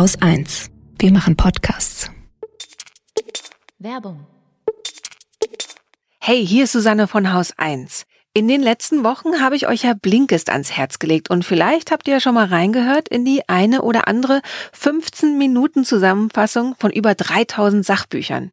Haus 0.00 0.16
1. 0.22 0.70
Wir 0.98 1.12
machen 1.12 1.36
Podcasts. 1.36 2.10
Werbung. 3.78 4.26
Hey, 6.18 6.46
hier 6.46 6.64
ist 6.64 6.72
Susanne 6.72 7.06
von 7.06 7.34
Haus 7.34 7.52
1. 7.58 8.06
In 8.32 8.48
den 8.48 8.62
letzten 8.62 9.04
Wochen 9.04 9.42
habe 9.42 9.56
ich 9.56 9.68
euch 9.68 9.82
ja 9.82 9.92
Blinkist 9.92 10.48
ans 10.48 10.72
Herz 10.72 11.00
gelegt 11.00 11.28
und 11.28 11.44
vielleicht 11.44 11.90
habt 11.90 12.08
ihr 12.08 12.14
ja 12.14 12.20
schon 12.20 12.32
mal 12.32 12.46
reingehört 12.46 13.10
in 13.10 13.26
die 13.26 13.46
eine 13.46 13.82
oder 13.82 14.08
andere 14.08 14.40
15 14.72 15.36
Minuten 15.36 15.84
Zusammenfassung 15.84 16.76
von 16.78 16.90
über 16.90 17.14
3000 17.14 17.84
Sachbüchern. 17.84 18.52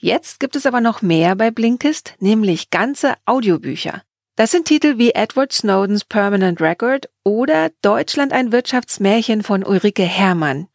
Jetzt 0.00 0.40
gibt 0.40 0.56
es 0.56 0.66
aber 0.66 0.80
noch 0.80 1.00
mehr 1.00 1.36
bei 1.36 1.52
Blinkist, 1.52 2.14
nämlich 2.18 2.70
ganze 2.70 3.14
Audiobücher. 3.24 4.02
Das 4.38 4.52
sind 4.52 4.66
Titel 4.66 4.98
wie 4.98 5.16
Edward 5.16 5.52
Snowdens 5.52 6.04
Permanent 6.04 6.60
Record 6.60 7.08
oder 7.24 7.72
Deutschland 7.82 8.32
ein 8.32 8.52
Wirtschaftsmärchen 8.52 9.42
von 9.42 9.64
Ulrike 9.64 10.04
Herrmann. 10.04 10.68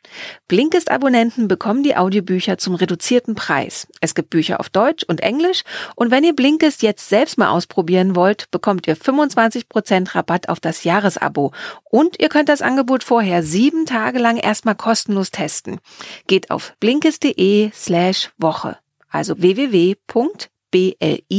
Blinkist-Abonnenten 0.49 1.47
bekommen 1.47 1.81
die 1.81 1.95
Audiobücher 1.95 2.57
zum 2.57 2.75
reduzierten 2.75 3.35
Preis. 3.35 3.87
Es 4.01 4.15
gibt 4.15 4.31
Bücher 4.31 4.59
auf 4.59 4.67
Deutsch 4.67 5.05
und 5.07 5.21
Englisch 5.21 5.63
und 5.95 6.11
wenn 6.11 6.25
ihr 6.25 6.35
Blinkist 6.35 6.83
jetzt 6.83 7.07
selbst 7.07 7.37
mal 7.37 7.51
ausprobieren 7.51 8.17
wollt, 8.17 8.51
bekommt 8.51 8.85
ihr 8.85 8.97
25% 8.97 10.13
Rabatt 10.13 10.49
auf 10.49 10.59
das 10.59 10.83
Jahresabo 10.83 11.53
und 11.85 12.21
ihr 12.21 12.27
könnt 12.27 12.49
das 12.49 12.61
Angebot 12.61 13.05
vorher 13.05 13.43
sieben 13.43 13.85
Tage 13.85 14.19
lang 14.19 14.35
erstmal 14.35 14.75
kostenlos 14.75 15.31
testen. 15.31 15.79
Geht 16.27 16.51
auf 16.51 16.73
blinkist.de 16.81 17.71
slash 17.73 18.29
Woche, 18.37 18.77
also 19.09 19.41
www 19.41 19.95
blinkist.de 20.73 21.33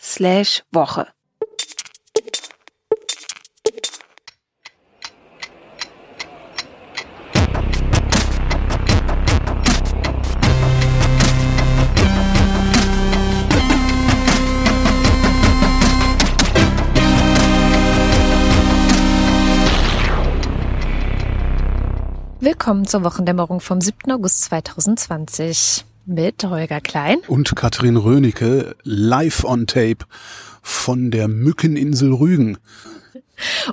slash 0.00 0.62
Woche. 0.72 1.06
Willkommen 22.40 22.86
zur 22.86 23.04
Wochendämmerung 23.04 23.60
vom 23.60 23.80
7. 23.82 24.12
August 24.12 24.44
2020 24.44 25.84
mit 26.06 26.44
Holger 26.44 26.80
Klein 26.80 27.18
und 27.26 27.54
Katrin 27.56 27.96
Rönecke 27.96 28.76
live 28.84 29.44
on 29.44 29.66
tape 29.66 30.06
von 30.62 31.10
der 31.10 31.28
Mückeninsel 31.28 32.12
Rügen. 32.12 32.58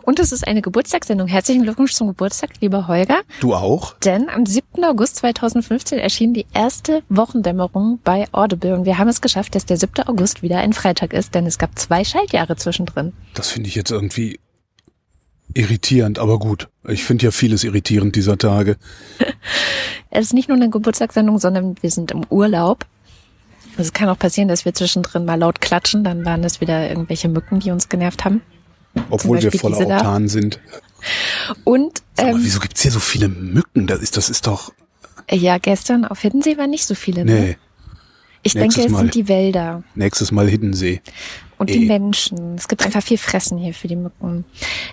Und 0.02 0.20
es 0.20 0.32
ist 0.32 0.46
eine 0.46 0.62
Geburtstagssendung. 0.62 1.28
Herzlichen 1.28 1.64
Glückwunsch 1.64 1.94
zum 1.94 2.08
Geburtstag, 2.08 2.50
lieber 2.60 2.88
Holger. 2.88 3.22
Du 3.40 3.54
auch? 3.54 3.96
Denn 4.00 4.28
am 4.30 4.46
7. 4.46 4.84
August 4.84 5.18
2015 5.18 6.00
erschien 6.00 6.34
die 6.34 6.46
erste 6.54 7.02
Wochendämmerung 7.08 8.00
bei 8.04 8.26
Audible 8.34 8.76
und 8.76 8.86
wir 8.86 8.98
haben 8.98 9.08
es 9.08 9.22
geschafft, 9.22 9.56
dass 9.56 9.66
der 9.66 9.78
7. 9.78 10.08
August 10.08 10.42
wieder 10.42 10.58
ein 10.58 10.74
Freitag 10.74 11.14
ist, 11.14 11.34
denn 11.36 11.46
es 11.46 11.58
gab 11.58 11.78
zwei 11.80 12.04
Schaltjahre 12.04 12.58
zwischendrin. 12.58 13.14
Das 13.36 13.50
finde 13.50 13.70
ich 13.70 13.76
jetzt 13.76 13.92
irgendwie 13.92 14.40
irritierend, 15.54 16.20
aber 16.20 16.40
gut. 16.40 16.70
Ich 16.88 17.04
finde 17.04 17.26
ja 17.26 17.32
vieles 17.32 17.64
irritierend 17.64 18.16
dieser 18.16 18.38
Tage. 18.38 18.78
es 20.10 20.28
ist 20.28 20.34
nicht 20.34 20.50
nur 20.50 20.58
eine 20.58 20.70
Geburtstagssendung, 20.70 21.40
sondern 21.40 21.76
wir 21.82 21.92
sind 21.92 22.12
im 22.12 22.26
Urlaub. 22.30 22.86
Also 23.72 23.88
es 23.88 23.94
kann 23.94 24.10
auch 24.10 24.20
passieren, 24.20 24.48
dass 24.48 24.66
wir 24.66 24.74
zwischendrin 24.74 25.26
mal 25.26 25.40
laut 25.40 25.62
klatschen, 25.62 26.04
dann 26.04 26.26
waren 26.26 26.44
es 26.44 26.62
wieder 26.62 26.88
irgendwelche 26.90 27.30
Mücken, 27.30 27.60
die 27.60 27.72
uns 27.72 27.90
genervt 27.90 28.24
haben. 28.24 28.42
Obwohl 29.10 29.42
wir 29.42 29.52
voller 29.52 29.80
Autan 29.80 30.28
sind. 30.28 30.60
Und 31.64 32.04
ähm, 32.18 32.32
mal, 32.34 32.44
wieso 32.44 32.60
gibt's 32.60 32.82
hier 32.82 32.92
so 32.92 33.00
viele 33.00 33.28
Mücken? 33.28 33.88
Das 33.88 34.00
ist, 34.00 34.18
das 34.18 34.30
ist 34.30 34.46
doch. 34.46 34.72
Ja, 35.32 35.58
gestern 35.58 36.06
auf 36.06 36.20
Hiddensee 36.20 36.58
waren 36.58 36.70
nicht 36.70 36.86
so 36.86 36.96
viele. 36.96 37.26
Ne? 37.26 37.32
Nee. 37.32 37.58
Ich 38.44 38.56
Nächstes 38.56 38.76
denke, 38.76 38.88
es 38.88 38.92
Mal. 38.92 39.00
sind 39.00 39.16
die 39.16 39.28
Wälder. 39.28 39.84
Nächstes 39.96 40.32
Mal 40.32 40.50
Hiddensee. 40.50 41.02
Und 41.58 41.70
die 41.70 41.86
Menschen. 41.86 42.56
Es 42.56 42.68
gibt 42.68 42.84
einfach 42.84 43.04
viel 43.04 43.18
Fressen 43.18 43.58
hier 43.58 43.74
für 43.74 43.88
die 43.88 43.96
Mücken. 43.96 44.46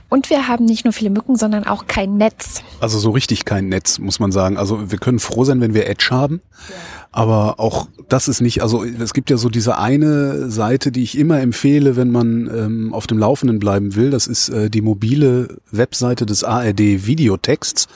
Und 0.08 0.30
wir 0.30 0.48
haben 0.48 0.64
nicht 0.64 0.84
nur 0.84 0.92
viele 0.92 1.10
Mücken, 1.10 1.36
sondern 1.36 1.64
auch 1.64 1.86
kein 1.86 2.16
Netz. 2.16 2.62
Also 2.80 2.98
so 2.98 3.10
richtig 3.10 3.44
kein 3.44 3.68
Netz, 3.68 3.98
muss 3.98 4.20
man 4.20 4.32
sagen. 4.32 4.56
Also 4.56 4.90
wir 4.90 4.98
können 4.98 5.18
froh 5.18 5.44
sein, 5.44 5.60
wenn 5.60 5.74
wir 5.74 5.88
Edge 5.88 6.08
haben. 6.10 6.40
Ja. 6.68 6.74
Aber 7.12 7.58
auch 7.58 7.88
das 8.08 8.28
ist 8.28 8.40
nicht, 8.40 8.62
also 8.62 8.84
es 8.84 9.14
gibt 9.14 9.30
ja 9.30 9.36
so 9.36 9.48
diese 9.48 9.78
eine 9.78 10.48
Seite, 10.48 10.92
die 10.92 11.02
ich 11.02 11.18
immer 11.18 11.40
empfehle, 11.40 11.96
wenn 11.96 12.10
man 12.10 12.48
ähm, 12.54 12.94
auf 12.94 13.06
dem 13.08 13.18
Laufenden 13.18 13.58
bleiben 13.58 13.96
will. 13.96 14.10
Das 14.10 14.28
ist 14.28 14.48
äh, 14.48 14.70
die 14.70 14.80
mobile 14.80 15.58
Webseite 15.72 16.24
des 16.24 16.44
ARD 16.44 17.06
Videotexts 17.06 17.88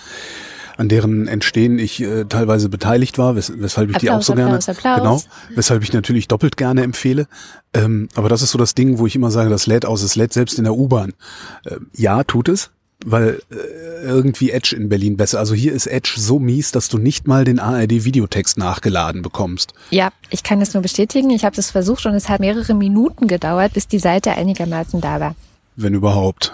an 0.76 0.88
deren 0.88 1.28
Entstehen 1.28 1.78
ich 1.78 2.02
äh, 2.02 2.24
teilweise 2.24 2.68
beteiligt 2.68 3.18
war, 3.18 3.36
wes 3.36 3.52
weshalb 3.56 3.90
ich 3.90 3.96
Applaus, 3.96 4.02
die 4.02 4.10
auch 4.10 4.22
so 4.22 4.32
Applaus, 4.32 4.66
gerne, 4.66 4.96
Applaus. 4.96 5.24
genau, 5.24 5.56
weshalb 5.56 5.82
ich 5.82 5.92
natürlich 5.92 6.28
doppelt 6.28 6.56
gerne 6.56 6.82
empfehle. 6.82 7.26
Ähm, 7.72 8.08
aber 8.14 8.28
das 8.28 8.42
ist 8.42 8.50
so 8.50 8.58
das 8.58 8.74
Ding, 8.74 8.98
wo 8.98 9.06
ich 9.06 9.16
immer 9.16 9.30
sage, 9.30 9.50
das 9.50 9.66
lädt 9.66 9.86
aus, 9.86 10.02
es 10.02 10.16
lädt 10.16 10.32
selbst 10.32 10.58
in 10.58 10.64
der 10.64 10.74
U-Bahn. 10.74 11.12
Äh, 11.64 11.76
ja, 11.96 12.24
tut 12.24 12.48
es, 12.48 12.70
weil 13.04 13.40
äh, 13.50 14.04
irgendwie 14.04 14.50
Edge 14.50 14.74
in 14.76 14.88
Berlin 14.88 15.16
besser. 15.16 15.38
Also 15.38 15.54
hier 15.54 15.72
ist 15.72 15.86
Edge 15.86 16.14
so 16.16 16.38
mies, 16.38 16.72
dass 16.72 16.88
du 16.88 16.98
nicht 16.98 17.26
mal 17.26 17.44
den 17.44 17.58
ARD-Videotext 17.58 18.58
nachgeladen 18.58 19.22
bekommst. 19.22 19.74
Ja, 19.90 20.10
ich 20.30 20.42
kann 20.42 20.60
es 20.60 20.74
nur 20.74 20.82
bestätigen. 20.82 21.30
Ich 21.30 21.44
habe 21.44 21.56
das 21.56 21.70
versucht 21.70 22.06
und 22.06 22.14
es 22.14 22.28
hat 22.28 22.40
mehrere 22.40 22.74
Minuten 22.74 23.28
gedauert, 23.28 23.74
bis 23.74 23.88
die 23.88 23.98
Seite 23.98 24.32
einigermaßen 24.32 25.00
da 25.00 25.20
war 25.20 25.34
wenn 25.76 25.94
überhaupt. 25.94 26.52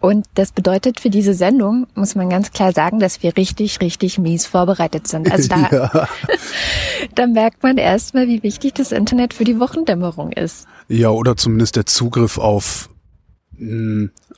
Und 0.00 0.26
das 0.34 0.52
bedeutet 0.52 1.00
für 1.00 1.10
diese 1.10 1.34
Sendung, 1.34 1.86
muss 1.94 2.14
man 2.14 2.30
ganz 2.30 2.52
klar 2.52 2.72
sagen, 2.72 2.98
dass 3.00 3.22
wir 3.22 3.36
richtig, 3.36 3.80
richtig 3.80 4.18
mies 4.18 4.46
vorbereitet 4.46 5.06
sind. 5.06 5.30
Also 5.30 5.48
da, 5.48 5.68
ja. 5.70 6.08
da 7.14 7.26
merkt 7.26 7.62
man 7.62 7.76
erstmal, 7.76 8.28
wie 8.28 8.42
wichtig 8.42 8.74
das 8.74 8.92
Internet 8.92 9.34
für 9.34 9.44
die 9.44 9.60
Wochendämmerung 9.60 10.32
ist. 10.32 10.66
Ja, 10.88 11.10
oder 11.10 11.36
zumindest 11.36 11.76
der 11.76 11.86
Zugriff 11.86 12.38
auf 12.38 12.88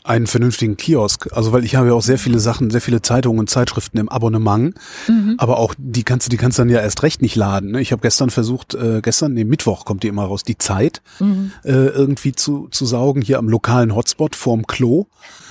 einen 0.04 0.26
vernünftigen 0.26 0.76
Kiosk. 0.76 1.28
Also 1.32 1.52
weil 1.52 1.64
ich 1.64 1.74
habe 1.74 1.88
ja 1.88 1.94
auch 1.94 2.02
sehr 2.02 2.18
viele 2.18 2.38
Sachen, 2.38 2.70
sehr 2.70 2.82
viele 2.82 3.00
Zeitungen 3.02 3.40
und 3.40 3.50
Zeitschriften 3.50 3.98
im 3.98 4.10
Abonnement, 4.10 4.74
mhm. 5.08 5.34
aber 5.38 5.58
auch 5.58 5.74
die 5.78 6.04
kannst 6.04 6.26
du, 6.26 6.30
die 6.30 6.36
kannst 6.36 6.58
du 6.58 6.62
dann 6.62 6.68
ja 6.68 6.80
erst 6.80 7.02
recht 7.02 7.22
nicht 7.22 7.34
laden. 7.34 7.72
Ne? 7.72 7.80
Ich 7.80 7.90
habe 7.90 8.02
gestern 8.02 8.28
versucht, 8.28 8.74
äh, 8.74 9.00
gestern, 9.02 9.32
nee, 9.32 9.44
Mittwoch 9.44 9.86
kommt 9.86 10.02
die 10.02 10.08
immer 10.08 10.24
raus, 10.24 10.42
die 10.42 10.58
Zeit 10.58 11.00
mhm. 11.18 11.52
äh, 11.64 11.70
irgendwie 11.72 12.32
zu, 12.32 12.68
zu 12.70 12.84
saugen 12.84 13.22
hier 13.22 13.38
am 13.38 13.48
lokalen 13.48 13.94
Hotspot 13.94 14.36
vorm 14.36 14.66
Klo, 14.66 15.06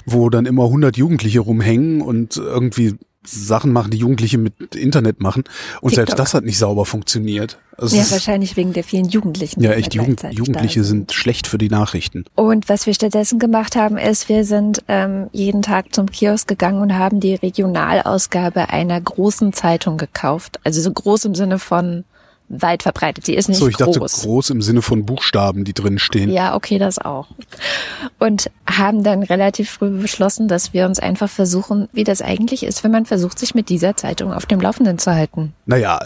wo 0.05 0.29
dann 0.29 0.45
immer 0.45 0.65
100 0.65 0.97
Jugendliche 0.97 1.39
rumhängen 1.39 2.01
und 2.01 2.37
irgendwie 2.37 2.95
Sachen 3.25 3.71
machen, 3.71 3.91
die 3.91 3.97
Jugendliche 3.97 4.37
mit 4.37 4.75
Internet 4.75 5.21
machen. 5.21 5.43
Und 5.81 5.89
TikTok. 5.89 5.95
selbst 5.95 6.19
das 6.19 6.33
hat 6.33 6.43
nicht 6.43 6.57
sauber 6.57 6.85
funktioniert. 6.85 7.57
Also 7.77 7.95
ja, 7.95 8.09
wahrscheinlich 8.11 8.55
wegen 8.55 8.73
der 8.73 8.83
vielen 8.83 9.09
Jugendlichen. 9.09 9.61
Ja, 9.61 9.71
echt, 9.71 9.95
Jugend, 9.95 10.23
Jugendliche 10.31 10.83
sind 10.83 11.11
schlecht 11.11 11.47
für 11.47 11.57
die 11.57 11.69
Nachrichten. 11.69 12.25
Und 12.35 12.69
was 12.69 12.85
wir 12.85 12.93
stattdessen 12.93 13.39
gemacht 13.39 13.75
haben, 13.75 13.97
ist, 13.97 14.29
wir 14.29 14.45
sind 14.45 14.83
ähm, 14.87 15.27
jeden 15.31 15.63
Tag 15.63 15.93
zum 15.93 16.05
Kiosk 16.11 16.47
gegangen 16.47 16.81
und 16.81 16.97
haben 16.97 17.19
die 17.19 17.35
Regionalausgabe 17.35 18.69
einer 18.69 18.99
großen 19.01 19.53
Zeitung 19.53 19.97
gekauft. 19.97 20.59
Also 20.63 20.81
so 20.81 20.91
groß 20.91 21.25
im 21.25 21.35
Sinne 21.35 21.57
von 21.57 22.03
weit 22.49 22.83
verbreitet. 22.83 23.25
Sie 23.25 23.33
ist 23.33 23.49
nicht 23.49 23.57
so, 23.57 23.67
ich 23.67 23.77
groß. 23.77 23.95
dachte 23.95 24.21
groß 24.21 24.49
im 24.51 24.61
Sinne 24.61 24.81
von 24.81 25.05
Buchstaben, 25.05 25.63
die 25.63 25.73
drin 25.73 25.99
stehen. 25.99 26.29
Ja, 26.31 26.55
okay, 26.55 26.77
das 26.77 26.99
auch. 26.99 27.27
Und 28.19 28.49
haben 28.67 29.03
dann 29.03 29.23
relativ 29.23 29.69
früh 29.71 29.89
beschlossen, 29.89 30.47
dass 30.47 30.73
wir 30.73 30.85
uns 30.85 30.99
einfach 30.99 31.29
versuchen, 31.29 31.87
wie 31.93 32.03
das 32.03 32.21
eigentlich 32.21 32.63
ist, 32.63 32.83
wenn 32.83 32.91
man 32.91 33.05
versucht, 33.05 33.39
sich 33.39 33.55
mit 33.55 33.69
dieser 33.69 33.95
Zeitung 33.95 34.33
auf 34.33 34.45
dem 34.45 34.61
Laufenden 34.61 34.97
zu 34.97 35.13
halten. 35.13 35.53
Naja, 35.65 35.99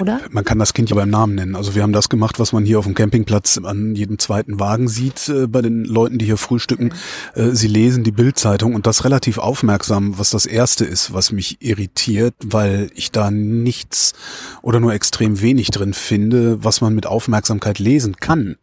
oder? 0.00 0.20
Man 0.30 0.44
kann 0.44 0.58
das 0.58 0.74
Kind 0.74 0.90
ja 0.90 0.96
beim 0.96 1.10
Namen 1.10 1.34
nennen. 1.34 1.56
Also 1.56 1.74
wir 1.74 1.82
haben 1.82 1.92
das 1.92 2.08
gemacht, 2.08 2.38
was 2.38 2.52
man 2.52 2.64
hier 2.64 2.78
auf 2.78 2.84
dem 2.84 2.94
Campingplatz 2.94 3.58
an 3.58 3.94
jedem 3.94 4.18
zweiten 4.18 4.58
Wagen 4.58 4.88
sieht 4.88 5.28
äh, 5.28 5.46
bei 5.46 5.62
den 5.62 5.84
Leuten, 5.84 6.18
die 6.18 6.24
hier 6.24 6.36
frühstücken. 6.36 6.92
Äh, 7.34 7.50
sie 7.50 7.68
lesen 7.68 8.04
die 8.04 8.12
Bildzeitung 8.12 8.74
und 8.74 8.86
das 8.86 9.04
relativ 9.04 9.38
aufmerksam, 9.38 10.18
was 10.18 10.30
das 10.30 10.46
erste 10.46 10.84
ist, 10.84 11.12
was 11.12 11.32
mich 11.32 11.58
irritiert, 11.60 12.34
weil 12.44 12.90
ich 12.94 13.10
da 13.10 13.30
nichts 13.30 14.14
oder 14.62 14.80
nur 14.80 14.92
extrem 14.92 15.40
wenig 15.40 15.70
drin 15.70 15.94
finde, 15.94 16.64
was 16.64 16.80
man 16.80 16.94
mit 16.94 17.06
Aufmerksamkeit 17.06 17.78
lesen 17.78 18.16
kann. 18.16 18.56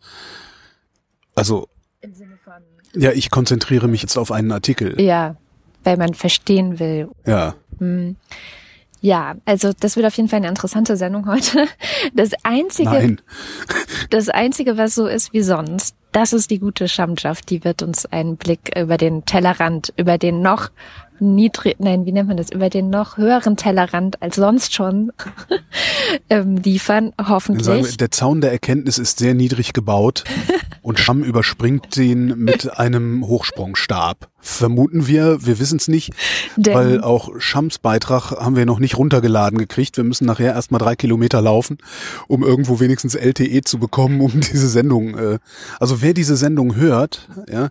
Also 1.36 1.68
Im 2.02 2.14
Sinne 2.14 2.38
von 2.44 2.54
ja, 2.96 3.12
ich 3.12 3.30
konzentriere 3.30 3.88
mich 3.88 4.02
jetzt 4.02 4.18
auf 4.18 4.32
einen 4.32 4.52
Artikel. 4.52 5.00
Ja, 5.00 5.36
weil 5.84 5.98
man 5.98 6.14
verstehen 6.14 6.80
will. 6.80 7.10
Ja. 7.26 7.56
Hm. 7.80 8.16
Ja, 9.02 9.36
also 9.46 9.72
das 9.80 9.96
wird 9.96 10.06
auf 10.06 10.18
jeden 10.18 10.30
Fall 10.30 10.38
eine 10.38 10.48
interessante 10.48 10.98
Sendung 10.98 11.28
heute. 11.28 11.68
Das 12.14 12.32
einzige, 12.44 12.90
Nein. 12.90 13.22
das 14.10 14.30
einzige, 14.30 14.78
was 14.78 14.96
so 14.96 15.08
ist 15.08 15.34
wie 15.34 15.42
sonst, 15.42 15.96
das 16.12 16.34
ist 16.34 16.50
die 16.50 16.60
gute 16.60 16.88
Schamschaft. 16.88 17.50
Die 17.50 17.64
wird 17.64 17.84
uns 17.84 18.06
einen 18.06 18.38
Blick 18.38 18.76
über 18.78 18.98
den 18.98 19.26
Tellerrand, 19.26 19.94
über 19.98 20.18
den 20.18 20.42
noch 20.42 20.70
niedrig, 21.20 21.76
nein, 21.80 22.06
wie 22.06 22.12
nennt 22.12 22.28
man 22.28 22.38
das, 22.38 22.52
über 22.52 22.70
den 22.70 22.90
noch 22.90 23.18
höheren 23.18 23.58
Tellerrand 23.58 24.22
als 24.22 24.36
sonst 24.36 24.74
schon 24.74 25.12
ähm, 26.30 26.58
liefern, 26.58 27.14
hoffentlich. 27.28 27.68
Wir, 27.68 27.98
der 27.98 28.12
Zaun 28.12 28.42
der 28.42 28.52
Erkenntnis 28.52 28.98
ist 28.98 29.20
sehr 29.20 29.34
niedrig 29.34 29.74
gebaut 29.74 30.24
und 30.82 31.00
Scham 31.00 31.24
überspringt 31.24 31.96
ihn 31.98 32.38
mit 32.38 32.78
einem 32.80 33.26
Hochsprungstab. 33.26 34.30
Vermuten 34.40 35.08
wir, 35.08 35.46
wir 35.46 35.60
wissen 35.60 35.78
es 35.78 35.88
nicht, 35.88 36.14
Denn 36.56 36.74
weil 36.74 37.02
auch 37.02 37.32
Schams 37.40 37.80
Beitrag 37.80 38.32
haben 38.32 38.56
wir 38.56 38.66
noch 38.66 38.80
nicht 38.80 38.98
runtergeladen 38.98 39.58
gekriegt. 39.58 39.98
Wir 39.98 40.04
müssen 40.04 40.26
nachher 40.26 40.54
erstmal 40.54 40.80
drei 40.80 40.96
Kilometer 40.96 41.42
laufen, 41.42 41.80
um 42.28 42.44
irgendwo 42.44 42.80
wenigstens 42.80 43.16
LTE 43.16 43.62
zu 43.62 43.80
bekommen, 43.80 44.22
um 44.22 44.40
diese 44.40 44.70
Sendung, 44.70 45.18
äh, 45.18 45.40
also 45.80 46.02
wer 46.02 46.14
diese 46.14 46.38
Sendung 46.38 46.76
hört, 46.76 47.28
ja, 47.52 47.70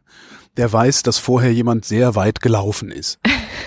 der 0.57 0.73
weiß, 0.73 1.03
dass 1.03 1.19
vorher 1.19 1.53
jemand 1.53 1.85
sehr 1.85 2.15
weit 2.15 2.41
gelaufen 2.41 2.91
ist. 2.91 3.19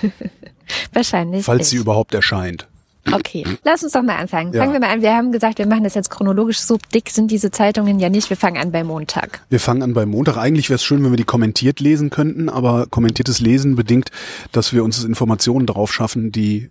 Wahrscheinlich. 0.94 1.46
Falls 1.46 1.64
ich. 1.64 1.70
sie 1.70 1.78
überhaupt 1.78 2.14
erscheint. 2.14 2.68
Okay, 3.12 3.44
lass 3.64 3.84
uns 3.84 3.94
doch 3.94 4.04
mal 4.04 4.18
anfangen. 4.18 4.54
Ja. 4.54 4.62
Fangen 4.62 4.74
wir 4.74 4.80
mal 4.80 4.90
an. 4.90 5.02
Wir 5.02 5.16
haben 5.16 5.32
gesagt, 5.32 5.58
wir 5.58 5.66
machen 5.66 5.84
das 5.84 5.96
jetzt 5.96 6.10
chronologisch. 6.10 6.60
So 6.60 6.78
dick 6.94 7.10
sind 7.10 7.32
diese 7.32 7.50
Zeitungen 7.50 8.00
ja 8.00 8.10
nicht. 8.10 8.30
Wir 8.30 8.38
fangen 8.38 8.58
an 8.58 8.72
bei 8.72 8.84
Montag. 8.84 9.42
Wir 9.50 9.60
fangen 9.60 9.82
an 9.82 9.94
bei 9.94 10.06
Montag. 10.06 10.38
Eigentlich 10.38 10.70
wäre 10.70 10.76
es 10.76 10.84
schön, 10.84 11.04
wenn 11.04 11.12
wir 11.12 11.18
die 11.18 11.24
kommentiert 11.24 11.80
lesen 11.80 12.10
könnten, 12.10 12.50
aber 12.50 12.88
kommentiertes 12.88 13.40
Lesen 13.40 13.76
bedingt, 13.76 14.12
dass 14.52 14.74
wir 14.74 14.84
uns 14.84 15.04
Informationen 15.04 15.66
darauf 15.66 15.92
schaffen, 15.92 16.32
die 16.32 16.70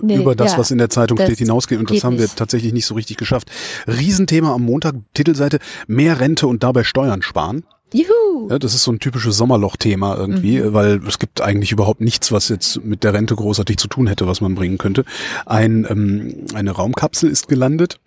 Nee, 0.00 0.16
über 0.16 0.34
das, 0.34 0.52
ja, 0.52 0.58
was 0.58 0.72
in 0.72 0.78
der 0.78 0.90
Zeitung 0.90 1.16
steht, 1.18 1.38
hinausgehen. 1.38 1.80
Und 1.80 1.88
das 1.88 2.02
haben 2.02 2.18
wir 2.18 2.28
tatsächlich 2.28 2.72
nicht 2.72 2.86
so 2.86 2.94
richtig 2.94 3.16
geschafft. 3.16 3.48
Riesenthema 3.86 4.52
am 4.52 4.62
Montag, 4.62 4.96
Titelseite, 5.14 5.60
mehr 5.86 6.18
Rente 6.18 6.48
und 6.48 6.64
dabei 6.64 6.82
Steuern 6.82 7.22
sparen. 7.22 7.64
Juhu. 7.94 8.48
Ja, 8.50 8.58
das 8.58 8.74
ist 8.74 8.82
so 8.82 8.90
ein 8.90 8.98
typisches 8.98 9.36
Sommerloch-Thema 9.36 10.16
irgendwie, 10.16 10.60
mhm. 10.60 10.72
weil 10.72 11.00
es 11.06 11.20
gibt 11.20 11.40
eigentlich 11.40 11.70
überhaupt 11.70 12.00
nichts, 12.00 12.32
was 12.32 12.48
jetzt 12.48 12.84
mit 12.84 13.04
der 13.04 13.14
Rente 13.14 13.36
großartig 13.36 13.76
zu 13.76 13.86
tun 13.86 14.08
hätte, 14.08 14.26
was 14.26 14.40
man 14.40 14.56
bringen 14.56 14.78
könnte. 14.78 15.04
Ein, 15.46 15.86
ähm, 15.88 16.46
eine 16.54 16.72
Raumkapsel 16.72 17.30
ist 17.30 17.46
gelandet 17.46 18.00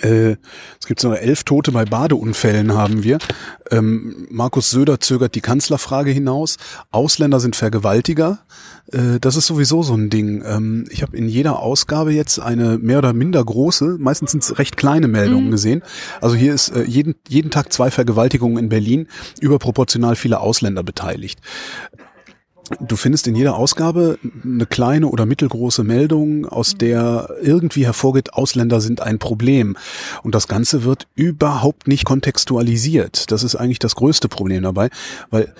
äh, 0.00 0.36
es 0.80 0.86
gibt 0.86 1.00
so 1.00 1.12
elf 1.12 1.44
Tote 1.44 1.72
bei 1.72 1.84
Badeunfällen 1.84 2.74
haben 2.74 3.04
wir. 3.04 3.18
Ähm, 3.70 4.26
Markus 4.30 4.70
Söder 4.70 5.00
zögert 5.00 5.34
die 5.34 5.40
Kanzlerfrage 5.40 6.10
hinaus. 6.10 6.56
Ausländer 6.90 7.40
sind 7.40 7.56
Vergewaltiger. 7.56 8.40
Äh, 8.92 9.20
das 9.20 9.36
ist 9.36 9.46
sowieso 9.46 9.82
so 9.82 9.94
ein 9.94 10.10
Ding. 10.10 10.42
Ähm, 10.44 10.86
ich 10.90 11.02
habe 11.02 11.16
in 11.16 11.28
jeder 11.28 11.60
Ausgabe 11.60 12.12
jetzt 12.12 12.38
eine 12.38 12.78
mehr 12.78 12.98
oder 12.98 13.12
minder 13.12 13.44
große, 13.44 13.96
meistens 13.98 14.32
sind 14.32 14.42
es 14.42 14.58
recht 14.58 14.76
kleine 14.76 15.08
Meldungen 15.08 15.46
mhm. 15.46 15.52
gesehen. 15.52 15.82
Also 16.20 16.36
hier 16.36 16.54
ist 16.54 16.70
äh, 16.70 16.84
jeden, 16.84 17.14
jeden 17.28 17.50
Tag 17.50 17.72
zwei 17.72 17.90
Vergewaltigungen 17.90 18.58
in 18.58 18.68
Berlin, 18.68 19.08
überproportional 19.40 20.16
viele 20.16 20.40
Ausländer 20.40 20.82
beteiligt. 20.82 21.40
Du 22.80 22.96
findest 22.96 23.26
in 23.26 23.36
jeder 23.36 23.56
Ausgabe 23.56 24.18
eine 24.44 24.66
kleine 24.66 25.08
oder 25.08 25.26
mittelgroße 25.26 25.84
Meldung, 25.84 26.46
aus 26.46 26.74
der 26.74 27.30
irgendwie 27.40 27.84
hervorgeht, 27.84 28.34
Ausländer 28.34 28.80
sind 28.80 29.00
ein 29.00 29.18
Problem. 29.18 29.76
Und 30.22 30.34
das 30.34 30.48
Ganze 30.48 30.84
wird 30.84 31.06
überhaupt 31.14 31.86
nicht 31.86 32.04
kontextualisiert. 32.04 33.30
Das 33.30 33.44
ist 33.44 33.54
eigentlich 33.54 33.78
das 33.78 33.94
größte 33.94 34.28
Problem 34.28 34.62
dabei, 34.62 34.90
weil 35.30 35.54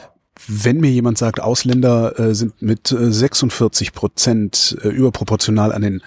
wenn 0.49 0.79
mir 0.79 0.91
jemand 0.91 1.19
sagt, 1.19 1.41
Ausländer 1.41 2.19
äh, 2.19 2.35
sind 2.35 2.61
mit 2.63 2.93
äh, 2.93 3.13
46 3.13 3.93
Prozent 3.93 4.77
äh, 4.83 4.89
überproportional 4.89 5.73
an 5.73 5.83
den 5.83 6.03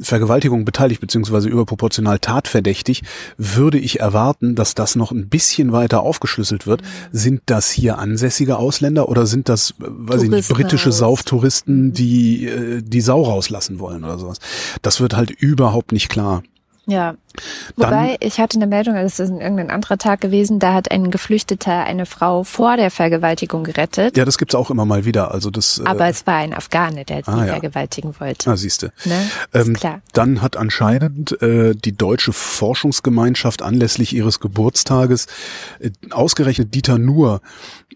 Vergewaltigungen 0.00 0.64
beteiligt, 0.64 1.00
beziehungsweise 1.00 1.48
überproportional 1.48 2.18
tatverdächtig, 2.18 3.02
würde 3.36 3.78
ich 3.78 4.00
erwarten, 4.00 4.54
dass 4.54 4.74
das 4.74 4.96
noch 4.96 5.12
ein 5.12 5.28
bisschen 5.28 5.72
weiter 5.72 6.02
aufgeschlüsselt 6.02 6.66
wird. 6.66 6.82
Sind 7.12 7.42
das 7.46 7.70
hier 7.70 7.98
ansässige 7.98 8.58
Ausländer 8.58 9.08
oder 9.08 9.26
sind 9.26 9.48
das, 9.48 9.72
äh, 9.72 9.74
weiß 9.86 10.22
ich 10.22 10.30
nicht, 10.30 10.48
britische 10.48 10.92
Sauftouristen, 10.92 11.92
die 11.92 12.46
äh, 12.46 12.82
die 12.82 13.00
Sau 13.00 13.22
rauslassen 13.22 13.78
wollen 13.78 14.04
oder 14.04 14.18
sowas? 14.18 14.38
Das 14.82 15.00
wird 15.00 15.16
halt 15.16 15.30
überhaupt 15.30 15.92
nicht 15.92 16.08
klar. 16.08 16.42
Ja. 16.86 17.14
Wobei, 17.76 18.16
Dann, 18.18 18.28
ich 18.28 18.40
hatte 18.40 18.56
eine 18.58 18.66
Meldung, 18.66 18.94
das 18.94 19.20
ist 19.20 19.30
irgendein 19.30 19.70
anderer 19.70 19.96
Tag 19.96 20.20
gewesen, 20.20 20.58
da 20.58 20.74
hat 20.74 20.90
ein 20.90 21.10
Geflüchteter 21.10 21.84
eine 21.84 22.04
Frau 22.04 22.42
vor 22.42 22.76
der 22.76 22.90
Vergewaltigung 22.90 23.62
gerettet. 23.62 24.16
Ja, 24.16 24.24
das 24.24 24.36
gibt's 24.36 24.54
auch 24.54 24.70
immer 24.70 24.84
mal 24.84 25.04
wieder. 25.04 25.30
Also 25.30 25.50
das, 25.50 25.78
äh, 25.78 25.84
Aber 25.84 26.06
äh, 26.06 26.10
es 26.10 26.26
war 26.26 26.36
ein 26.36 26.52
Afghane, 26.52 27.04
der 27.04 27.22
sie 27.22 27.30
ah, 27.30 27.44
ja. 27.44 27.52
vergewaltigen 27.52 28.14
wollte. 28.18 28.50
Ah, 28.50 28.56
siehste. 28.56 28.92
Ne? 29.04 29.30
Ähm, 29.54 29.74
klar. 29.74 30.00
Dann 30.12 30.42
hat 30.42 30.56
anscheinend 30.56 31.40
äh, 31.40 31.74
die 31.74 31.96
deutsche 31.96 32.32
Forschungsgemeinschaft 32.32 33.62
anlässlich 33.62 34.12
ihres 34.12 34.40
Geburtstages 34.40 35.26
äh, 35.78 35.90
ausgerechnet 36.10 36.74
Dieter 36.74 36.98
Nuhr 36.98 37.40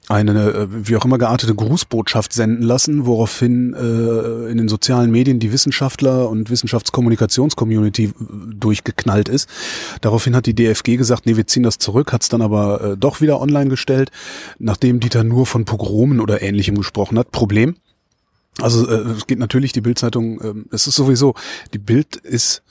eine, 0.08 0.32
äh, 0.32 0.66
wie 0.70 0.96
auch 0.96 1.04
immer 1.04 1.18
geartete 1.18 1.54
Grußbotschaft 1.54 2.32
senden 2.32 2.62
lassen, 2.62 3.06
woraufhin 3.06 3.74
äh, 3.74 4.50
in 4.50 4.58
den 4.58 4.68
sozialen 4.68 5.10
Medien 5.10 5.38
die 5.38 5.52
Wissenschaftler 5.52 6.28
und 6.28 6.50
Wissenschaftskommunikationscommunity 6.50 8.04
äh, 8.04 8.12
durchgeknallt 8.74 9.28
ist. 9.28 9.48
Daraufhin 10.00 10.34
hat 10.34 10.46
die 10.46 10.54
DFG 10.54 10.96
gesagt, 10.96 11.26
nee, 11.26 11.36
wir 11.36 11.46
ziehen 11.46 11.62
das 11.62 11.78
zurück, 11.78 12.12
hat 12.12 12.22
es 12.22 12.28
dann 12.28 12.42
aber 12.42 12.80
äh, 12.80 12.96
doch 12.96 13.20
wieder 13.20 13.40
online 13.40 13.70
gestellt, 13.70 14.10
nachdem 14.58 15.00
Dieter 15.00 15.24
nur 15.24 15.46
von 15.46 15.64
Pogromen 15.64 16.20
oder 16.20 16.42
ähnlichem 16.42 16.76
gesprochen 16.76 17.18
hat. 17.18 17.30
Problem? 17.30 17.76
Also 18.60 18.88
äh, 18.88 19.12
es 19.12 19.26
geht 19.26 19.38
natürlich 19.38 19.72
die 19.72 19.80
Bildzeitung, 19.80 20.40
äh, 20.40 20.54
es 20.74 20.86
ist 20.86 20.96
sowieso, 20.96 21.34
die 21.72 21.78
Bild 21.78 22.16
ist 22.16 22.62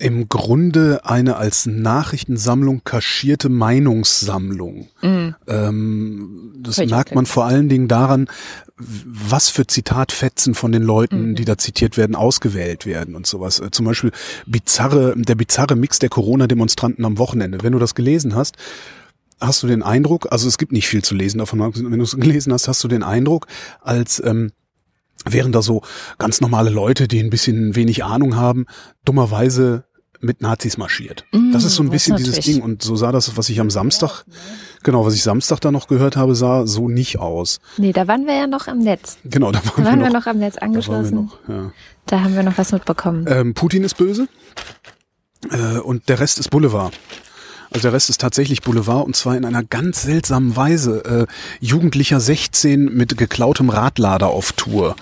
im 0.00 0.28
Grunde 0.28 1.00
eine 1.04 1.36
als 1.36 1.66
Nachrichtensammlung 1.66 2.82
kaschierte 2.84 3.48
Meinungssammlung. 3.48 4.88
Mhm. 5.02 5.34
Ähm, 5.48 6.52
das 6.60 6.78
Richtig 6.78 6.92
merkt 6.92 7.14
man 7.16 7.26
vor 7.26 7.46
allen 7.46 7.68
Dingen 7.68 7.88
daran, 7.88 8.28
was 8.76 9.48
für 9.48 9.66
Zitatfetzen 9.66 10.54
von 10.54 10.70
den 10.70 10.84
Leuten, 10.84 11.30
mhm. 11.30 11.34
die 11.34 11.44
da 11.44 11.58
zitiert 11.58 11.96
werden, 11.96 12.14
ausgewählt 12.14 12.86
werden 12.86 13.16
und 13.16 13.26
sowas. 13.26 13.58
Äh, 13.58 13.72
zum 13.72 13.86
Beispiel 13.86 14.12
bizarre, 14.46 15.14
der 15.16 15.34
bizarre 15.34 15.74
Mix 15.74 15.98
der 15.98 16.10
Corona-Demonstranten 16.10 17.04
am 17.04 17.18
Wochenende. 17.18 17.58
Wenn 17.62 17.72
du 17.72 17.80
das 17.80 17.96
gelesen 17.96 18.36
hast, 18.36 18.56
hast 19.40 19.64
du 19.64 19.66
den 19.66 19.82
Eindruck, 19.82 20.30
also 20.30 20.46
es 20.46 20.58
gibt 20.58 20.70
nicht 20.70 20.86
viel 20.86 21.02
zu 21.02 21.16
lesen 21.16 21.38
davon, 21.38 21.58
wenn 21.60 21.98
du 21.98 22.04
es 22.04 22.16
gelesen 22.16 22.52
hast, 22.52 22.68
hast 22.68 22.84
du 22.84 22.88
den 22.88 23.02
Eindruck, 23.02 23.48
als 23.80 24.22
ähm, 24.24 24.52
wären 25.24 25.50
da 25.50 25.62
so 25.62 25.82
ganz 26.18 26.40
normale 26.40 26.70
Leute, 26.70 27.08
die 27.08 27.20
ein 27.20 27.30
bisschen 27.30 27.74
wenig 27.74 28.04
Ahnung 28.04 28.36
haben, 28.36 28.66
dummerweise 29.04 29.84
mit 30.20 30.40
Nazis 30.40 30.78
marschiert. 30.78 31.24
Mm, 31.32 31.52
das 31.52 31.64
ist 31.64 31.74
so 31.74 31.82
ein 31.82 31.90
bisschen 31.90 32.16
dieses 32.16 32.40
Ding. 32.40 32.62
Und 32.62 32.82
so 32.82 32.96
sah 32.96 33.12
das, 33.12 33.36
was 33.36 33.48
ich 33.48 33.60
am 33.60 33.70
Samstag, 33.70 34.24
genau, 34.82 35.04
was 35.06 35.14
ich 35.14 35.22
Samstag 35.22 35.60
da 35.60 35.70
noch 35.70 35.88
gehört 35.88 36.16
habe, 36.16 36.34
sah 36.34 36.66
so 36.66 36.88
nicht 36.88 37.18
aus. 37.18 37.60
Nee, 37.76 37.92
da 37.92 38.08
waren 38.08 38.26
wir 38.26 38.34
ja 38.34 38.46
noch 38.46 38.66
am 38.68 38.78
Netz. 38.78 39.18
Genau, 39.24 39.52
da 39.52 39.58
waren, 39.64 39.84
da 39.84 39.90
waren 39.90 40.00
wir, 40.00 40.06
noch, 40.06 40.12
wir, 40.12 40.18
noch, 40.20 40.26
am 40.26 40.38
Netz 40.38 40.56
angeschlossen. 40.58 41.30
Da, 41.46 41.52
noch, 41.52 41.62
ja. 41.64 41.72
da 42.06 42.20
haben 42.22 42.34
wir 42.34 42.42
noch 42.42 42.58
was 42.58 42.72
mitbekommen. 42.72 43.26
Ähm, 43.28 43.54
Putin 43.54 43.84
ist 43.84 43.96
böse 43.96 44.28
äh, 45.50 45.78
und 45.78 46.08
der 46.08 46.20
Rest 46.20 46.38
ist 46.38 46.50
Boulevard. 46.50 46.92
Also 47.70 47.82
der 47.82 47.92
Rest 47.92 48.10
ist 48.10 48.20
tatsächlich 48.20 48.62
Boulevard 48.62 49.06
und 49.06 49.14
zwar 49.14 49.36
in 49.36 49.44
einer 49.44 49.62
ganz 49.62 50.02
seltsamen 50.02 50.56
Weise. 50.56 51.04
Äh, 51.04 51.26
Jugendlicher 51.60 52.20
16 52.20 52.84
mit 52.84 53.16
geklautem 53.16 53.70
Radlader 53.70 54.28
auf 54.28 54.52
Tour. 54.52 54.96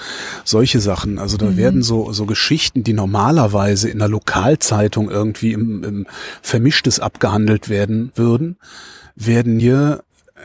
Solche 0.44 0.80
Sachen. 0.80 1.18
Also 1.18 1.37
da 1.37 1.46
mhm. 1.46 1.56
werden 1.56 1.82
so, 1.82 2.12
so 2.12 2.26
Geschichten, 2.26 2.82
die 2.82 2.92
normalerweise 2.92 3.88
in 3.88 3.99
der 3.99 4.08
Lokalzeitung 4.08 5.11
irgendwie 5.11 5.52
im, 5.52 5.85
im 5.85 6.06
Vermischtes 6.42 6.99
abgehandelt 6.99 7.68
werden 7.68 8.12
würden, 8.14 8.56
werden 9.14 9.58
hier 9.58 10.02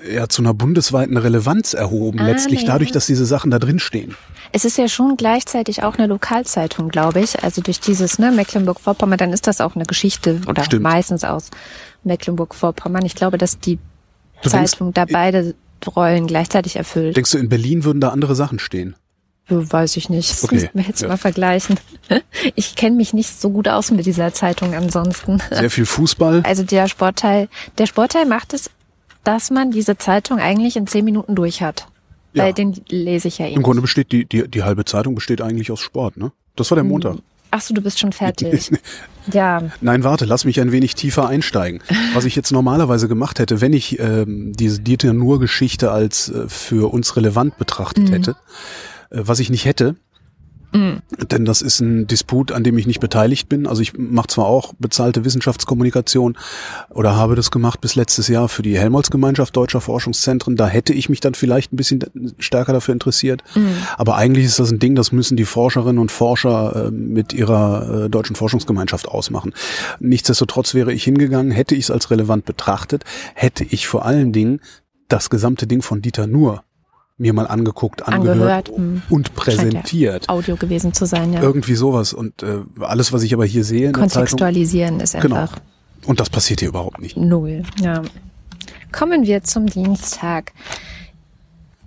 ja 0.10 0.30
zu 0.30 0.42
einer 0.42 0.54
bundesweiten 0.54 1.18
Relevanz 1.18 1.74
erhoben, 1.74 2.20
ah, 2.20 2.28
letztlich 2.28 2.62
nee. 2.62 2.68
dadurch, 2.68 2.92
dass 2.92 3.06
diese 3.06 3.26
Sachen 3.26 3.52
da 3.52 3.60
drin 3.60 3.80
stehen. 3.80 4.16
Es 4.54 4.66
ist 4.66 4.78
ja 4.78 4.88
schon 4.88 5.16
gleichzeitig 5.16 5.84
auch 5.84 5.96
eine 5.98 6.08
Lokalzeitung, 6.08 6.90
glaube 6.90 7.22
ich. 7.22 7.44
Also 7.44 7.62
durch 7.62 7.80
dieses 7.80 8.20
ne, 8.20 8.32
Mecklenburg-Vorpommern, 8.32 9.18
dann 9.18 9.34
ist 9.34 9.48
das 9.48 9.62
auch 9.62 9.76
eine 9.76 9.86
Geschichte 9.86 10.42
oder 10.48 10.64
Stimmt. 10.64 10.84
meistens 10.84 11.24
aus 11.24 11.52
Mecklenburg-Vorpommern. 12.04 13.06
Ich 13.06 13.16
glaube, 13.16 13.38
dass 13.38 13.60
die 13.60 13.80
du 14.42 14.50
Zeitung 14.50 14.94
denkst, 14.94 15.12
da 15.12 15.18
beide 15.18 15.56
Rollen 15.96 16.28
gleichzeitig 16.28 16.76
erfüllt. 16.76 17.16
Denkst 17.16 17.32
du, 17.32 17.38
in 17.38 17.50
Berlin 17.50 17.84
würden 17.84 18.02
da 18.02 18.10
andere 18.10 18.36
Sachen 18.36 18.60
stehen? 18.60 18.96
Weiß 19.48 19.98
ich 19.98 20.10
nicht. 20.10 20.30
Das 20.30 20.44
okay. 20.44 20.56
müssen 20.56 20.70
wir 20.74 20.84
jetzt 20.84 21.02
ja. 21.02 21.08
mal 21.08 21.18
vergleichen. 21.18 21.80
Ich 22.56 22.76
kenne 22.76 22.96
mich 22.96 23.14
nicht 23.14 23.40
so 23.40 23.50
gut 23.52 23.68
aus 23.68 23.92
mit 23.92 24.06
dieser 24.06 24.34
Zeitung 24.34 24.74
ansonsten. 24.74 25.42
Sehr 25.50 25.70
viel 25.70 25.86
Fußball. 25.86 26.44
Also 26.46 26.64
der 26.64 26.88
Sportteil, 26.88 27.48
der 27.78 27.86
Sportteil 27.86 28.26
macht 28.26 28.54
es, 28.54 28.70
dass 29.24 29.52
man 29.52 29.72
diese 29.72 29.98
Zeitung 29.98 30.40
eigentlich 30.40 30.76
in 30.76 30.88
zehn 30.88 31.06
Minuten 31.06 31.36
durch 31.36 31.62
hat. 31.62 31.88
Ja. 32.34 32.46
Weil 32.46 32.54
den 32.54 32.82
lese 32.90 33.28
ich 33.28 33.38
ja 33.38 33.46
eh. 33.46 33.54
Im 33.54 33.64
Grunde 33.64 33.82
besteht 33.82 34.12
die, 34.12 34.26
die, 34.26 34.48
die 34.48 34.64
halbe 34.64 34.86
Zeitung 34.86 35.16
besteht 35.16 35.42
eigentlich 35.42 35.72
aus 35.72 35.80
Sport, 35.80 36.18
ne? 36.18 36.32
Das 36.56 36.72
war 36.72 36.76
der 36.76 36.84
hm. 36.84 36.90
Montag. 36.90 37.18
Ach 37.52 37.62
so, 37.62 37.74
du 37.74 37.82
bist 37.82 38.00
schon 38.00 38.14
fertig. 38.14 38.72
ja. 39.32 39.62
Nein, 39.82 40.04
warte, 40.06 40.26
lass 40.26 40.46
mich 40.46 40.62
ein 40.62 40.72
wenig 40.72 40.96
tiefer 40.96 41.28
einsteigen. 41.28 41.84
Was 42.14 42.24
ich 42.24 42.36
jetzt 42.36 42.52
normalerweise 42.52 43.10
gemacht 43.10 43.40
hätte, 43.40 43.60
wenn 43.60 43.74
ich 43.74 44.00
ähm, 44.00 44.54
diese 44.54 44.80
Dieter 44.80 45.12
Nur-Geschichte 45.12 45.92
als 45.92 46.30
äh, 46.30 46.48
für 46.48 46.92
uns 46.94 47.16
relevant 47.18 47.58
betrachtet 47.58 48.06
mhm. 48.06 48.14
hätte, 48.14 48.32
äh, 49.12 49.22
was 49.24 49.40
ich 49.40 49.50
nicht 49.50 49.66
hätte, 49.66 49.96
Mhm. 50.74 51.02
Denn 51.30 51.46
das 51.46 51.62
ist 51.62 51.80
ein 51.82 52.08
Disput, 52.08 52.52
an 52.52 52.64
dem 52.64 52.78
ich 52.78 52.88
nicht 52.88 53.00
beteiligt 53.00 53.50
bin. 53.50 53.68
Also 53.68 53.82
ich 53.82 53.98
mache 53.98 54.28
zwar 54.28 54.46
auch 54.46 54.74
bezahlte 54.80 55.26
Wissenschaftskommunikation 55.26 56.38
oder 56.90 57.16
habe 57.16 57.36
das 57.36 57.52
gemacht 57.52 57.82
bis 57.82 57.96
letztes 57.96 58.28
Jahr 58.28 58.48
für 58.48 58.62
die 58.62 58.78
Helmholtz-Gemeinschaft 58.78 59.56
deutscher 59.56 59.82
Forschungszentren. 59.82 60.56
Da 60.56 60.68
hätte 60.68 60.94
ich 60.94 61.10
mich 61.10 61.20
dann 61.20 61.34
vielleicht 61.34 61.74
ein 61.74 61.78
bisschen 61.78 62.04
stärker 62.40 62.74
dafür 62.74 62.94
interessiert. 62.94 63.44
Mhm. 63.56 63.76
Aber 63.98 64.16
eigentlich 64.16 64.46
ist 64.46 64.60
das 64.60 64.72
ein 64.72 64.80
Ding, 64.80 64.96
das 64.96 65.12
müssen 65.12 65.38
die 65.38 65.46
Forscherinnen 65.46 66.00
und 66.00 66.12
Forscher 66.12 66.88
äh, 66.88 66.92
mit 66.92 67.34
ihrer 67.34 68.06
äh, 68.06 68.10
deutschen 68.10 68.36
Forschungsgemeinschaft 68.36 69.08
ausmachen. 69.08 69.54
Nichtsdestotrotz 70.00 70.74
wäre 70.74 70.94
ich 70.94 71.04
hingegangen, 71.04 71.52
hätte 71.52 71.76
ich 71.76 71.86
es 71.86 71.92
als 71.92 72.12
relevant 72.12 72.46
betrachtet, 72.46 73.04
hätte 73.36 73.64
ich 73.64 73.88
vor 73.88 74.06
allen 74.06 74.32
Dingen 74.32 74.62
das 75.08 75.30
gesamte 75.30 75.68
Ding 75.68 75.82
von 75.82 76.02
Dieter 76.02 76.28
Nuhr 76.28 76.64
mir 77.22 77.34
mal 77.34 77.46
angeguckt, 77.48 78.08
angehört, 78.08 78.70
angehört 78.70 78.72
hm. 78.76 79.02
und 79.10 79.36
präsentiert. 79.36 80.26
Ja 80.28 80.34
Audio 80.34 80.56
gewesen 80.56 80.94
zu 80.94 81.06
sein, 81.06 81.34
ja. 81.34 81.42
Irgendwie 81.42 81.76
sowas. 81.76 82.14
Und 82.14 82.42
äh, 82.44 82.60
alles, 82.80 83.14
was 83.14 83.24
ich 83.24 83.34
aber 83.34 83.46
hier 83.46 83.64
sehe. 83.64 83.92
Kontextualisieren 83.92 85.00
ist 85.00 85.20
genau. 85.20 85.36
einfach. 85.36 85.56
Genau. 85.56 86.10
Und 86.10 86.20
das 86.20 86.30
passiert 86.30 86.62
hier 86.62 86.70
überhaupt 86.70 87.00
nicht. 87.00 87.16
Null, 87.16 87.64
ja. 87.80 88.02
Kommen 88.92 89.26
wir 89.26 89.44
zum 89.44 89.68
Dienstag. 89.68 90.52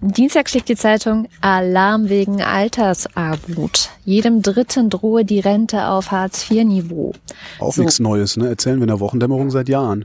Dienstag 0.00 0.50
schlägt 0.50 0.68
die 0.68 0.76
Zeitung 0.76 1.28
Alarm 1.40 2.08
wegen 2.08 2.42
Altersarmut. 2.42 3.90
Jedem 4.04 4.42
Dritten 4.42 4.90
drohe 4.90 5.24
die 5.24 5.40
Rente 5.40 5.88
auf 5.88 6.10
Hartz-IV-Niveau. 6.10 7.12
Auch 7.58 7.72
so. 7.72 7.82
nichts 7.82 7.98
Neues, 7.98 8.36
ne? 8.36 8.48
Erzählen 8.48 8.76
wir 8.76 8.82
in 8.82 8.88
der 8.88 9.00
Wochendämmerung 9.00 9.50
seit 9.50 9.68
Jahren. 9.68 10.04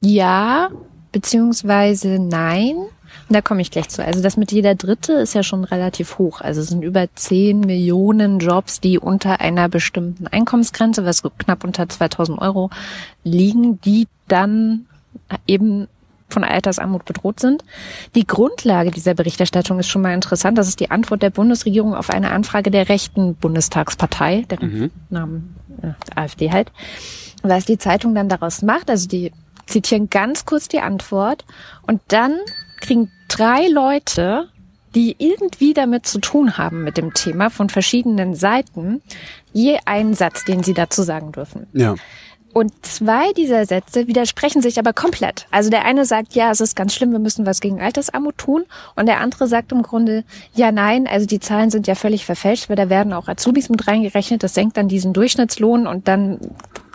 Ja, 0.00 0.70
beziehungsweise 1.12 2.18
nein. 2.18 2.76
Da 3.30 3.42
komme 3.42 3.60
ich 3.60 3.70
gleich 3.70 3.88
zu. 3.90 4.02
Also 4.02 4.22
das 4.22 4.36
mit 4.36 4.52
jeder 4.52 4.74
Dritte 4.74 5.12
ist 5.12 5.34
ja 5.34 5.42
schon 5.42 5.64
relativ 5.64 6.18
hoch. 6.18 6.40
Also 6.40 6.62
es 6.62 6.68
sind 6.68 6.82
über 6.82 7.06
10 7.14 7.60
Millionen 7.60 8.38
Jobs, 8.38 8.80
die 8.80 8.98
unter 8.98 9.40
einer 9.40 9.68
bestimmten 9.68 10.26
Einkommensgrenze, 10.26 11.04
was 11.04 11.22
knapp 11.38 11.64
unter 11.64 11.88
2000 11.88 12.40
Euro 12.40 12.70
liegen, 13.24 13.80
die 13.82 14.08
dann 14.28 14.86
eben 15.46 15.88
von 16.28 16.44
Altersarmut 16.44 17.04
bedroht 17.04 17.40
sind. 17.40 17.64
Die 18.14 18.26
Grundlage 18.26 18.90
dieser 18.90 19.14
Berichterstattung 19.14 19.78
ist 19.78 19.88
schon 19.88 20.02
mal 20.02 20.14
interessant. 20.14 20.58
Das 20.58 20.68
ist 20.68 20.80
die 20.80 20.90
Antwort 20.90 21.22
der 21.22 21.30
Bundesregierung 21.30 21.94
auf 21.94 22.10
eine 22.10 22.30
Anfrage 22.30 22.70
der 22.70 22.88
rechten 22.88 23.34
Bundestagspartei, 23.34 24.44
der 24.48 24.62
mhm. 24.62 24.90
Namen 25.10 25.56
äh, 25.82 25.92
AfD 26.14 26.50
halt. 26.50 26.70
Was 27.42 27.64
die 27.64 27.78
Zeitung 27.78 28.14
dann 28.14 28.28
daraus 28.28 28.62
macht, 28.62 28.90
also 28.90 29.08
die 29.08 29.32
zitieren 29.66 30.10
ganz 30.10 30.44
kurz 30.44 30.68
die 30.68 30.80
Antwort 30.80 31.44
und 31.86 32.00
dann 32.08 32.36
kriegen 32.80 33.10
drei 33.28 33.68
Leute, 33.68 34.48
die 34.94 35.16
irgendwie 35.18 35.74
damit 35.74 36.06
zu 36.06 36.18
tun 36.18 36.58
haben 36.58 36.84
mit 36.84 36.96
dem 36.96 37.14
Thema 37.14 37.50
von 37.50 37.68
verschiedenen 37.68 38.34
Seiten, 38.34 39.02
je 39.52 39.78
einen 39.84 40.14
Satz, 40.14 40.44
den 40.44 40.62
sie 40.62 40.74
dazu 40.74 41.02
sagen 41.02 41.32
dürfen. 41.32 41.66
Ja. 41.72 41.94
Und 42.54 42.72
zwei 42.84 43.32
dieser 43.34 43.66
Sätze 43.66 44.08
widersprechen 44.08 44.62
sich 44.62 44.78
aber 44.78 44.92
komplett. 44.92 45.46
Also 45.50 45.70
der 45.70 45.84
eine 45.84 46.04
sagt, 46.06 46.34
ja, 46.34 46.50
es 46.50 46.60
ist 46.60 46.74
ganz 46.74 46.94
schlimm, 46.94 47.12
wir 47.12 47.18
müssen 47.18 47.46
was 47.46 47.60
gegen 47.60 47.80
Altersarmut 47.80 48.38
tun. 48.38 48.64
Und 48.96 49.06
der 49.06 49.20
andere 49.20 49.46
sagt 49.46 49.70
im 49.70 49.82
Grunde, 49.82 50.24
ja, 50.54 50.72
nein, 50.72 51.06
also 51.06 51.26
die 51.26 51.40
Zahlen 51.40 51.70
sind 51.70 51.86
ja 51.86 51.94
völlig 51.94 52.24
verfälscht, 52.24 52.68
weil 52.68 52.76
da 52.76 52.88
werden 52.88 53.12
auch 53.12 53.28
Azubis 53.28 53.68
mit 53.68 53.86
reingerechnet. 53.86 54.42
Das 54.42 54.54
senkt 54.54 54.76
dann 54.76 54.88
diesen 54.88 55.12
Durchschnittslohn 55.12 55.86
und 55.86 56.08
dann 56.08 56.40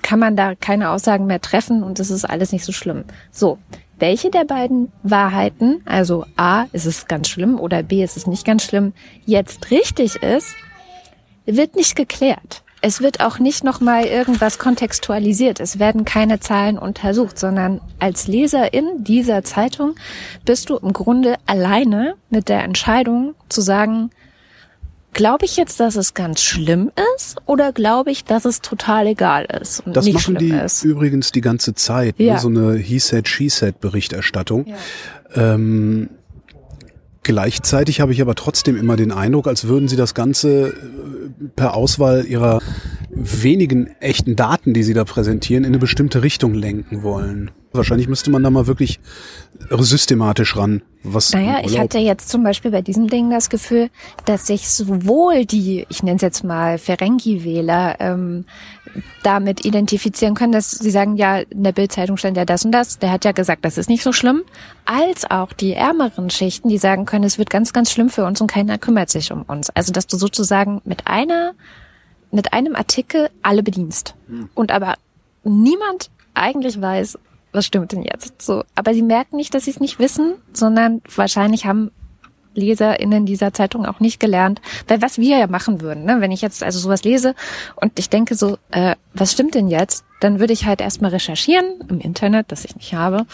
kann 0.02 0.20
man 0.20 0.36
da 0.36 0.56
keine 0.56 0.90
Aussagen 0.90 1.28
mehr 1.28 1.40
treffen 1.40 1.84
und 1.84 2.00
es 2.00 2.12
ist 2.12 2.25
alles 2.25 2.52
nicht 2.52 2.66
so 2.66 2.72
schlimm. 2.74 3.06
So 3.32 3.58
welche 4.04 4.30
der 4.30 4.44
beiden 4.44 4.92
Wahrheiten, 5.04 5.82
also 5.86 6.26
A, 6.36 6.66
ist 6.74 6.86
es 6.86 7.08
ganz 7.08 7.30
schlimm 7.30 7.58
oder 7.58 7.84
B, 7.84 8.04
ist 8.04 8.18
es 8.18 8.28
nicht 8.28 8.46
ganz 8.46 8.66
schlimm, 8.66 8.92
jetzt 9.26 9.72
richtig 9.72 10.18
ist, 10.18 10.56
wird 11.46 11.78
nicht 11.78 11.96
geklärt. 11.96 12.64
Es 12.82 13.00
wird 13.00 13.22
auch 13.22 13.40
nicht 13.40 13.64
nochmal 13.64 14.04
irgendwas 14.04 14.60
kontextualisiert. 14.60 15.62
Es 15.62 15.80
werden 15.80 16.04
keine 16.04 16.42
Zahlen 16.42 16.78
untersucht, 16.78 17.40
sondern 17.40 17.80
als 17.98 18.28
Leserin 18.28 19.06
dieser 19.06 19.46
Zeitung 19.46 19.96
bist 20.44 20.70
du 20.70 20.76
im 20.76 20.92
Grunde 20.92 21.38
alleine 21.46 22.16
mit 22.30 22.50
der 22.50 22.62
Entscheidung 22.66 23.36
zu 23.48 23.62
sagen, 23.62 24.10
Glaube 25.13 25.46
ich 25.46 25.58
jetzt, 25.58 25.79
dass 25.79 25.96
es 25.96 26.13
ganz 26.13 26.41
schlimm 26.41 26.91
ist 27.15 27.38
oder 27.46 27.72
glaube 27.72 28.12
ich, 28.12 28.25
dass 28.25 28.46
es 28.46 28.62
total 28.62 29.08
egal 29.08 29.46
ist 29.62 29.82
und 29.86 29.96
das 29.96 30.05
nicht 30.05 30.15
machen 30.15 30.38
schlimm 30.38 30.38
die 30.39 30.55
ist? 30.55 30.84
übrigens 30.84 31.32
die 31.32 31.41
ganze 31.41 31.75
Zeit, 31.75 32.20
ne? 32.20 32.25
Ja. 32.25 32.34
ne? 32.34 32.39
so 32.39 32.48
eine 32.48 32.75
He 32.75 33.00
said, 33.00 33.27
she 33.27 33.50
said 33.50 33.79
Berichterstattung. 33.79 34.65
Ja. 34.67 35.53
Ähm, 35.53 36.10
gleichzeitig 37.22 38.01
habe 38.01 38.12
ich 38.12 38.22
aber 38.22 38.36
trotzdem 38.36 38.75
immer 38.75 38.96
den 38.96 39.12
Eindruck, 39.12 39.48
als 39.48 39.67
würden 39.67 39.88
sie 39.88 39.96
das 39.96 40.13
Ganze 40.13 40.67
äh, 40.67 40.74
per 41.55 41.75
Auswahl 41.75 42.25
ihrer 42.25 42.60
wenigen 43.10 43.88
echten 44.00 44.36
Daten, 44.36 44.74
die 44.74 44.84
sie 44.84 44.93
da 44.93 45.03
präsentieren, 45.05 45.63
in 45.63 45.70
eine 45.70 45.79
bestimmte 45.79 46.24
Richtung 46.24 46.53
lenken 46.53 47.03
wollen. 47.03 47.51
Wahrscheinlich 47.74 48.08
müsste 48.08 48.30
man 48.30 48.44
da 48.44 48.51
mal 48.51 48.68
wirklich 48.68 49.00
systematisch 49.70 50.56
ran. 50.56 50.84
Was 51.03 51.34
naja, 51.34 51.62
ich 51.65 51.77
hatte 51.80 51.98
jetzt 51.98 52.30
zum 52.30 52.44
Beispiel 52.44 52.72
bei 52.72 52.82
diesem 52.82 53.08
Ding 53.08 53.30
das 53.30 53.50
Gefühl, 53.50 53.89
dass 54.25 54.48
sich 54.48 54.70
sowohl 54.70 55.46
die, 55.46 55.86
ich 55.89 56.03
nenne 56.03 56.15
es 56.15 56.22
jetzt 56.22 56.44
mal 56.44 56.77
Ferengi-Wähler, 56.77 57.98
ähm, 58.00 58.46
damit 59.24 59.65
identifizieren 59.65 60.36
können, 60.36 60.51
dass 60.53 60.72
sie 60.72 60.92
sagen, 60.92 61.18
ja, 61.18 61.39
in 61.39 61.63
der 61.63 61.72
Bildzeitung 61.72 62.18
stand 62.18 62.38
ja 62.38 62.46
das 62.46 62.63
und 62.63 62.72
das, 62.72 63.00
der 63.00 63.12
hat 63.12 63.25
ja 63.25 63.32
gesagt, 63.32 63.65
das 63.65 63.77
ist 63.77 63.89
nicht 63.89 64.03
so 64.03 64.13
schlimm, 64.13 64.44
als 64.86 65.30
auch 65.30 65.51
die 65.51 65.74
ärmeren 65.74 66.30
Schichten, 66.30 66.70
die 66.70 66.77
sagen 66.77 67.06
können, 67.06 67.24
es 67.24 67.38
wird 67.38 67.50
ganz, 67.50 67.74
ganz 67.74 67.92
schlimm 67.92 68.10
für 68.10 68.24
uns 68.24 68.39
und 68.39 68.48
keiner 68.48 68.77
kümmert 68.77 69.10
sich 69.10 69.32
um 69.32 69.42
uns. 69.42 69.72
Also, 69.72 69.92
dass 69.92 70.08
du 70.08 70.18
sozusagen 70.18 70.82
mit 70.86 71.08
einer, 71.08 71.53
mit 72.32 72.53
einem 72.53 72.75
Artikel 72.75 73.30
alle 73.42 73.63
bedienst. 73.63 74.15
Hm. 74.27 74.50
Und 74.53 74.72
aber 74.72 74.96
niemand 75.44 76.12
eigentlich 76.34 76.80
weiß, 76.80 77.18
was 77.54 77.66
stimmt 77.66 77.92
denn 77.92 78.04
jetzt? 78.04 78.42
So, 78.42 78.64
aber 78.76 78.94
sie 78.94 79.02
merken 79.02 79.38
nicht, 79.38 79.54
dass 79.54 79.66
sie 79.66 79.72
es 79.72 79.80
nicht 79.80 80.00
wissen, 80.00 80.36
sondern 80.52 81.02
wahrscheinlich 81.16 81.66
haben 81.66 81.92
LeserInnen 82.56 83.26
dieser 83.26 83.54
Zeitung 83.54 83.86
auch 83.86 84.00
nicht 84.00 84.20
gelernt, 84.20 84.62
weil 84.88 85.02
was 85.02 85.18
wir 85.18 85.38
ja 85.38 85.48
machen 85.48 85.82
würden, 85.82 86.06
ne? 86.06 86.18
wenn 86.20 86.32
ich 86.32 86.42
jetzt 86.42 86.64
also 86.64 86.80
sowas 86.80 87.04
lese 87.04 87.36
und 87.76 87.98
ich 87.98 88.10
denke 88.10 88.36
so, 88.36 88.58
äh, 88.72 88.96
was 89.14 89.32
stimmt 89.32 89.56
denn 89.56 89.68
jetzt? 89.68 90.06
Dann 90.20 90.40
würde 90.40 90.54
ich 90.54 90.66
halt 90.66 90.80
erstmal 90.80 91.12
recherchieren 91.12 91.66
im 91.90 92.00
Internet, 92.00 92.52
das 92.52 92.64
ich 92.64 92.76
nicht 92.76 92.94
habe. 92.94 93.26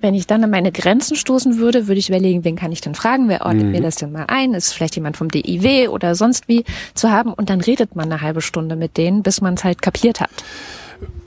Wenn 0.00 0.14
ich 0.14 0.26
dann 0.26 0.44
an 0.44 0.50
meine 0.50 0.70
Grenzen 0.70 1.16
stoßen 1.16 1.58
würde, 1.58 1.86
würde 1.88 1.98
ich 1.98 2.08
überlegen, 2.08 2.44
wen 2.44 2.56
kann 2.56 2.72
ich 2.72 2.82
denn 2.82 2.94
fragen, 2.94 3.28
wer 3.28 3.46
ordnet 3.46 3.66
mhm. 3.66 3.72
mir 3.72 3.80
das 3.80 3.96
denn 3.96 4.12
mal 4.12 4.26
ein? 4.28 4.52
Ist 4.52 4.72
vielleicht 4.72 4.96
jemand 4.96 5.16
vom 5.16 5.30
DIW 5.30 5.88
oder 5.88 6.14
sonst 6.14 6.48
wie 6.48 6.64
zu 6.94 7.10
haben? 7.10 7.32
Und 7.32 7.48
dann 7.48 7.60
redet 7.60 7.96
man 7.96 8.12
eine 8.12 8.20
halbe 8.20 8.42
Stunde 8.42 8.76
mit 8.76 8.96
denen, 8.98 9.22
bis 9.22 9.40
man 9.40 9.54
es 9.54 9.64
halt 9.64 9.80
kapiert 9.80 10.20
hat. 10.20 10.30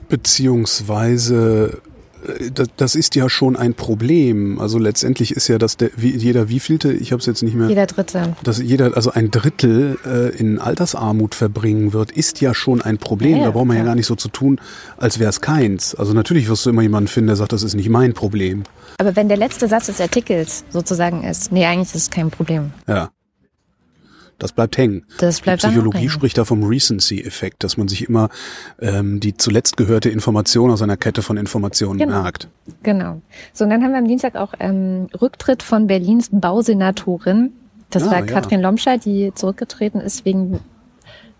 Beziehungsweise 0.08 1.82
das, 2.54 2.68
das 2.76 2.94
ist 2.94 3.14
ja 3.14 3.28
schon 3.28 3.56
ein 3.56 3.74
Problem. 3.74 4.60
Also 4.60 4.78
letztendlich 4.78 5.32
ist 5.32 5.48
ja 5.48 5.58
das 5.58 5.76
der, 5.76 5.90
wie, 5.96 6.16
jeder 6.16 6.48
wievielte, 6.48 6.92
ich 6.92 7.12
habe 7.12 7.20
es 7.20 7.26
jetzt 7.26 7.42
nicht 7.42 7.54
mehr. 7.54 7.68
Jeder 7.68 7.86
Dritte. 7.86 8.36
Dass 8.42 8.60
jeder, 8.60 8.96
also 8.96 9.12
ein 9.12 9.30
Drittel 9.30 9.98
äh, 10.04 10.36
in 10.36 10.58
Altersarmut 10.58 11.34
verbringen 11.34 11.92
wird, 11.92 12.10
ist 12.10 12.40
ja 12.40 12.54
schon 12.54 12.82
ein 12.82 12.98
Problem. 12.98 13.38
Ja, 13.38 13.44
da 13.44 13.50
braucht 13.52 13.66
man 13.66 13.76
ja. 13.76 13.82
ja 13.82 13.86
gar 13.86 13.94
nicht 13.94 14.06
so 14.06 14.16
zu 14.16 14.28
tun, 14.28 14.60
als 14.96 15.18
wäre 15.18 15.30
es 15.30 15.40
keins. 15.40 15.94
Also 15.94 16.12
natürlich 16.12 16.48
wirst 16.48 16.66
du 16.66 16.70
immer 16.70 16.82
jemanden 16.82 17.08
finden, 17.08 17.28
der 17.28 17.36
sagt, 17.36 17.52
das 17.52 17.62
ist 17.62 17.74
nicht 17.74 17.88
mein 17.88 18.12
Problem. 18.12 18.64
Aber 18.98 19.16
wenn 19.16 19.28
der 19.28 19.36
letzte 19.36 19.68
Satz 19.68 19.86
des 19.86 20.00
Artikels 20.00 20.64
sozusagen 20.70 21.24
ist, 21.24 21.52
nee, 21.52 21.64
eigentlich 21.64 21.94
ist 21.94 22.02
es 22.02 22.10
kein 22.10 22.30
Problem. 22.30 22.72
Ja. 22.86 23.10
Das 24.40 24.52
bleibt 24.52 24.76
hängen. 24.78 25.04
Das 25.18 25.40
bleibt 25.40 25.62
die 25.62 25.68
Psychologie 25.68 26.08
spricht 26.08 26.38
da 26.38 26.44
vom 26.44 26.64
Recency-Effekt, 26.64 27.62
dass 27.62 27.76
man 27.76 27.88
sich 27.88 28.08
immer 28.08 28.30
ähm, 28.80 29.20
die 29.20 29.36
zuletzt 29.36 29.76
gehörte 29.76 30.08
Information 30.08 30.70
aus 30.70 30.82
einer 30.82 30.96
Kette 30.96 31.22
von 31.22 31.36
Informationen 31.36 31.98
genau. 31.98 32.22
merkt. 32.22 32.48
Genau. 32.82 33.20
So, 33.52 33.64
und 33.64 33.70
dann 33.70 33.84
haben 33.84 33.92
wir 33.92 33.98
am 33.98 34.08
Dienstag 34.08 34.36
auch 34.36 34.54
ähm, 34.58 35.08
Rücktritt 35.20 35.62
von 35.62 35.86
Berlins 35.86 36.30
Bausenatorin. 36.32 37.52
Das 37.90 38.04
ah, 38.04 38.12
war 38.12 38.22
Katrin 38.22 38.60
ja. 38.60 38.68
Lomscher, 38.68 38.96
die 38.96 39.32
zurückgetreten 39.34 40.00
ist 40.00 40.24
wegen, 40.24 40.60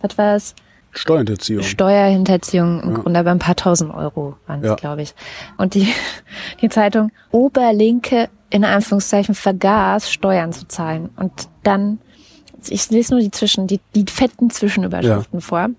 was 0.03 0.19
war 0.19 0.37
es? 0.37 0.55
Steuerhinterziehung. 0.93 1.63
Steuerhinterziehung 1.63 2.83
im 2.83 2.91
ja. 2.91 2.99
Grunde 2.99 3.21
aber 3.21 3.31
ein 3.31 3.39
paar 3.39 3.57
tausend 3.57 3.95
Euro 3.95 4.37
waren 4.47 4.61
es, 4.61 4.67
ja. 4.67 4.75
glaube 4.75 5.03
ich. 5.03 5.15
Und 5.57 5.75
die, 5.75 5.89
die 6.61 6.69
Zeitung 6.69 7.13
Oberlinke 7.31 8.29
in 8.51 8.65
Anführungszeichen 8.65 9.35
vergaß, 9.35 10.11
Steuern 10.11 10.53
zu 10.53 10.67
zahlen. 10.67 11.11
Und 11.17 11.49
dann 11.63 12.01
ich 12.69 12.91
lese 12.91 13.15
nur 13.15 13.23
die 13.23 13.31
zwischen, 13.31 13.67
die, 13.67 13.81
die 13.95 14.05
fetten 14.11 14.51
Zwischenüberschriften 14.51 15.41
ja. 15.41 15.45
vor. 15.45 15.71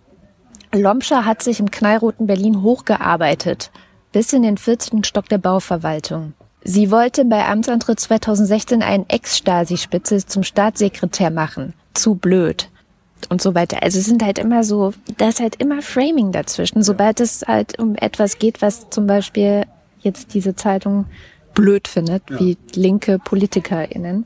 Lomscher 0.74 1.26
hat 1.26 1.44
sich 1.44 1.60
im 1.60 1.70
knallroten 1.70 2.28
Berlin 2.28 2.62
hochgearbeitet, 2.62 3.72
bis 4.12 4.32
in 4.34 4.44
den 4.44 4.58
14. 4.58 5.04
Stock 5.04 5.28
der 5.28 5.38
Bauverwaltung. 5.38 6.34
Sie 6.64 6.92
wollte 6.92 7.26
bei 7.26 7.46
Amtsantritt 7.46 8.00
2016 8.00 8.84
einen 8.84 9.10
Ex-Stasi-Spitze 9.10 10.26
zum 10.26 10.44
Staatssekretär 10.44 11.32
machen. 11.32 11.74
Zu 11.94 12.16
blöd. 12.16 12.70
Und 13.30 13.42
so 13.42 13.54
weiter. 13.54 13.84
Also 13.84 14.00
es 14.00 14.06
sind 14.06 14.24
halt 14.24 14.40
immer 14.40 14.64
so, 14.64 14.94
da 15.18 15.30
ist 15.30 15.40
halt 15.40 15.56
immer 15.58 15.82
Framing 15.82 16.32
dazwischen. 16.32 16.84
Sobald 16.84 17.20
es 17.20 17.44
halt 17.48 17.78
um 17.80 17.96
etwas 17.96 18.40
geht, 18.40 18.62
was 18.62 18.90
zum 18.90 19.08
Beispiel 19.08 19.64
jetzt 20.02 20.34
diese 20.34 20.56
Zeitung 20.56 21.06
blöd 21.54 21.88
findet, 21.88 22.30
ja. 22.30 22.40
wie 22.40 22.58
linke 22.74 23.20
PolitikerInnen. 23.20 24.26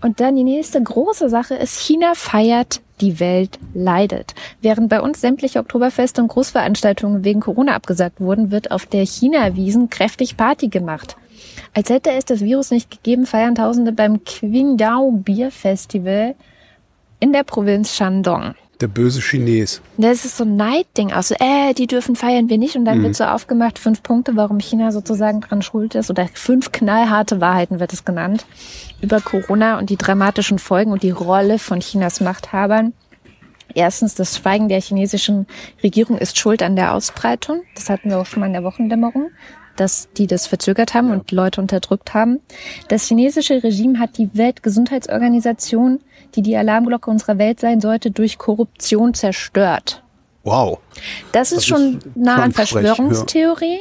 Und 0.00 0.20
dann 0.20 0.36
die 0.36 0.44
nächste 0.44 0.82
große 0.82 1.28
Sache 1.28 1.54
ist, 1.54 1.80
China 1.80 2.14
feiert, 2.14 2.80
die 3.00 3.20
Welt 3.20 3.58
leidet. 3.74 4.34
Während 4.60 4.88
bei 4.88 5.00
uns 5.00 5.20
sämtliche 5.20 5.60
Oktoberfeste 5.60 6.22
und 6.22 6.28
Großveranstaltungen 6.28 7.24
wegen 7.24 7.40
Corona 7.40 7.74
abgesagt 7.74 8.20
wurden, 8.20 8.50
wird 8.50 8.70
auf 8.70 8.86
der 8.86 9.04
China-Wiesen 9.04 9.90
kräftig 9.90 10.36
Party 10.36 10.68
gemacht. 10.68 11.16
Als 11.74 11.90
hätte 11.90 12.10
es 12.10 12.24
das 12.24 12.40
Virus 12.40 12.70
nicht 12.70 12.90
gegeben, 12.90 13.26
feiern 13.26 13.54
Tausende 13.54 13.92
beim 13.92 14.24
Qingdao 14.24 15.12
Bier 15.12 15.50
Festival 15.50 16.34
in 17.20 17.32
der 17.32 17.44
Provinz 17.44 17.96
Shandong. 17.96 18.54
Der 18.80 18.86
böse 18.86 19.20
Chines. 19.20 19.82
Das 19.96 20.24
ist 20.24 20.36
so 20.36 20.44
ein 20.44 20.54
Neidding 20.54 21.12
auch 21.12 21.22
so, 21.24 21.34
äh, 21.40 21.74
die 21.74 21.88
dürfen 21.88 22.14
feiern 22.14 22.48
wir 22.48 22.58
nicht. 22.58 22.76
Und 22.76 22.84
dann 22.84 22.98
Mhm. 22.98 23.02
wird 23.04 23.16
so 23.16 23.24
aufgemacht, 23.24 23.78
fünf 23.78 24.04
Punkte, 24.04 24.36
warum 24.36 24.60
China 24.60 24.92
sozusagen 24.92 25.40
dran 25.40 25.62
schuld 25.62 25.96
ist. 25.96 26.10
Oder 26.10 26.28
fünf 26.32 26.70
knallharte 26.70 27.40
Wahrheiten 27.40 27.80
wird 27.80 27.92
es 27.92 28.04
genannt. 28.04 28.46
Über 29.02 29.20
Corona 29.20 29.78
und 29.78 29.90
die 29.90 29.96
dramatischen 29.96 30.60
Folgen 30.60 30.92
und 30.92 31.02
die 31.02 31.10
Rolle 31.10 31.58
von 31.58 31.80
Chinas 31.80 32.20
Machthabern. 32.20 32.92
Erstens, 33.74 34.14
das 34.14 34.38
Schweigen 34.38 34.68
der 34.68 34.80
chinesischen 34.80 35.46
Regierung 35.82 36.16
ist 36.16 36.38
schuld 36.38 36.62
an 36.62 36.76
der 36.76 36.94
Ausbreitung. 36.94 37.62
Das 37.74 37.90
hatten 37.90 38.10
wir 38.10 38.18
auch 38.18 38.26
schon 38.26 38.40
mal 38.40 38.46
in 38.46 38.52
der 38.54 38.64
Wochendämmerung, 38.64 39.30
dass 39.80 40.08
die 40.16 40.26
das 40.26 40.46
verzögert 40.46 40.94
haben 40.94 41.10
und 41.10 41.30
Leute 41.32 41.60
unterdrückt 41.60 42.14
haben. 42.14 42.40
Das 42.88 43.06
chinesische 43.06 43.62
Regime 43.62 43.98
hat 43.98 44.18
die 44.18 44.30
Weltgesundheitsorganisation, 44.34 46.00
die 46.34 46.42
die 46.42 46.56
Alarmglocke 46.56 47.10
unserer 47.10 47.38
Welt 47.38 47.60
sein 47.60 47.80
sollte, 47.80 48.10
durch 48.10 48.38
Korruption 48.38 49.14
zerstört. 49.14 50.02
Wow. 50.44 50.78
Das 51.32 51.52
ist 51.52 51.58
Das 51.58 51.66
schon 51.66 51.98
ist 51.98 52.16
nah 52.16 52.42
an 52.42 52.52
Verschwörungstheorie. 52.52 53.78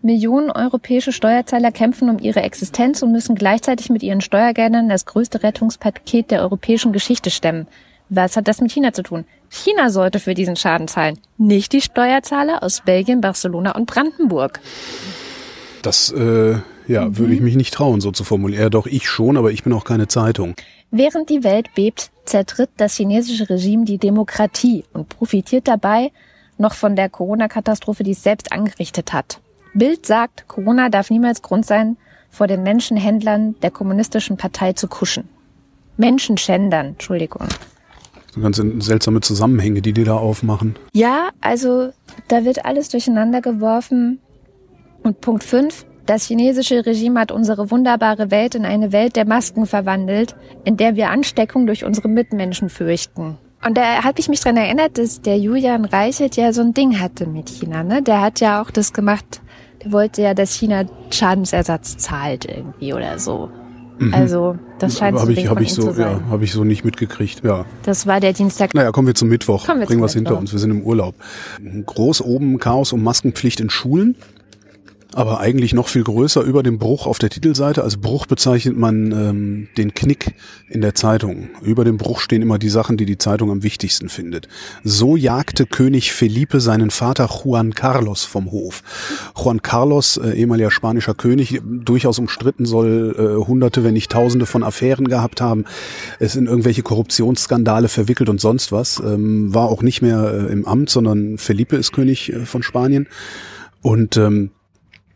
Millionen 0.00 0.50
europäische 0.50 1.12
Steuerzahler 1.12 1.72
kämpfen 1.72 2.08
um 2.08 2.18
ihre 2.20 2.42
Existenz 2.42 3.02
und 3.02 3.10
müssen 3.10 3.34
gleichzeitig 3.34 3.90
mit 3.90 4.02
ihren 4.02 4.20
Steuergeldern 4.20 4.88
das 4.88 5.06
größte 5.06 5.42
Rettungspaket 5.42 6.30
der 6.30 6.42
europäischen 6.42 6.92
Geschichte 6.92 7.30
stemmen. 7.30 7.66
Was 8.08 8.36
hat 8.36 8.46
das 8.48 8.60
mit 8.60 8.70
China 8.70 8.92
zu 8.92 9.02
tun? 9.02 9.24
China 9.50 9.90
sollte 9.90 10.20
für 10.20 10.34
diesen 10.34 10.56
Schaden 10.56 10.88
zahlen, 10.88 11.18
nicht 11.36 11.72
die 11.72 11.80
Steuerzahler 11.80 12.62
aus 12.62 12.82
Belgien, 12.84 13.20
Barcelona 13.20 13.74
und 13.74 13.86
Brandenburg. 13.86 14.60
Das 15.82 16.10
äh, 16.12 16.56
ja, 16.86 17.04
Mhm. 17.06 17.18
würde 17.18 17.34
ich 17.34 17.40
mich 17.40 17.56
nicht 17.56 17.74
trauen, 17.74 18.00
so 18.00 18.10
zu 18.12 18.24
formulieren. 18.24 18.62
Ja, 18.62 18.70
doch, 18.70 18.86
ich 18.86 19.08
schon, 19.08 19.36
aber 19.36 19.52
ich 19.52 19.62
bin 19.62 19.72
auch 19.72 19.84
keine 19.84 20.08
Zeitung. 20.08 20.54
Während 20.90 21.28
die 21.30 21.44
Welt 21.44 21.74
bebt, 21.74 22.10
zertritt 22.24 22.70
das 22.78 22.96
chinesische 22.96 23.48
Regime 23.48 23.84
die 23.84 23.98
Demokratie 23.98 24.84
und 24.92 25.08
profitiert 25.08 25.68
dabei 25.68 26.10
noch 26.56 26.74
von 26.74 26.96
der 26.96 27.08
Corona-Katastrophe, 27.08 28.02
die 28.02 28.12
es 28.12 28.22
selbst 28.22 28.52
angerichtet 28.52 29.12
hat. 29.12 29.40
Bild 29.74 30.06
sagt, 30.06 30.48
Corona 30.48 30.88
darf 30.88 31.10
niemals 31.10 31.42
Grund 31.42 31.64
sein, 31.66 31.96
vor 32.30 32.46
den 32.46 32.62
Menschenhändlern 32.62 33.54
der 33.62 33.70
kommunistischen 33.70 34.36
Partei 34.36 34.72
zu 34.72 34.88
kuschen. 34.88 35.28
Menschenschändern, 35.98 36.86
Entschuldigung. 36.88 37.46
So 38.34 38.40
ganz 38.40 38.62
seltsame 38.80 39.20
Zusammenhänge, 39.20 39.82
die 39.82 39.92
die 39.92 40.04
da 40.04 40.16
aufmachen. 40.16 40.76
Ja, 40.92 41.30
also 41.40 41.90
da 42.28 42.44
wird 42.44 42.64
alles 42.64 42.88
durcheinander 42.88 43.40
geworfen. 43.40 44.20
Und 45.02 45.20
Punkt 45.20 45.44
5. 45.44 45.86
Das 46.06 46.24
chinesische 46.24 46.86
Regime 46.86 47.20
hat 47.20 47.32
unsere 47.32 47.70
wunderbare 47.70 48.30
Welt 48.30 48.54
in 48.54 48.64
eine 48.64 48.92
Welt 48.92 49.14
der 49.14 49.26
Masken 49.26 49.66
verwandelt, 49.66 50.36
in 50.64 50.78
der 50.78 50.96
wir 50.96 51.10
Ansteckung 51.10 51.66
durch 51.66 51.84
unsere 51.84 52.08
Mitmenschen 52.08 52.70
fürchten. 52.70 53.36
Und 53.64 53.76
da 53.76 54.04
habe 54.04 54.18
ich 54.20 54.28
mich 54.28 54.40
dran 54.40 54.56
erinnert, 54.56 54.98
dass 54.98 55.20
der 55.20 55.38
Julian 55.38 55.84
Reichelt 55.84 56.36
ja 56.36 56.52
so 56.52 56.62
ein 56.62 56.72
Ding 56.72 56.98
hatte 57.00 57.26
mit 57.26 57.50
China. 57.50 57.82
Ne? 57.82 58.02
Der 58.02 58.20
hat 58.20 58.40
ja 58.40 58.62
auch 58.62 58.70
das 58.70 58.92
gemacht, 58.92 59.42
der 59.84 59.92
wollte 59.92 60.22
ja, 60.22 60.32
dass 60.32 60.54
China 60.54 60.84
Schadensersatz 61.10 61.96
zahlt 61.98 62.46
irgendwie 62.46 62.94
oder 62.94 63.18
so. 63.18 63.50
Also 64.12 64.56
das 64.78 64.98
scheint 64.98 65.18
ein 65.18 65.30
ich, 65.30 65.48
hab 65.48 65.60
ich 65.60 65.74
so, 65.74 65.82
zu 65.82 65.92
sein. 65.92 66.20
ja, 66.20 66.30
habe 66.30 66.44
ich 66.44 66.52
so 66.52 66.64
nicht 66.64 66.84
mitgekriegt. 66.84 67.42
Ja. 67.44 67.64
Das 67.82 68.06
war 68.06 68.20
der 68.20 68.32
Dienstag. 68.32 68.74
Naja, 68.74 68.92
kommen 68.92 69.06
wir 69.06 69.14
zum 69.14 69.28
Mittwoch. 69.28 69.66
Kommen 69.66 69.80
wir 69.80 69.86
Bringen 69.86 70.00
wir 70.00 70.06
es 70.06 70.14
hinter 70.14 70.38
uns. 70.38 70.52
Wir 70.52 70.58
sind 70.58 70.70
im 70.70 70.82
Urlaub. 70.82 71.14
Groß 71.86 72.22
oben 72.22 72.58
Chaos 72.58 72.92
um 72.92 73.02
Maskenpflicht 73.02 73.60
in 73.60 73.70
Schulen. 73.70 74.14
Aber 75.14 75.40
eigentlich 75.40 75.72
noch 75.72 75.88
viel 75.88 76.04
größer 76.04 76.42
über 76.42 76.62
dem 76.62 76.78
Bruch 76.78 77.06
auf 77.06 77.18
der 77.18 77.30
Titelseite. 77.30 77.82
Als 77.82 77.96
Bruch 77.96 78.26
bezeichnet 78.26 78.76
man 78.76 79.10
ähm, 79.12 79.68
den 79.78 79.94
Knick 79.94 80.34
in 80.68 80.82
der 80.82 80.94
Zeitung. 80.94 81.48
Über 81.62 81.84
dem 81.86 81.96
Bruch 81.96 82.20
stehen 82.20 82.42
immer 82.42 82.58
die 82.58 82.68
Sachen, 82.68 82.98
die 82.98 83.06
die 83.06 83.16
Zeitung 83.16 83.50
am 83.50 83.62
wichtigsten 83.62 84.10
findet. 84.10 84.48
So 84.84 85.16
jagte 85.16 85.64
König 85.64 86.12
Felipe 86.12 86.60
seinen 86.60 86.90
Vater 86.90 87.26
Juan 87.26 87.74
Carlos 87.74 88.24
vom 88.24 88.50
Hof. 88.50 88.82
Juan 89.34 89.62
Carlos, 89.62 90.18
äh, 90.18 90.32
ehemaliger 90.32 90.70
spanischer 90.70 91.14
König, 91.14 91.62
durchaus 91.64 92.18
umstritten, 92.18 92.66
soll 92.66 93.16
äh, 93.18 93.46
hunderte, 93.46 93.84
wenn 93.84 93.94
nicht 93.94 94.12
tausende 94.12 94.44
von 94.44 94.62
Affären 94.62 95.08
gehabt 95.08 95.40
haben, 95.40 95.64
ist 96.18 96.36
in 96.36 96.46
irgendwelche 96.46 96.82
Korruptionsskandale 96.82 97.88
verwickelt 97.88 98.28
und 98.28 98.42
sonst 98.42 98.72
was. 98.72 99.00
Ähm, 99.00 99.54
war 99.54 99.68
auch 99.68 99.80
nicht 99.80 100.02
mehr 100.02 100.48
äh, 100.48 100.52
im 100.52 100.66
Amt, 100.66 100.90
sondern 100.90 101.38
Felipe 101.38 101.76
ist 101.76 101.92
König 101.92 102.30
äh, 102.30 102.44
von 102.44 102.62
Spanien. 102.62 103.08
Und 103.80 104.16
ähm, 104.16 104.50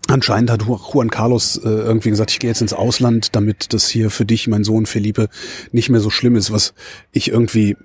Anscheinend 0.09 0.51
hat 0.51 0.63
Juan 0.63 1.11
Carlos 1.11 1.57
äh, 1.57 1.69
irgendwie 1.69 2.11
gesagt, 2.11 2.33
ich 2.33 2.41
gehe 2.41 2.51
jetzt 2.51 2.61
ins 2.61 2.73
Ausland, 2.73 3.35
damit 3.37 3.73
das 3.73 3.89
hier 3.89 4.11
für 4.11 4.25
dich, 4.25 4.49
mein 4.49 4.65
Sohn 4.65 4.87
Felipe, 4.87 5.29
nicht 5.71 5.91
mehr 5.91 6.01
so 6.01 6.11
schlimm 6.11 6.35
ist, 6.37 6.53
was 6.53 6.75
ich 7.13 7.31
irgendwie, 7.31 7.77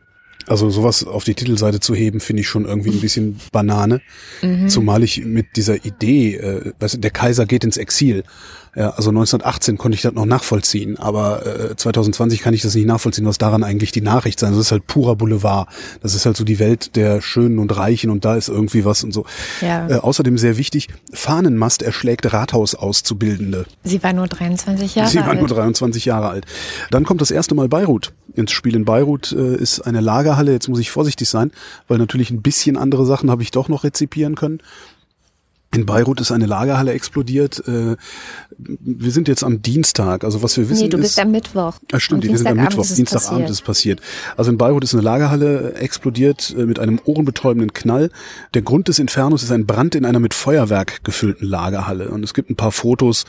also 0.47 0.69
sowas 0.69 1.06
auf 1.06 1.23
die 1.23 1.36
Titelseite 1.36 1.80
zu 1.80 1.93
heben, 1.93 2.19
finde 2.19 2.41
ich 2.41 2.47
schon 2.47 2.65
irgendwie 2.65 2.89
ein 2.89 3.01
bisschen 3.01 3.39
Banane. 3.51 4.01
Zumal 4.67 5.03
ich 5.03 5.23
mit 5.25 5.56
dieser 5.56 5.86
Idee, 5.86 6.36
äh, 6.36 6.73
weißt 6.80 7.03
der 7.03 7.12
Kaiser 7.12 7.45
geht 7.45 7.63
ins 7.63 7.77
Exil. 7.77 8.23
Ja, 8.77 8.91
also 8.91 9.09
1918 9.09 9.79
konnte 9.79 9.95
ich 9.95 10.03
das 10.03 10.13
noch 10.13 10.27
nachvollziehen, 10.27 10.97
aber 10.99 11.71
äh, 11.71 11.75
2020 11.75 12.41
kann 12.41 12.53
ich 12.53 12.61
das 12.61 12.75
nicht 12.75 12.85
nachvollziehen, 12.85 13.25
was 13.25 13.39
daran 13.39 13.63
eigentlich 13.63 13.91
die 13.91 14.01
Nachricht 14.01 14.39
sein. 14.39 14.51
Das 14.51 14.61
ist 14.61 14.71
halt 14.71 14.85
purer 14.85 15.15
Boulevard. 15.15 15.67
Das 16.03 16.13
ist 16.13 16.27
halt 16.27 16.37
so 16.37 16.43
die 16.43 16.59
Welt 16.59 16.95
der 16.95 17.19
Schönen 17.21 17.57
und 17.57 17.75
Reichen 17.75 18.11
und 18.11 18.23
da 18.23 18.35
ist 18.35 18.49
irgendwie 18.49 18.85
was 18.85 19.03
und 19.03 19.15
so. 19.15 19.25
Ja. 19.61 19.89
Äh, 19.89 19.95
außerdem 19.95 20.37
sehr 20.37 20.57
wichtig, 20.57 20.89
Fahnenmast 21.11 21.81
erschlägt 21.81 22.31
Rathausauszubildende. 22.31 23.65
Sie 23.83 24.03
war 24.03 24.13
nur 24.13 24.27
23 24.27 24.93
Jahre 24.93 25.09
Sie 25.09 25.17
war 25.17 25.29
alt. 25.29 25.39
nur 25.39 25.47
23 25.47 26.05
Jahre 26.05 26.29
alt. 26.29 26.45
Dann 26.91 27.03
kommt 27.03 27.21
das 27.21 27.31
erste 27.31 27.55
Mal 27.55 27.69
Beirut 27.69 28.13
ins 28.35 28.51
Spiel. 28.51 28.75
In 28.75 28.85
Beirut 28.85 29.31
äh, 29.31 29.55
ist 29.55 29.81
eine 29.81 30.01
Lagerhalle. 30.01 30.51
Jetzt 30.51 30.67
muss 30.67 30.77
ich 30.77 30.91
vorsichtig 30.91 31.27
sein, 31.27 31.49
weil 31.87 31.97
natürlich 31.97 32.29
ein 32.29 32.43
bisschen 32.43 32.77
andere 32.77 33.07
Sachen 33.07 33.31
habe 33.31 33.41
ich 33.41 33.49
doch 33.49 33.69
noch 33.69 33.83
rezipieren 33.83 34.35
können. 34.35 34.59
In 35.73 35.86
Beirut 35.86 36.21
ist 36.21 36.32
eine 36.32 36.45
Lagerhalle 36.45 36.93
explodiert. 36.93 37.62
Äh, 37.67 37.97
wir 38.58 39.12
sind 39.12 39.27
jetzt 39.27 39.43
am 39.43 39.62
Dienstag. 39.62 40.23
Also 40.23 40.41
was 40.41 40.58
wir 40.58 40.69
wissen 40.69 40.84
Nee, 40.84 40.89
du 40.89 40.97
bist 40.97 41.17
ist, 41.17 41.19
am 41.19 41.32
Mittwoch. 41.32 41.77
Ah, 41.91 41.99
stimmt, 41.99 42.23
wir 42.23 42.38
sind 42.38 42.47
am 42.47 42.58
Mittwoch, 42.58 42.84
ist 42.84 42.97
Dienstagabend 42.97 43.45
ist 43.45 43.51
es 43.51 43.62
passiert. 43.62 44.01
Also 44.38 44.49
in 44.49 44.58
Beirut 44.58 44.84
ist 44.84 44.93
eine 44.93 45.03
Lagerhalle 45.03 45.73
explodiert 45.73 46.56
äh, 46.58 46.65
mit 46.65 46.80
einem 46.80 46.99
ohrenbetäubenden 47.03 47.73
Knall. 47.73 48.10
Der 48.53 48.62
Grund 48.62 48.88
des 48.88 48.99
Infernos 48.99 49.43
ist 49.43 49.51
ein 49.51 49.65
Brand 49.65 49.95
in 49.95 50.06
einer 50.06 50.19
mit 50.19 50.34
Feuerwerk 50.34 51.03
gefüllten 51.03 51.47
Lagerhalle. 51.47 52.10
Und 52.10 52.23
es 52.23 52.34
gibt 52.34 52.49
ein 52.49 52.56
paar 52.56 52.71
Fotos 52.71 53.25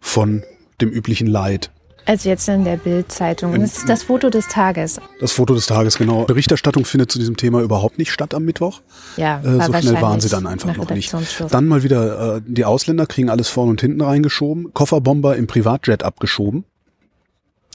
von 0.00 0.42
dem 0.80 0.90
üblichen 0.90 1.26
Leid. 1.26 1.70
Also 2.06 2.28
jetzt 2.28 2.48
in 2.48 2.64
der 2.64 2.76
Bild-Zeitung. 2.76 3.58
Das 3.58 3.78
ist 3.78 3.88
das 3.88 4.02
Foto 4.02 4.28
des 4.28 4.48
Tages. 4.48 5.00
Das 5.20 5.32
Foto 5.32 5.54
des 5.54 5.66
Tages, 5.66 5.96
genau. 5.96 6.24
Berichterstattung 6.24 6.84
findet 6.84 7.10
zu 7.10 7.18
diesem 7.18 7.36
Thema 7.36 7.62
überhaupt 7.62 7.98
nicht 7.98 8.12
statt 8.12 8.34
am 8.34 8.44
Mittwoch. 8.44 8.82
Ja, 9.16 9.40
Äh, 9.40 9.64
so 9.64 9.72
schnell 9.72 10.02
waren 10.02 10.20
sie 10.20 10.28
dann 10.28 10.46
einfach 10.46 10.76
noch 10.76 10.90
nicht. 10.90 11.14
Dann 11.50 11.66
mal 11.66 11.82
wieder, 11.82 12.36
äh, 12.36 12.40
die 12.46 12.64
Ausländer 12.64 13.06
kriegen 13.06 13.30
alles 13.30 13.48
vorne 13.48 13.70
und 13.70 13.80
hinten 13.80 14.02
reingeschoben. 14.02 14.74
Kofferbomber 14.74 15.36
im 15.36 15.46
Privatjet 15.46 16.02
abgeschoben. 16.02 16.64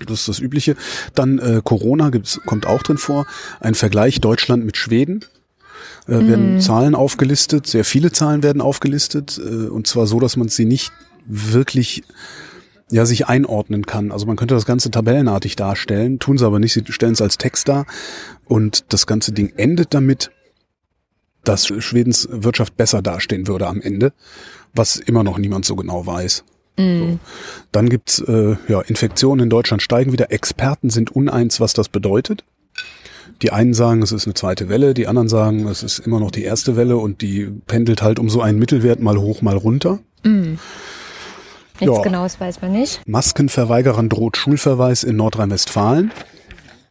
Das 0.06 0.22
ist 0.22 0.28
das 0.28 0.40
Übliche. 0.40 0.76
Dann 1.16 1.40
äh, 1.40 1.62
Corona 1.64 2.10
gibt's, 2.10 2.40
kommt 2.46 2.66
auch 2.68 2.84
drin 2.84 2.98
vor. 2.98 3.26
Ein 3.60 3.74
Vergleich 3.74 4.22
Deutschland 4.22 4.64
mit 4.66 4.78
Schweden. 4.78 5.26
Äh, 6.08 6.28
werden 6.28 6.60
Zahlen 6.62 6.96
aufgelistet, 6.96 7.68
sehr 7.68 7.86
viele 7.86 8.12
Zahlen 8.12 8.42
werden 8.44 8.62
aufgelistet. 8.62 9.40
Äh, 9.40 9.68
und 9.68 9.88
zwar 9.88 10.08
so, 10.08 10.20
dass 10.20 10.38
man 10.38 10.50
sie 10.50 10.66
nicht 10.66 10.92
wirklich 11.26 12.04
ja, 12.92 13.06
sich 13.06 13.28
einordnen 13.28 13.86
kann. 13.86 14.12
Also 14.12 14.26
man 14.26 14.36
könnte 14.36 14.56
das 14.56 14.66
Ganze 14.66 14.92
tabellenartig 14.92 15.56
darstellen, 15.56 16.20
tun 16.20 16.38
sie 16.38 16.46
aber 16.46 16.60
nicht, 16.60 16.74
sie 16.74 16.84
stellen 16.90 17.14
es 17.14 17.22
als 17.22 17.38
Text 17.38 17.68
dar. 17.68 17.86
Und 18.46 18.92
das 18.94 19.08
ganze 19.08 19.32
Ding 19.32 19.54
endet 19.58 19.94
damit, 19.94 20.32
dass 21.44 21.68
Schwedens 21.68 22.28
Wirtschaft 22.32 22.78
besser 22.78 23.02
dastehen 23.02 23.48
würde 23.48 23.68
am 23.68 23.82
Ende, 23.82 24.12
was 24.74 24.98
immer 24.98 25.24
noch 25.24 25.38
niemand 25.38 25.66
so 25.66 25.76
genau 25.76 26.06
weiß. 26.06 26.44
So. 27.00 27.20
Dann 27.72 27.90
gibt's 27.90 28.20
äh, 28.20 28.56
ja, 28.68 28.82
Infektionen 28.82 29.44
in 29.44 29.50
Deutschland 29.50 29.82
steigen 29.82 30.12
wieder. 30.14 30.32
Experten 30.32 30.90
sind 30.90 31.12
uneins, 31.12 31.60
was 31.60 31.74
das 31.74 31.90
bedeutet. 31.90 32.44
Die 33.42 33.52
einen 33.52 33.74
sagen, 33.74 34.02
es 34.02 34.12
ist 34.12 34.26
eine 34.26 34.34
zweite 34.34 34.70
Welle, 34.70 34.94
die 34.94 35.08
anderen 35.08 35.30
sagen, 35.30 35.68
es 35.68 35.84
ist 35.84 36.00
immer 36.00 36.20
noch 36.20 36.32
die 36.32 36.44
erste 36.44 36.76
Welle 36.76 36.98
und 36.98 37.22
die 37.22 37.50
pendelt 37.68 38.02
halt 38.02 38.20
um 38.20 38.30
so 38.30 38.42
einen 38.42 38.60
Mittelwert 38.60 39.00
mal 39.00 39.18
hoch, 39.18 39.42
mal 39.42 39.56
runter. 39.56 40.00
Nichts 41.82 41.98
ja. 41.98 42.02
Genaues 42.04 42.40
weiß 42.40 42.62
man 42.62 42.72
nicht. 42.72 43.02
Maskenverweigerern 43.08 44.10
droht 44.10 44.38
Schulverweis 44.38 45.04
in 45.04 45.16
Nordrhein-Westfalen. 45.16 46.12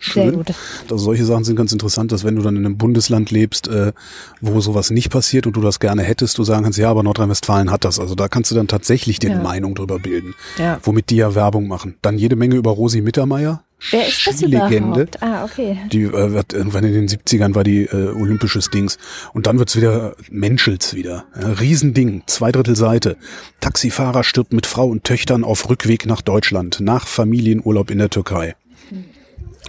Sehr 0.01 0.27
Schön. 0.27 0.35
gut. 0.37 0.55
Also 0.85 0.96
solche 0.98 1.24
Sachen 1.24 1.42
sind 1.42 1.57
ganz 1.57 1.72
interessant, 1.72 2.12
dass 2.12 2.22
wenn 2.22 2.37
du 2.37 2.42
dann 2.42 2.55
in 2.55 2.64
einem 2.64 2.79
Bundesland 2.79 3.33
lebst, 3.33 3.66
äh, 3.66 3.92
wo 4.40 4.61
sowas 4.61 4.90
nicht 4.90 5.11
passiert 5.11 5.46
und 5.48 5.57
du 5.57 5.61
das 5.61 5.81
gerne 5.81 6.03
hättest, 6.05 6.38
du 6.38 6.44
sagen 6.44 6.62
kannst, 6.62 6.79
ja, 6.79 6.88
aber 6.88 7.03
Nordrhein-Westfalen 7.03 7.70
hat 7.72 7.85
das. 7.85 7.98
Also 7.98 8.14
da 8.14 8.29
kannst 8.29 8.53
du 8.53 8.55
dann 8.55 8.68
tatsächlich 8.68 9.18
dir 9.18 9.31
eine 9.31 9.38
Ja. 9.40 9.42
Meinung 9.42 9.74
drüber 9.74 9.98
bilden, 9.98 10.35
Ja. 10.57 10.79
womit 10.85 11.11
die 11.11 11.16
ja 11.16 11.35
Werbung 11.35 11.66
machen. 11.66 11.96
Dann 12.01 12.16
jede 12.16 12.37
Menge 12.37 12.55
über 12.55 12.70
Rosi 12.70 13.01
Mittermeier. 13.01 13.62
Wer 13.90 14.08
ist 14.08 14.26
das 14.26 14.36
Skilegende. 14.38 15.02
überhaupt? 15.02 15.22
Ah, 15.22 15.44
okay. 15.44 15.78
Die 15.92 16.02
äh, 16.02 16.32
wird 16.32 16.52
irgendwann 16.52 16.84
in 16.84 16.92
den 16.92 17.08
70ern 17.08 17.54
war 17.54 17.64
die 17.64 17.84
äh, 17.84 18.08
olympisches 18.08 18.70
Dings. 18.70 18.98
Und 19.32 19.46
dann 19.46 19.58
wird's 19.58 19.76
wieder 19.76 20.16
Menschels 20.30 20.94
wieder. 20.94 21.26
Ja, 21.40 21.48
Riesending, 21.48 22.24
zwei 22.26 22.50
Drittel 22.50 22.76
Seite. 22.76 23.16
Taxifahrer 23.60 24.24
stirbt 24.24 24.52
mit 24.52 24.66
Frau 24.66 24.88
und 24.88 25.04
Töchtern 25.04 25.44
auf 25.44 25.68
Rückweg 25.70 26.06
nach 26.06 26.22
Deutschland, 26.22 26.80
nach 26.80 27.06
Familienurlaub 27.06 27.90
in 27.90 27.98
der 27.98 28.10
Türkei. 28.10 28.56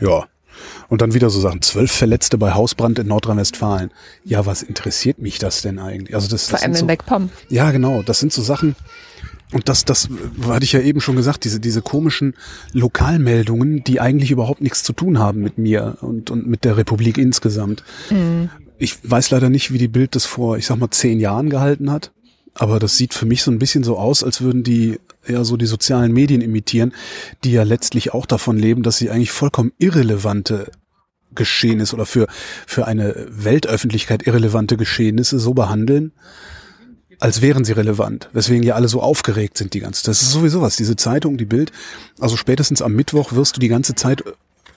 Ja. 0.01 0.25
Und 0.89 1.01
dann 1.01 1.13
wieder 1.13 1.29
so 1.29 1.39
Sachen. 1.39 1.61
Zwölf 1.61 1.91
Verletzte 1.91 2.37
bei 2.37 2.53
Hausbrand 2.53 2.99
in 2.99 3.07
Nordrhein-Westfalen. 3.07 3.91
Ja, 4.25 4.45
was 4.45 4.63
interessiert 4.63 5.19
mich 5.19 5.37
das 5.37 5.61
denn 5.61 5.77
eigentlich? 5.79 6.15
Also 6.15 6.27
das, 6.27 6.47
Vor 6.47 6.53
das 6.57 6.63
allem 6.63 6.71
in 6.71 6.77
so, 6.77 6.85
MacPom. 6.85 7.29
ja, 7.49 7.71
genau. 7.71 8.01
Das 8.01 8.19
sind 8.19 8.33
so 8.33 8.41
Sachen. 8.41 8.75
Und 9.51 9.67
das, 9.67 9.83
das 9.83 10.09
hatte 10.43 10.63
ich 10.63 10.73
ja 10.73 10.79
eben 10.79 11.01
schon 11.01 11.15
gesagt, 11.15 11.43
diese, 11.43 11.59
diese 11.59 11.81
komischen 11.81 12.35
Lokalmeldungen, 12.71 13.83
die 13.83 13.99
eigentlich 13.99 14.29
überhaupt 14.29 14.61
nichts 14.61 14.83
zu 14.83 14.93
tun 14.93 15.17
haben 15.17 15.41
mit 15.41 15.57
mir 15.57 15.97
und, 16.01 16.29
und 16.29 16.47
mit 16.47 16.65
der 16.65 16.77
Republik 16.77 17.17
insgesamt. 17.17 17.83
Ich 18.77 18.97
weiß 19.09 19.31
leider 19.31 19.49
nicht, 19.49 19.73
wie 19.73 19.79
die 19.79 19.87
Bild 19.87 20.15
das 20.15 20.25
vor, 20.25 20.57
ich 20.57 20.67
sag 20.67 20.77
mal, 20.77 20.91
zehn 20.91 21.19
Jahren 21.19 21.49
gehalten 21.49 21.91
hat. 21.91 22.11
Aber 22.53 22.79
das 22.79 22.97
sieht 22.97 23.13
für 23.13 23.25
mich 23.25 23.41
so 23.41 23.51
ein 23.51 23.59
bisschen 23.59 23.83
so 23.83 23.97
aus, 23.97 24.23
als 24.23 24.41
würden 24.41 24.63
die 24.63 24.99
eher 25.25 25.45
so 25.45 25.57
die 25.57 25.65
sozialen 25.65 26.11
Medien 26.11 26.41
imitieren, 26.41 26.93
die 27.43 27.51
ja 27.51 27.63
letztlich 27.63 28.13
auch 28.13 28.25
davon 28.25 28.57
leben, 28.57 28.83
dass 28.83 28.97
sie 28.97 29.09
eigentlich 29.09 29.31
vollkommen 29.31 29.71
irrelevante 29.77 30.71
Geschehnisse 31.33 31.95
oder 31.95 32.05
für, 32.05 32.27
für 32.67 32.87
eine 32.87 33.27
Weltöffentlichkeit 33.29 34.25
irrelevante 34.25 34.77
Geschehnisse 34.77 35.39
so 35.39 35.53
behandeln, 35.53 36.11
als 37.19 37.41
wären 37.41 37.65
sie 37.65 37.73
relevant, 37.73 38.29
weswegen 38.33 38.63
ja 38.63 38.75
alle 38.75 38.87
so 38.87 39.01
aufgeregt 39.01 39.57
sind 39.57 39.73
die 39.73 39.81
ganze 39.81 40.03
Zeit. 40.03 40.09
Das 40.09 40.21
ist 40.21 40.31
sowieso 40.31 40.61
was, 40.61 40.77
diese 40.77 40.95
Zeitung, 40.95 41.37
die 41.37 41.45
Bild, 41.45 41.71
also 42.19 42.37
spätestens 42.37 42.81
am 42.81 42.93
Mittwoch 42.93 43.33
wirst 43.33 43.57
du 43.57 43.59
die 43.59 43.67
ganze 43.67 43.95
Zeit 43.95 44.23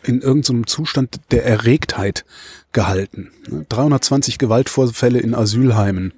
in 0.03 0.21
irgendeinem 0.21 0.67
Zustand 0.67 1.21
der 1.31 1.47
Erregtheit 1.47 2.25
gehalten. 2.73 3.31
Ne? 3.49 3.65
320 3.69 4.39
Gewaltvorfälle 4.39 5.21
in 5.21 5.35
Asylheimen, 5.35 6.13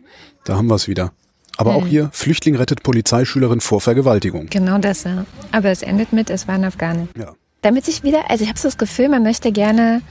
da 0.45 0.57
haben 0.57 0.69
wir 0.69 0.77
es 0.77 0.89
wieder. 0.89 1.13
Aber 1.57 1.77
auch 1.77 1.87
hier, 1.87 2.11
Flüchtling 2.13 2.57
rettet 2.57 2.83
Polizeischülerin 2.83 3.61
vor 3.61 3.81
Vergewaltigung. 3.81 4.47
Genau 4.51 4.79
das, 4.79 5.05
ja. 5.05 5.25
Aber 5.53 5.71
es 5.71 5.83
endet 5.83 6.13
mit, 6.13 6.29
es 6.29 6.49
waren 6.49 6.65
Afghanen. 6.65 7.09
Ja. 7.17 7.35
Damit 7.63 7.85
sich 7.85 8.03
wieder, 8.03 8.29
also 8.29 8.43
ich 8.43 8.51
habe 8.51 8.59
so 8.59 8.67
das 8.67 8.77
Gefühl, 8.77 9.09
man 9.09 9.23
möchte 9.23 9.53
gerne 9.53 10.03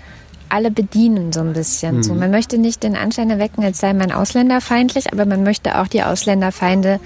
alle 0.54 0.72
bedienen 0.72 1.34
so 1.34 1.40
ein 1.40 1.54
bisschen. 1.54 1.98
Mhm. 1.98 2.04
So, 2.04 2.14
man 2.14 2.30
möchte 2.32 2.58
nicht 2.58 2.84
den 2.84 2.96
Anschein 2.96 3.30
erwecken, 3.30 3.64
als 3.64 3.80
sei 3.80 3.94
man 3.94 4.12
ausländerfeindlich, 4.12 5.12
aber 5.12 5.26
man 5.26 5.44
möchte 5.44 5.80
auch 5.80 5.88
die 5.88 6.04
Ausländerfeinde 6.04 7.00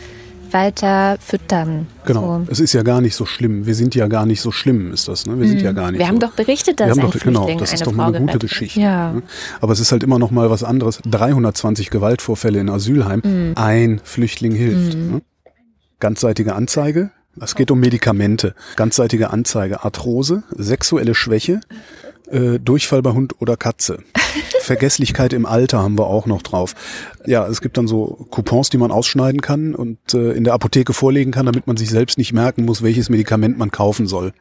weiter 0.52 1.18
füttern. 1.20 1.88
Genau. 2.06 2.42
So. 2.46 2.52
Es 2.52 2.60
ist 2.60 2.74
ja 2.74 2.84
gar 2.84 3.02
nicht 3.02 3.16
so 3.16 3.26
schlimm. 3.26 3.66
Wir 3.66 3.76
sind 3.76 3.96
ja 3.96 4.08
gar 4.08 4.26
nicht 4.26 4.42
so 4.42 4.52
schlimm, 4.52 4.94
ist 4.94 5.08
das. 5.08 5.26
Ne? 5.26 5.40
Wir 5.40 5.48
sind 5.48 5.62
ja 5.62 5.72
gar 5.72 5.92
nicht 5.92 6.00
Wir 6.00 6.06
so. 6.06 6.12
haben 6.12 6.20
doch 6.20 6.32
berichtet, 6.32 6.80
dass 6.80 6.88
Wir 6.88 6.92
haben 7.04 7.10
ein 7.10 7.12
doch, 7.12 7.20
genau, 7.20 7.44
Flüchtling 7.44 7.60
das 7.60 7.70
eine 7.70 7.76
ist 7.76 7.86
doch 7.88 7.92
Frau 7.92 7.98
mal 7.98 8.16
eine 8.16 8.26
gute. 8.26 8.40
Geschichte. 8.40 8.80
Ja. 8.80 9.14
ne? 9.14 9.24
Aber 9.62 9.74
es 9.74 9.80
ist 9.80 9.92
halt 9.92 10.04
immer 10.04 10.20
noch 10.20 10.32
mal 10.32 10.50
was 10.50 10.64
anderes. 10.64 11.00
320 11.06 11.90
Gewaltvorfälle 11.90 12.60
in 12.60 12.70
Asylheim. 12.70 13.22
Mhm. 13.24 13.54
Ein 13.56 14.02
Flüchtling 14.04 14.54
hilft. 14.54 14.98
Ne? 14.98 15.22
Ganzseitige 16.00 16.56
Anzeige. 16.56 17.12
Es 17.42 17.56
geht 17.56 17.70
um 17.70 17.80
Medikamente. 17.80 18.56
Ganzseitige 18.78 19.30
Anzeige. 19.30 19.84
Arthrose, 19.84 20.44
sexuelle 20.56 21.14
Schwäche, 21.14 21.60
äh, 22.32 22.60
Durchfall 22.60 23.02
bei 23.02 23.12
Hund 23.12 23.36
oder 23.40 23.58
Katze. 23.58 24.00
Vergesslichkeit 24.62 25.34
im 25.34 25.46
Alter 25.46 25.80
haben 25.80 25.98
wir 25.98 26.08
auch 26.08 26.26
noch 26.26 26.42
drauf. 26.42 26.76
Ja, 27.26 27.48
es 27.48 27.62
gibt 27.62 27.78
dann 27.78 27.88
so 27.88 28.28
Coupons, 28.32 28.70
die 28.70 28.78
man 28.78 28.92
ausschneiden 28.92 29.42
kann 29.42 29.76
und 29.76 30.14
äh, 30.14 30.32
in 30.34 30.44
der 30.44 30.54
Apotheke 30.54 30.94
vorlegen 30.94 31.32
kann, 31.32 31.46
damit 31.46 31.68
man 31.68 31.78
sich 31.78 31.90
selbst 31.90 32.18
nicht 32.18 32.34
merken 32.34 32.66
muss, 32.66 32.82
welches 32.82 33.10
Medikament 33.10 33.58
man 33.58 33.72
kaufen 33.72 34.08
soll. 34.08 34.34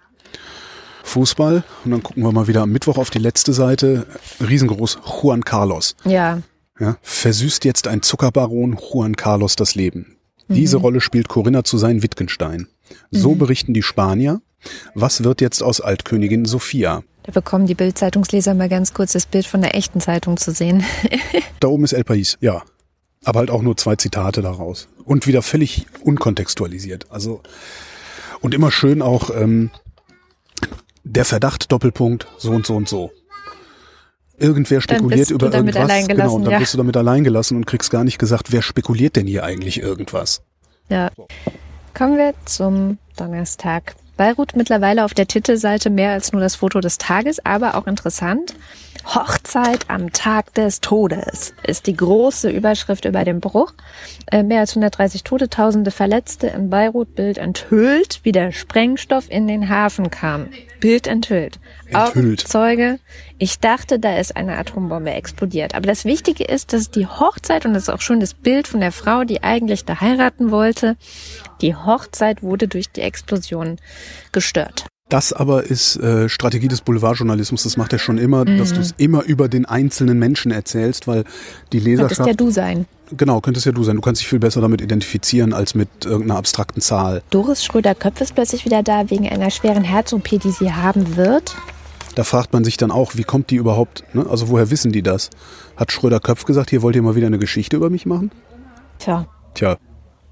Fußball 1.05 1.63
und 1.85 1.91
dann 1.93 2.03
gucken 2.03 2.25
wir 2.25 2.33
mal 2.33 2.49
wieder 2.49 2.63
am 2.63 2.73
Mittwoch 2.73 2.99
auf 2.99 3.11
die 3.11 3.21
letzte 3.21 3.53
Seite. 3.53 4.07
Riesengroß 4.41 4.99
Juan 5.23 5.45
Carlos. 5.45 5.95
Ja. 6.05 6.43
Ja, 6.79 6.99
versüßt 7.01 7.65
jetzt 7.65 7.89
ein 7.89 8.03
Zuckerbaron 8.03 8.79
Juan 8.93 9.17
Carlos 9.17 9.57
das 9.57 9.77
Leben. 9.77 10.17
Diese 10.49 10.77
Rolle 10.77 11.01
spielt 11.01 11.29
Corinna 11.29 11.65
zu 11.65 11.79
sein 11.79 12.03
Wittgenstein. 12.03 12.69
So 13.11 13.35
berichten 13.35 13.75
die 13.75 13.83
Spanier. 13.83 14.41
Was 14.95 15.25
wird 15.25 15.41
jetzt 15.41 15.63
aus 15.63 15.81
Altkönigin 15.81 16.45
Sophia? 16.45 17.03
Da 17.27 17.33
bekommen 17.33 17.67
die 17.67 17.75
Bild-Zeitungsleser 17.75 18.55
mal 18.55 18.69
ganz 18.69 18.95
kurz 18.95 19.13
das 19.13 19.27
Bild 19.27 19.47
von 19.47 19.61
der 19.61 19.75
echten 19.75 20.01
Zeitung 20.01 20.37
zu 20.37 20.53
sehen. 20.53 20.85
Da 21.59 21.69
oben 21.69 21.85
ist 21.85 21.95
El 21.95 22.03
País, 22.03 22.37
ja. 22.41 22.63
Aber 23.25 23.41
halt 23.41 23.51
auch 23.51 23.63
nur 23.63 23.77
zwei 23.79 23.97
Zitate 23.97 24.43
daraus. 24.43 24.89
Und 25.05 25.27
wieder 25.27 25.41
völlig 25.41 25.87
unkontextualisiert. 26.03 27.11
Also, 27.11 27.41
und 28.41 28.55
immer 28.55 28.71
schön 28.71 29.01
auch, 29.01 29.31
ähm, 29.35 29.71
der 31.03 31.25
Verdacht, 31.25 31.73
Doppelpunkt, 31.73 32.27
so 32.37 32.51
und 32.51 32.67
so 32.67 32.77
und 32.77 32.89
so. 32.89 33.11
Irgendwer 34.39 34.83
spekuliert 34.83 35.21
bist 35.21 35.31
du 35.31 35.37
über 35.37 35.49
damit 35.49 35.77
irgendwas. 35.77 36.09
genau, 36.09 36.35
und 36.35 36.45
dann 36.45 36.53
ja. 36.53 36.59
bist 36.59 36.75
du 36.75 36.79
damit 36.79 36.97
allein 36.97 37.25
gelassen 37.25 37.57
und 37.57 37.67
kriegst 37.67 37.91
gar 37.91 38.05
nicht 38.05 38.19
gesagt, 38.19 38.53
wer 38.53 38.61
spekuliert 38.61 39.17
denn 39.17 39.27
hier 39.27 39.45
eigentlich 39.45 39.81
irgendwas. 39.81 40.43
Ja. 40.91 41.11
Kommen 41.95 42.19
wir 42.19 42.35
zum 42.45 42.99
Donnerstag. 43.17 43.97
Beirut 44.17 44.57
mittlerweile 44.57 45.05
auf 45.05 45.15
der 45.15 45.27
Titelseite 45.27 45.91
mehr 45.91 46.13
als 46.13 46.33
nur 46.33 46.41
das 46.41 46.57
Foto 46.57 46.81
des 46.81 46.99
Tages, 46.99 47.45
aber 47.45 47.75
auch 47.75 47.87
interessant. 47.87 48.55
Hochzeit 49.07 49.89
am 49.89 50.13
Tag 50.13 50.53
des 50.55 50.81
Todes 50.81 51.55
ist 51.63 51.87
die 51.87 51.95
große 51.95 52.51
Überschrift 52.51 53.05
über 53.05 53.25
den 53.25 53.41
Bruch. 53.41 53.73
Äh, 54.33 54.43
mehr 54.43 54.61
als 54.61 54.73
130 54.73 55.23
Tote, 55.23 55.49
Tausende 55.49 55.93
Verletzte 55.93 56.49
in 56.49 56.71
Beirut. 56.71 57.15
Bild 57.15 57.39
enthüllt, 57.39 58.21
wie 58.25 58.33
der 58.33 58.51
Sprengstoff 58.53 59.31
in 59.31 59.47
den 59.47 59.69
Hafen 59.69 60.11
kam. 60.11 60.49
Bild 60.87 61.09
enthüllt. 61.09 61.59
Enthüllt. 61.87 62.47
Zeuge, 62.47 63.01
ich 63.39 63.59
dachte, 63.59 63.99
da 63.99 64.19
ist 64.19 64.37
eine 64.37 64.57
Atombombe 64.57 65.11
explodiert. 65.11 65.75
Aber 65.75 65.89
das 65.89 66.05
Wichtige 66.05 66.45
ist, 66.45 66.73
dass 66.73 66.93
die 66.93 67.09
Hochzeit, 67.09 67.67
und 67.67 67.75
das 67.75 67.85
ist 67.85 67.89
auch 67.89 68.01
schon 68.01 68.21
das 68.21 68.35
Bild 68.35 68.69
von 68.69 68.79
der 68.79 68.93
Frau, 68.93 69.25
die 69.25 69.43
eigentlich 69.43 69.85
da 69.85 70.01
heiraten 70.01 70.53
wollte, 70.53 70.97
die 71.61 71.75
Hochzeit 71.75 72.45
wurde 72.45 72.69
durch 72.69 72.89
die 72.89 73.01
Explosion 73.01 73.79
gestört. 74.31 74.87
Das 75.09 75.33
aber 75.33 75.65
ist 75.65 75.97
äh, 75.97 76.29
Strategie 76.29 76.69
des 76.69 76.83
Boulevardjournalismus. 76.83 77.65
Das 77.65 77.77
macht 77.77 77.93
er 77.93 77.99
schon 77.99 78.19
immer, 78.19 78.45
dass 78.45 78.73
du 78.73 78.81
es 78.81 78.95
immer 78.97 79.25
über 79.25 79.49
den 79.49 79.67
einzelnen 79.67 80.21
Menschen 80.21 80.53
erzählst, 80.53 81.09
weil 81.09 81.25
die 81.73 81.81
Leserschaft 81.81 82.29
ja 82.29 82.35
du 82.35 82.51
sein. 82.51 82.87
Genau, 83.13 83.41
könnte 83.41 83.59
es 83.59 83.65
ja 83.65 83.73
du 83.73 83.85
sein. 83.85 83.97
Du 83.97 84.03
kannst 84.03 84.21
dich 84.21 84.29
viel 84.29 84.39
besser 84.39 84.61
damit 84.61 84.81
identifizieren 84.81 85.53
als 85.53 85.75
mit 85.75 86.05
irgendeiner 86.05 86.39
abstrakten 86.39 86.81
Zahl. 86.81 87.23
Doris 87.31 87.65
Schröder-Köpf 87.65 88.21
ist 88.21 88.35
plötzlich 88.35 88.65
wieder 88.65 88.83
da 88.83 89.11
wegen 89.11 89.29
einer 89.29 89.51
schweren 89.51 89.85
Herz-OP, 89.85 90.29
die 90.29 90.51
sie 90.51 90.73
haben 90.73 91.17
wird. 91.17 91.57
Da 92.17 92.25
fragt 92.25 92.53
man 92.53 92.65
sich 92.65 92.77
dann 92.77 92.91
auch, 92.91 93.13
wie 93.15 93.25
kommt 93.25 93.51
die 93.51 93.57
überhaupt, 93.57 94.03
ne? 94.15 94.27
also 94.29 94.49
woher 94.49 94.71
wissen 94.71 94.91
die 94.91 95.03
das? 95.03 95.31
Hat 95.77 95.93
Schröder-Köpf 95.93 96.47
gesagt, 96.47 96.71
hier 96.71 96.83
wollt 96.83 96.97
ihr 96.97 97.03
mal 97.03 97.15
wieder 97.15 97.27
eine 97.27 97.39
Geschichte 97.39 97.77
über 97.77 97.91
mich 97.91 98.07
machen? 98.07 98.31
Tja, 98.99 99.27
Tja, 99.55 99.77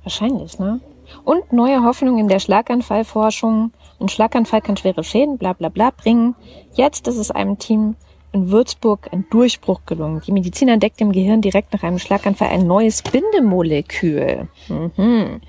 wahrscheinlich, 0.02 0.58
ne? 0.58 0.80
Und 1.24 1.52
neue 1.52 1.82
Hoffnung 1.82 2.18
in 2.18 2.28
der 2.28 2.38
Schlaganfallforschung. 2.38 3.72
Ein 4.00 4.08
Schlaganfall 4.08 4.62
kann 4.62 4.76
schwere 4.76 5.04
Schäden, 5.04 5.38
bla 5.38 5.52
bla 5.52 5.68
bla, 5.68 5.90
bringen. 5.90 6.34
Jetzt 6.74 7.06
ist 7.08 7.16
es 7.16 7.30
einem 7.30 7.58
Team 7.58 7.96
in 8.34 8.50
Würzburg 8.50 9.08
ein 9.12 9.24
Durchbruch 9.30 9.82
gelungen. 9.86 10.20
Die 10.26 10.32
Mediziner 10.32 10.74
entdeckt 10.74 11.00
im 11.00 11.12
Gehirn 11.12 11.40
direkt 11.40 11.72
nach 11.72 11.82
einem 11.82 11.98
Schlaganfall 11.98 12.48
ein 12.48 12.66
neues 12.66 13.02
Bindemolekül. 13.02 14.48
Mhm. 14.68 15.40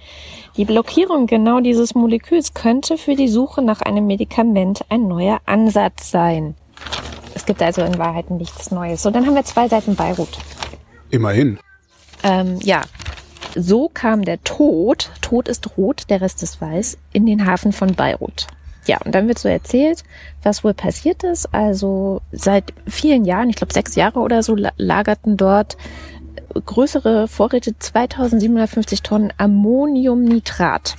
Die 0.55 0.65
Blockierung 0.65 1.27
genau 1.27 1.59
dieses 1.59 1.95
Moleküls 1.95 2.53
könnte 2.53 2.97
für 2.97 3.15
die 3.15 3.27
Suche 3.27 3.61
nach 3.61 3.81
einem 3.81 4.07
Medikament 4.07 4.85
ein 4.89 5.07
neuer 5.07 5.41
Ansatz 5.45 6.11
sein. 6.11 6.55
Es 7.33 7.45
gibt 7.45 7.61
also 7.61 7.81
in 7.81 7.97
Wahrheit 7.97 8.29
nichts 8.29 8.71
Neues. 8.71 9.03
So, 9.03 9.11
dann 9.11 9.25
haben 9.25 9.35
wir 9.35 9.43
zwei 9.43 9.67
Seiten 9.67 9.95
Beirut. 9.95 10.37
immerhin. 11.09 11.59
Ähm, 12.23 12.59
ja, 12.63 12.83
so 13.55 13.89
kam 13.93 14.23
der 14.23 14.43
Tod, 14.43 15.11
Tod 15.21 15.47
ist 15.47 15.77
rot, 15.77 16.03
der 16.09 16.21
Rest 16.21 16.43
ist 16.43 16.61
weiß, 16.61 16.97
in 17.13 17.25
den 17.25 17.45
Hafen 17.45 17.71
von 17.71 17.93
Beirut. 17.95 18.47
Ja, 18.87 18.99
und 19.03 19.13
dann 19.15 19.27
wird 19.27 19.39
so 19.39 19.47
erzählt, 19.49 20.03
was 20.43 20.63
wohl 20.63 20.73
passiert 20.73 21.23
ist. 21.23 21.53
Also 21.53 22.21
seit 22.31 22.73
vielen 22.87 23.25
Jahren, 23.25 23.49
ich 23.49 23.55
glaube 23.55 23.73
sechs 23.73 23.95
Jahre 23.95 24.19
oder 24.19 24.43
so, 24.43 24.55
la- 24.55 24.73
lagerten 24.77 25.37
dort 25.37 25.75
größere 26.53 27.27
Vorräte, 27.27 27.77
2750 27.77 29.01
Tonnen 29.01 29.33
Ammoniumnitrat. 29.37 30.95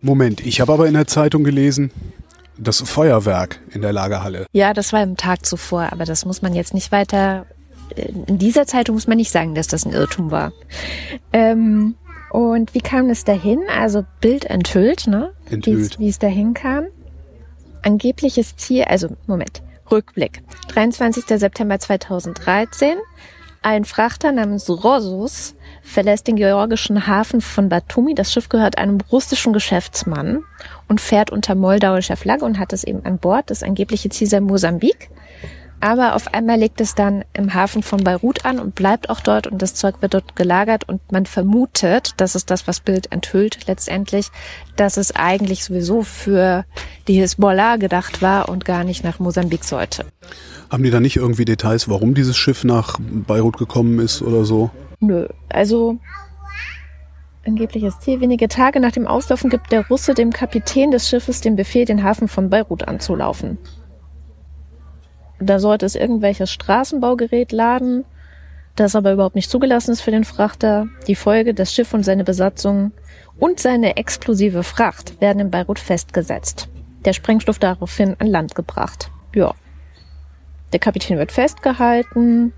Moment, 0.00 0.40
ich 0.46 0.60
habe 0.60 0.72
aber 0.72 0.86
in 0.86 0.94
der 0.94 1.06
Zeitung 1.06 1.44
gelesen, 1.44 1.90
das 2.56 2.80
Feuerwerk 2.80 3.60
in 3.72 3.82
der 3.82 3.92
Lagerhalle. 3.92 4.46
Ja, 4.52 4.72
das 4.72 4.92
war 4.92 5.02
im 5.02 5.16
Tag 5.16 5.44
zuvor, 5.44 5.88
aber 5.92 6.04
das 6.04 6.24
muss 6.24 6.42
man 6.42 6.54
jetzt 6.54 6.74
nicht 6.74 6.92
weiter. 6.92 7.46
In 8.26 8.38
dieser 8.38 8.66
Zeitung 8.66 8.94
muss 8.94 9.06
man 9.06 9.16
nicht 9.16 9.30
sagen, 9.32 9.54
dass 9.54 9.66
das 9.66 9.84
ein 9.84 9.92
Irrtum 9.92 10.30
war. 10.30 10.52
Ähm, 11.32 11.96
und 12.30 12.72
wie 12.74 12.80
kam 12.80 13.10
es 13.10 13.24
dahin? 13.24 13.60
Also 13.78 14.04
Bild 14.20 14.44
enthüllt, 14.44 15.06
ne? 15.08 15.32
Enthüllt. 15.50 15.98
Wie 15.98 16.08
es 16.08 16.18
dahin 16.18 16.54
kam. 16.54 16.84
Angebliches 17.82 18.56
Ziel, 18.56 18.84
also 18.84 19.08
Moment, 19.26 19.62
Rückblick. 19.90 20.42
23. 20.68 21.24
September 21.38 21.78
2013. 21.78 22.98
Ein 23.62 23.84
Frachter 23.84 24.32
namens 24.32 24.70
Rosus 24.70 25.54
verlässt 25.82 26.26
den 26.28 26.36
georgischen 26.36 27.06
Hafen 27.06 27.42
von 27.42 27.68
Batumi. 27.68 28.14
Das 28.14 28.32
Schiff 28.32 28.48
gehört 28.48 28.78
einem 28.78 28.98
russischen 29.12 29.52
Geschäftsmann 29.52 30.44
und 30.88 31.00
fährt 31.00 31.30
unter 31.30 31.54
moldauischer 31.54 32.16
Flagge 32.16 32.46
und 32.46 32.58
hat 32.58 32.72
es 32.72 32.84
eben 32.84 33.04
an 33.04 33.18
Bord. 33.18 33.50
Das 33.50 33.62
angebliche 33.62 34.08
Ziel 34.08 34.28
sei 34.28 34.40
Mosambik. 34.40 35.10
Aber 35.80 36.14
auf 36.14 36.34
einmal 36.34 36.58
legt 36.58 36.80
es 36.80 36.94
dann 36.94 37.24
im 37.32 37.54
Hafen 37.54 37.82
von 37.82 38.04
Beirut 38.04 38.44
an 38.44 38.58
und 38.58 38.74
bleibt 38.74 39.08
auch 39.08 39.20
dort 39.20 39.46
und 39.46 39.62
das 39.62 39.74
Zeug 39.74 39.96
wird 40.00 40.12
dort 40.12 40.36
gelagert 40.36 40.86
und 40.86 41.00
man 41.10 41.24
vermutet, 41.24 42.12
das 42.18 42.34
ist 42.34 42.50
das, 42.50 42.66
was 42.66 42.80
Bild 42.80 43.10
enthüllt 43.10 43.66
letztendlich, 43.66 44.28
dass 44.76 44.98
es 44.98 45.16
eigentlich 45.16 45.64
sowieso 45.64 46.02
für 46.02 46.66
die 47.08 47.14
Hisbollah 47.14 47.76
gedacht 47.76 48.20
war 48.20 48.50
und 48.50 48.66
gar 48.66 48.84
nicht 48.84 49.04
nach 49.04 49.18
Mosambik 49.20 49.64
sollte. 49.64 50.04
Haben 50.70 50.82
die 50.82 50.90
da 50.90 51.00
nicht 51.00 51.16
irgendwie 51.16 51.46
Details, 51.46 51.88
warum 51.88 52.14
dieses 52.14 52.36
Schiff 52.36 52.62
nach 52.62 52.98
Beirut 53.00 53.56
gekommen 53.56 53.98
ist 54.00 54.20
oder 54.20 54.44
so? 54.44 54.70
Nö, 55.00 55.28
also 55.48 55.98
angebliches 57.46 57.98
Ziel. 58.00 58.20
Wenige 58.20 58.48
Tage 58.48 58.80
nach 58.80 58.92
dem 58.92 59.06
Auslaufen 59.06 59.48
gibt 59.48 59.72
der 59.72 59.86
Russe 59.88 60.12
dem 60.12 60.30
Kapitän 60.30 60.90
des 60.90 61.08
Schiffes 61.08 61.40
den 61.40 61.56
Befehl, 61.56 61.86
den 61.86 62.04
Hafen 62.04 62.28
von 62.28 62.50
Beirut 62.50 62.86
anzulaufen. 62.86 63.58
Da 65.40 65.58
sollte 65.58 65.86
es 65.86 65.94
irgendwelches 65.94 66.50
Straßenbaugerät 66.52 67.50
laden, 67.50 68.04
das 68.76 68.94
aber 68.94 69.12
überhaupt 69.12 69.34
nicht 69.34 69.50
zugelassen 69.50 69.92
ist 69.92 70.02
für 70.02 70.10
den 70.10 70.24
Frachter. 70.24 70.86
Die 71.06 71.14
Folge, 71.14 71.54
das 71.54 71.74
Schiff 71.74 71.92
und 71.94 72.04
seine 72.04 72.24
Besatzung 72.24 72.92
und 73.38 73.58
seine 73.58 73.96
explosive 73.96 74.62
Fracht 74.62 75.20
werden 75.20 75.40
in 75.40 75.50
Beirut 75.50 75.78
festgesetzt. 75.78 76.68
Der 77.04 77.14
Sprengstoff 77.14 77.58
daraufhin 77.58 78.16
an 78.18 78.26
Land 78.26 78.54
gebracht. 78.54 79.10
Ja. 79.34 79.54
Der 80.72 80.78
Kapitän 80.78 81.18
wird 81.18 81.32
festgehalten 81.32 82.52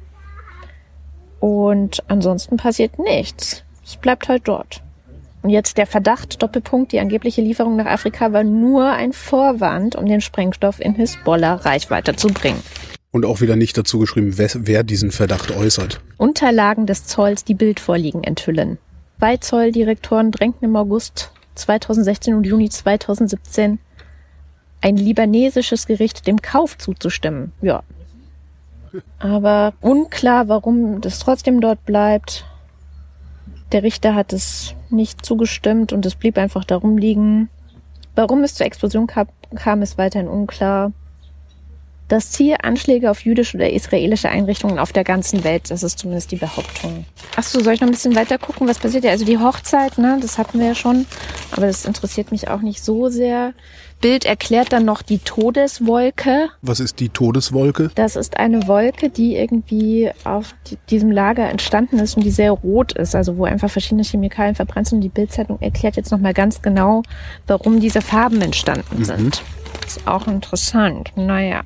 und 1.39 2.03
ansonsten 2.09 2.57
passiert 2.57 2.99
nichts. 2.99 3.65
Es 3.85 3.97
bleibt 3.97 4.29
halt 4.29 4.47
dort. 4.49 4.83
Und 5.43 5.51
jetzt 5.51 5.77
der 5.77 5.87
Verdacht, 5.87 6.41
Doppelpunkt, 6.43 6.93
die 6.93 7.01
angebliche 7.01 7.43
Lieferung 7.43 7.77
nach 7.77 7.87
Afrika 7.87 8.33
war 8.33 8.45
nur 8.45 8.91
ein 8.91 9.13
Vorwand, 9.13 9.97
um 9.97 10.07
den 10.07 10.21
Sprengstoff 10.21 10.81
in 10.81 10.95
Hisbollah 10.95 11.57
Reichweite 11.57 12.15
zu 12.15 12.29
bringen. 12.29 12.63
Und 13.11 13.27
auch 13.27 13.41
wieder 13.41 13.57
nicht 13.57 13.77
dazu 13.77 13.99
geschrieben, 13.99 14.39
wer, 14.39 14.51
wer 14.55 14.85
diesen 14.85 15.11
Verdacht 15.11 15.51
äußert. 15.51 16.01
Unterlagen 16.17 16.87
des 16.87 17.07
Zolls, 17.07 17.45
die 17.45 17.55
Bildvorliegen 17.55 18.25
enthüllen. 18.25 18.79
Zwei 19.19 19.37
Zolldirektoren 19.37 20.31
drängten 20.31 20.65
im 20.65 20.77
August 20.77 21.33
2016 21.57 22.35
und 22.35 22.45
Juni 22.45 22.71
2017 22.71 23.79
ein 24.81 24.97
libanesisches 24.97 25.87
Gericht 25.87 26.27
dem 26.27 26.41
Kauf 26.41 26.79
zuzustimmen. 26.79 27.53
Ja. 27.61 27.83
Aber 29.19 29.75
unklar, 29.81 30.49
warum 30.49 31.01
das 31.01 31.19
trotzdem 31.19 31.61
dort 31.61 31.85
bleibt. 31.85 32.45
Der 33.73 33.83
Richter 33.83 34.15
hat 34.15 34.33
es 34.33 34.75
nicht 34.93 35.25
zugestimmt 35.25 35.93
und 35.93 36.05
es 36.07 36.15
blieb 36.15 36.39
einfach 36.39 36.65
darum 36.65 36.99
liegen. 36.99 37.49
Warum 38.15 38.45
es 38.45 38.55
zur 38.55 38.67
Explosion 38.67 39.07
kam, 39.07 39.29
kam 39.55 39.83
ist 39.83 39.99
weiterhin 39.99 40.29
unklar. 40.29 40.93
Das 42.09 42.31
Ziel 42.31 42.57
Anschläge 42.63 43.11
auf 43.11 43.25
jüdische 43.25 43.57
oder 43.57 43.71
israelische 43.71 44.29
Einrichtungen 44.29 44.79
auf 44.79 44.93
der 44.93 45.03
ganzen 45.03 45.45
Welt, 45.45 45.71
das 45.71 45.83
ist 45.83 45.99
zumindest 45.99 46.31
die 46.31 46.37
Behauptung. 46.37 47.07
Achso, 47.37 47.61
soll 47.61 47.73
ich 47.73 47.81
noch 47.81 47.89
ein 47.89 47.93
bisschen 47.93 48.15
weiter 48.15 48.37
gucken, 48.37 48.69
was 48.69 48.79
passiert? 48.79 49.05
Ja, 49.05 49.13
also 49.13 49.25
die 49.25 49.39
Hochzeit, 49.39 49.97
ne, 49.97 50.19
das 50.21 50.37
hatten 50.37 50.59
wir 50.59 50.67
ja 50.67 50.75
schon, 50.75 51.07
aber 51.53 51.67
das 51.67 51.87
interessiert 51.87 52.31
mich 52.31 52.49
auch 52.49 52.61
nicht 52.61 52.85
so 52.85 53.09
sehr. 53.09 53.55
Bild 54.03 54.27
erklärt 54.27 54.73
dann 54.73 54.85
noch 54.85 55.01
die 55.01 55.19
Todeswolke. 55.19 56.51
Was 56.61 56.81
ist 56.81 57.01
die 57.01 57.09
Todeswolke? 57.09 57.91
Das 57.95 58.17
ist 58.17 58.37
eine 58.37 58.67
Wolke, 58.67 59.09
die 59.09 59.37
irgendwie 59.37 60.11
auf 60.25 60.55
diesem 60.91 61.11
Lager 61.11 61.49
entstanden 61.49 61.99
ist 62.01 62.17
und 62.17 62.25
die 62.25 62.31
sehr 62.31 62.51
rot 62.51 62.93
ist, 62.93 63.15
also 63.15 63.39
wo 63.39 63.45
einfach 63.45 63.71
verschiedene 63.71 64.03
Chemikalien 64.03 64.57
verbrannt 64.57 64.89
sind. 64.89 64.97
Und 64.97 65.03
die 65.03 65.09
Bildzeitung 65.09 65.59
erklärt 65.61 65.97
jetzt 65.97 66.11
nochmal 66.11 66.35
ganz 66.35 66.61
genau, 66.61 67.03
warum 67.47 67.81
diese 67.81 68.03
Farben 68.03 68.43
entstanden 68.43 68.99
mhm. 68.99 69.05
sind. 69.05 69.43
Das 69.81 69.97
ist 69.97 70.09
auch 70.09 70.27
interessant. 70.27 71.13
Naja. 71.17 71.63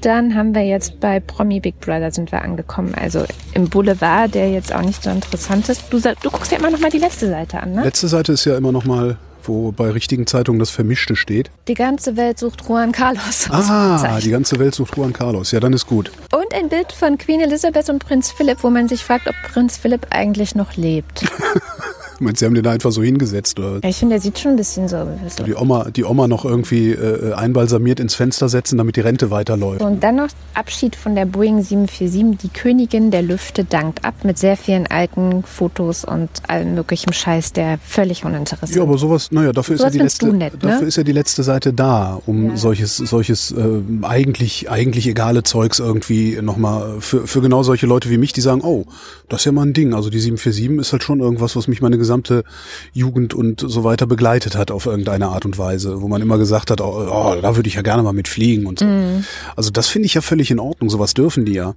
Dann 0.00 0.34
haben 0.34 0.54
wir 0.54 0.64
jetzt 0.64 1.00
bei 1.00 1.20
Promi 1.20 1.60
Big 1.60 1.80
Brother 1.80 2.10
sind 2.10 2.32
wir 2.32 2.42
angekommen. 2.42 2.94
Also 2.94 3.24
im 3.52 3.68
Boulevard, 3.68 4.34
der 4.34 4.50
jetzt 4.50 4.74
auch 4.74 4.82
nicht 4.82 5.02
so 5.02 5.10
interessant 5.10 5.68
ist. 5.68 5.84
Du, 5.90 6.00
du 6.00 6.30
guckst 6.30 6.52
ja 6.52 6.58
immer 6.58 6.70
noch 6.70 6.80
mal 6.80 6.90
die 6.90 6.98
letzte 6.98 7.28
Seite 7.28 7.60
an, 7.60 7.72
ne? 7.72 7.82
Letzte 7.82 8.08
Seite 8.08 8.32
ist 8.32 8.44
ja 8.44 8.56
immer 8.56 8.72
noch 8.72 8.84
mal 8.84 9.18
wo 9.48 9.72
bei 9.72 9.90
richtigen 9.90 10.26
Zeitungen 10.26 10.58
das 10.58 10.70
Vermischte 10.70 11.16
steht. 11.16 11.50
Die 11.68 11.74
ganze 11.74 12.16
Welt 12.16 12.38
sucht 12.38 12.62
Juan 12.68 12.92
Carlos. 12.92 13.48
Ah, 13.50 14.18
die 14.22 14.30
ganze 14.30 14.58
Welt 14.58 14.74
sucht 14.74 14.96
Juan 14.96 15.12
Carlos. 15.12 15.50
Ja, 15.52 15.60
dann 15.60 15.72
ist 15.72 15.86
gut. 15.86 16.10
Und 16.32 16.54
ein 16.54 16.68
Bild 16.68 16.92
von 16.92 17.18
Queen 17.18 17.40
Elizabeth 17.40 17.88
und 17.88 18.04
Prinz 18.04 18.30
Philipp, 18.30 18.62
wo 18.62 18.70
man 18.70 18.88
sich 18.88 19.02
fragt, 19.02 19.28
ob 19.28 19.34
Prinz 19.52 19.76
Philipp 19.76 20.06
eigentlich 20.10 20.54
noch 20.54 20.76
lebt. 20.76 21.24
Meinst 22.20 22.40
du, 22.40 22.44
sie 22.44 22.46
haben 22.46 22.54
den 22.54 22.64
da 22.64 22.70
einfach 22.70 22.92
so 22.92 23.02
hingesetzt? 23.02 23.58
Oder? 23.58 23.80
Ja, 23.82 23.88
ich 23.88 23.96
finde, 23.96 24.14
der 24.14 24.22
sieht 24.22 24.38
schon 24.38 24.52
ein 24.52 24.56
bisschen 24.56 24.88
so. 24.88 25.06
so. 25.28 25.44
Die, 25.44 25.54
Oma, 25.54 25.90
die 25.90 26.04
Oma 26.04 26.28
noch 26.28 26.44
irgendwie 26.44 26.92
äh, 26.92 27.32
einbalsamiert 27.34 28.00
ins 28.00 28.14
Fenster 28.14 28.48
setzen, 28.48 28.78
damit 28.78 28.96
die 28.96 29.00
Rente 29.00 29.30
weiterläuft. 29.30 29.82
Und 29.82 30.02
dann 30.02 30.16
noch 30.16 30.28
Abschied 30.54 30.96
von 30.96 31.14
der 31.14 31.26
Boeing 31.26 31.62
747. 31.62 32.38
Die 32.42 32.48
Königin 32.48 33.10
der 33.10 33.22
Lüfte 33.22 33.64
dankt 33.64 34.04
ab 34.04 34.14
mit 34.24 34.38
sehr 34.38 34.56
vielen 34.56 34.86
alten 34.86 35.42
Fotos 35.42 36.04
und 36.04 36.28
allem 36.48 36.74
möglichen 36.74 37.12
Scheiß, 37.12 37.52
der 37.52 37.78
völlig 37.78 38.24
uninteressant 38.24 38.70
ist. 38.70 38.76
Ja, 38.76 38.82
aber 38.82 38.98
sowas, 38.98 39.30
naja, 39.30 39.52
dafür, 39.52 39.76
sowas 39.76 39.94
ist, 39.94 39.94
ja 39.94 39.98
die 39.98 40.04
letzte, 40.04 40.26
nett, 40.32 40.52
ne? 40.54 40.70
dafür 40.70 40.88
ist 40.88 40.96
ja 40.96 41.02
die 41.02 41.12
letzte 41.12 41.42
Seite 41.42 41.72
da, 41.72 42.20
um 42.26 42.50
ja. 42.50 42.56
solches, 42.56 42.96
solches 42.96 43.52
äh, 43.52 43.82
eigentlich, 44.02 44.70
eigentlich 44.70 45.06
egale 45.08 45.42
Zeugs 45.42 45.78
irgendwie 45.78 46.38
nochmal 46.40 47.00
für, 47.00 47.26
für 47.26 47.40
genau 47.40 47.62
solche 47.62 47.86
Leute 47.86 48.10
wie 48.10 48.18
mich, 48.18 48.32
die 48.32 48.40
sagen, 48.40 48.62
oh, 48.62 48.86
das 49.28 49.40
ist 49.40 49.44
ja 49.46 49.52
mal 49.52 49.62
ein 49.62 49.72
Ding. 49.72 49.94
Also 49.94 50.10
die 50.10 50.20
747 50.20 50.78
ist 50.80 50.92
halt 50.92 51.02
schon 51.02 51.20
irgendwas, 51.20 51.56
was 51.56 51.68
mich 51.68 51.80
meine 51.80 51.98
gesamte 52.06 52.44
Jugend 52.92 53.34
und 53.34 53.60
so 53.60 53.82
weiter 53.82 54.06
begleitet 54.06 54.56
hat 54.56 54.70
auf 54.70 54.86
irgendeine 54.86 55.28
Art 55.28 55.44
und 55.44 55.58
Weise, 55.58 56.00
wo 56.00 56.08
man 56.08 56.22
immer 56.22 56.38
gesagt 56.38 56.70
hat, 56.70 56.80
oh, 56.80 57.08
oh 57.10 57.36
da 57.40 57.56
würde 57.56 57.68
ich 57.68 57.74
ja 57.74 57.82
gerne 57.82 58.02
mal 58.02 58.12
mit 58.12 58.28
fliegen 58.28 58.66
und 58.66 58.78
so. 58.78 58.84
Mhm. 58.84 59.24
Also 59.56 59.70
das 59.70 59.88
finde 59.88 60.06
ich 60.06 60.14
ja 60.14 60.20
völlig 60.20 60.50
in 60.50 60.60
Ordnung, 60.60 60.88
sowas 60.88 61.14
dürfen 61.14 61.44
die 61.44 61.54
ja. 61.54 61.74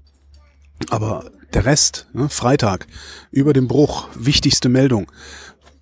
Aber 0.89 1.25
der 1.53 1.65
Rest, 1.65 2.07
ne, 2.13 2.29
Freitag, 2.29 2.85
über 3.31 3.53
dem 3.53 3.67
Bruch, 3.67 4.07
wichtigste 4.15 4.69
Meldung. 4.69 5.11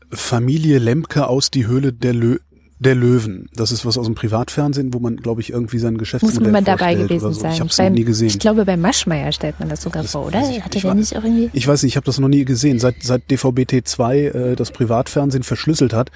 Familie 0.10 0.80
Lemke 0.80 1.28
aus 1.28 1.52
die 1.52 1.68
Höhle 1.68 1.92
der 1.92 2.14
Lö 2.14 2.38
der 2.80 2.94
Löwen. 2.94 3.50
Das 3.56 3.72
ist 3.72 3.86
was 3.86 3.98
aus 3.98 4.06
dem 4.06 4.14
Privatfernsehen, 4.14 4.94
wo 4.94 5.00
man, 5.00 5.18
glaube 5.18 5.42
ich, 5.42 5.52
irgendwie 5.52 5.80
sein 5.80 5.98
Geschäftsmodell 5.98 6.40
Muss 6.40 6.52
man 6.52 6.64
dabei 6.64 6.94
gewesen 6.94 7.34
so. 7.34 7.40
sein. 7.40 7.54
Ich 7.54 7.60
habe 7.60 7.70
es 7.70 7.78
noch 7.78 7.90
nie 7.90 8.04
gesehen. 8.04 8.28
Ich 8.28 8.40
glaube, 8.40 8.66
bei 8.66 8.78
Maschmeyer 8.78 9.32
stellt 9.32 9.60
man 9.60 9.70
das 9.70 9.82
sogar 9.82 10.04
das 10.04 10.12
vor, 10.12 10.28
oder? 10.28 10.48
Ich, 10.50 10.64
Hatte 10.64 10.80
der 10.80 10.94
nicht 10.94 11.14
irgendwie? 11.14 11.50
Ich 11.54 11.68
weiß 11.68 11.82
nicht, 11.82 11.94
ich 11.94 11.96
habe 11.96 12.06
das 12.06 12.20
noch 12.20 12.28
nie 12.28 12.46
gesehen. 12.46 12.80
Seit, 12.80 13.02
seit 13.02 13.30
DVB-T2 13.32 14.14
äh, 14.14 14.56
das 14.56 14.72
Privatfernsehen 14.72 15.44
verschlüsselt 15.44 15.94
hat, 15.94 16.12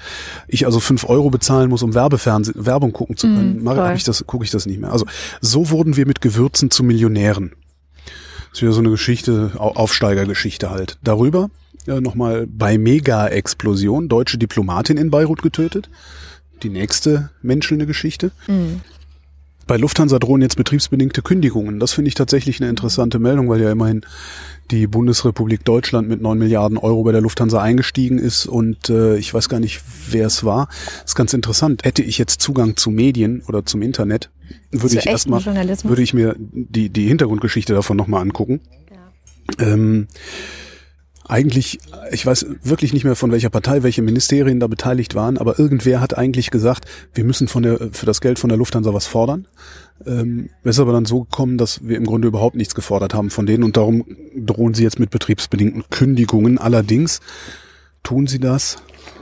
ich 0.46 0.64
also 0.64 0.78
fünf 0.78 1.08
Euro 1.08 1.30
bezahlen 1.30 1.68
muss, 1.68 1.82
um 1.82 1.94
Werbefernsehen, 1.94 2.64
Werbung 2.64 2.92
gucken 2.92 3.16
zu 3.16 3.26
können, 3.26 3.64
mm, 3.64 3.68
hab 3.68 3.96
ich 3.96 4.04
das, 4.04 4.24
gucke 4.26 4.44
ich 4.44 4.50
das 4.52 4.66
nicht 4.66 4.80
mehr. 4.80 4.92
Also 4.92 5.04
so 5.40 5.70
wurden 5.70 5.96
wir 5.96 6.06
mit 6.06 6.20
Gewürzen 6.20 6.70
zu 6.70 6.84
Millionären. 6.84 7.52
Das 8.50 8.58
ist 8.58 8.62
wieder 8.62 8.72
so 8.72 8.80
eine 8.80 8.90
Geschichte, 8.90 9.52
Aufsteigergeschichte 9.56 10.70
halt. 10.70 10.98
Darüber 11.02 11.48
äh, 11.88 12.00
nochmal 12.00 12.46
bei 12.46 12.78
Mega-Explosion, 12.78 14.08
deutsche 14.08 14.38
Diplomatin 14.38 14.96
in 14.96 15.10
Beirut 15.10 15.42
getötet 15.42 15.90
die 16.62 16.70
nächste 16.70 17.30
menschelnde 17.42 17.86
Geschichte. 17.86 18.32
Mhm. 18.46 18.80
Bei 19.66 19.76
Lufthansa 19.76 20.18
drohen 20.18 20.42
jetzt 20.42 20.56
betriebsbedingte 20.56 21.22
Kündigungen. 21.22 21.78
Das 21.78 21.92
finde 21.92 22.08
ich 22.08 22.14
tatsächlich 22.14 22.60
eine 22.60 22.68
interessante 22.68 23.18
Meldung, 23.18 23.48
weil 23.48 23.60
ja 23.60 23.70
immerhin 23.70 24.02
die 24.70 24.86
Bundesrepublik 24.86 25.64
Deutschland 25.64 26.08
mit 26.08 26.20
neun 26.20 26.38
Milliarden 26.38 26.78
Euro 26.78 27.04
bei 27.04 27.12
der 27.12 27.20
Lufthansa 27.20 27.60
eingestiegen 27.62 28.18
ist 28.18 28.46
und 28.46 28.90
äh, 28.90 29.16
ich 29.16 29.32
weiß 29.32 29.48
gar 29.48 29.60
nicht, 29.60 29.82
wer 30.10 30.26
es 30.26 30.44
war. 30.44 30.68
Das 31.02 31.12
ist 31.12 31.14
ganz 31.14 31.32
interessant. 31.32 31.84
Hätte 31.84 32.02
ich 32.02 32.18
jetzt 32.18 32.40
Zugang 32.40 32.76
zu 32.76 32.90
Medien 32.90 33.42
oder 33.46 33.64
zum 33.64 33.82
Internet, 33.82 34.30
würde 34.70 34.98
ich 34.98 35.06
erstmal, 35.06 35.44
würde 35.44 36.02
ich 36.02 36.14
mir 36.14 36.34
die, 36.38 36.88
die 36.88 37.06
Hintergrundgeschichte 37.06 37.74
davon 37.74 37.96
nochmal 37.96 38.22
angucken. 38.22 38.60
Ja. 38.90 39.66
Ähm, 39.72 40.08
eigentlich, 41.28 41.78
ich 42.10 42.26
weiß 42.26 42.46
wirklich 42.62 42.92
nicht 42.92 43.04
mehr 43.04 43.16
von 43.16 43.30
welcher 43.30 43.50
Partei, 43.50 43.82
welche 43.82 44.02
Ministerien 44.02 44.60
da 44.60 44.66
beteiligt 44.66 45.14
waren, 45.14 45.38
aber 45.38 45.58
irgendwer 45.58 46.00
hat 46.00 46.16
eigentlich 46.16 46.50
gesagt, 46.50 46.86
wir 47.14 47.24
müssen 47.24 47.48
von 47.48 47.62
der, 47.62 47.90
für 47.92 48.06
das 48.06 48.20
Geld 48.20 48.38
von 48.38 48.48
der 48.48 48.58
Lufthansa 48.58 48.92
was 48.92 49.06
fordern. 49.06 49.46
Ähm, 50.06 50.50
es 50.64 50.76
ist 50.76 50.80
aber 50.80 50.92
dann 50.92 51.04
so 51.04 51.22
gekommen, 51.24 51.58
dass 51.58 51.86
wir 51.86 51.96
im 51.96 52.06
Grunde 52.06 52.28
überhaupt 52.28 52.56
nichts 52.56 52.74
gefordert 52.74 53.14
haben 53.14 53.30
von 53.30 53.46
denen 53.46 53.62
und 53.62 53.76
darum 53.76 54.04
drohen 54.36 54.74
sie 54.74 54.82
jetzt 54.82 54.98
mit 54.98 55.10
betriebsbedingten 55.10 55.84
Kündigungen. 55.90 56.58
Allerdings 56.58 57.20
tun 58.02 58.26
sie 58.26 58.40
das, 58.40 58.76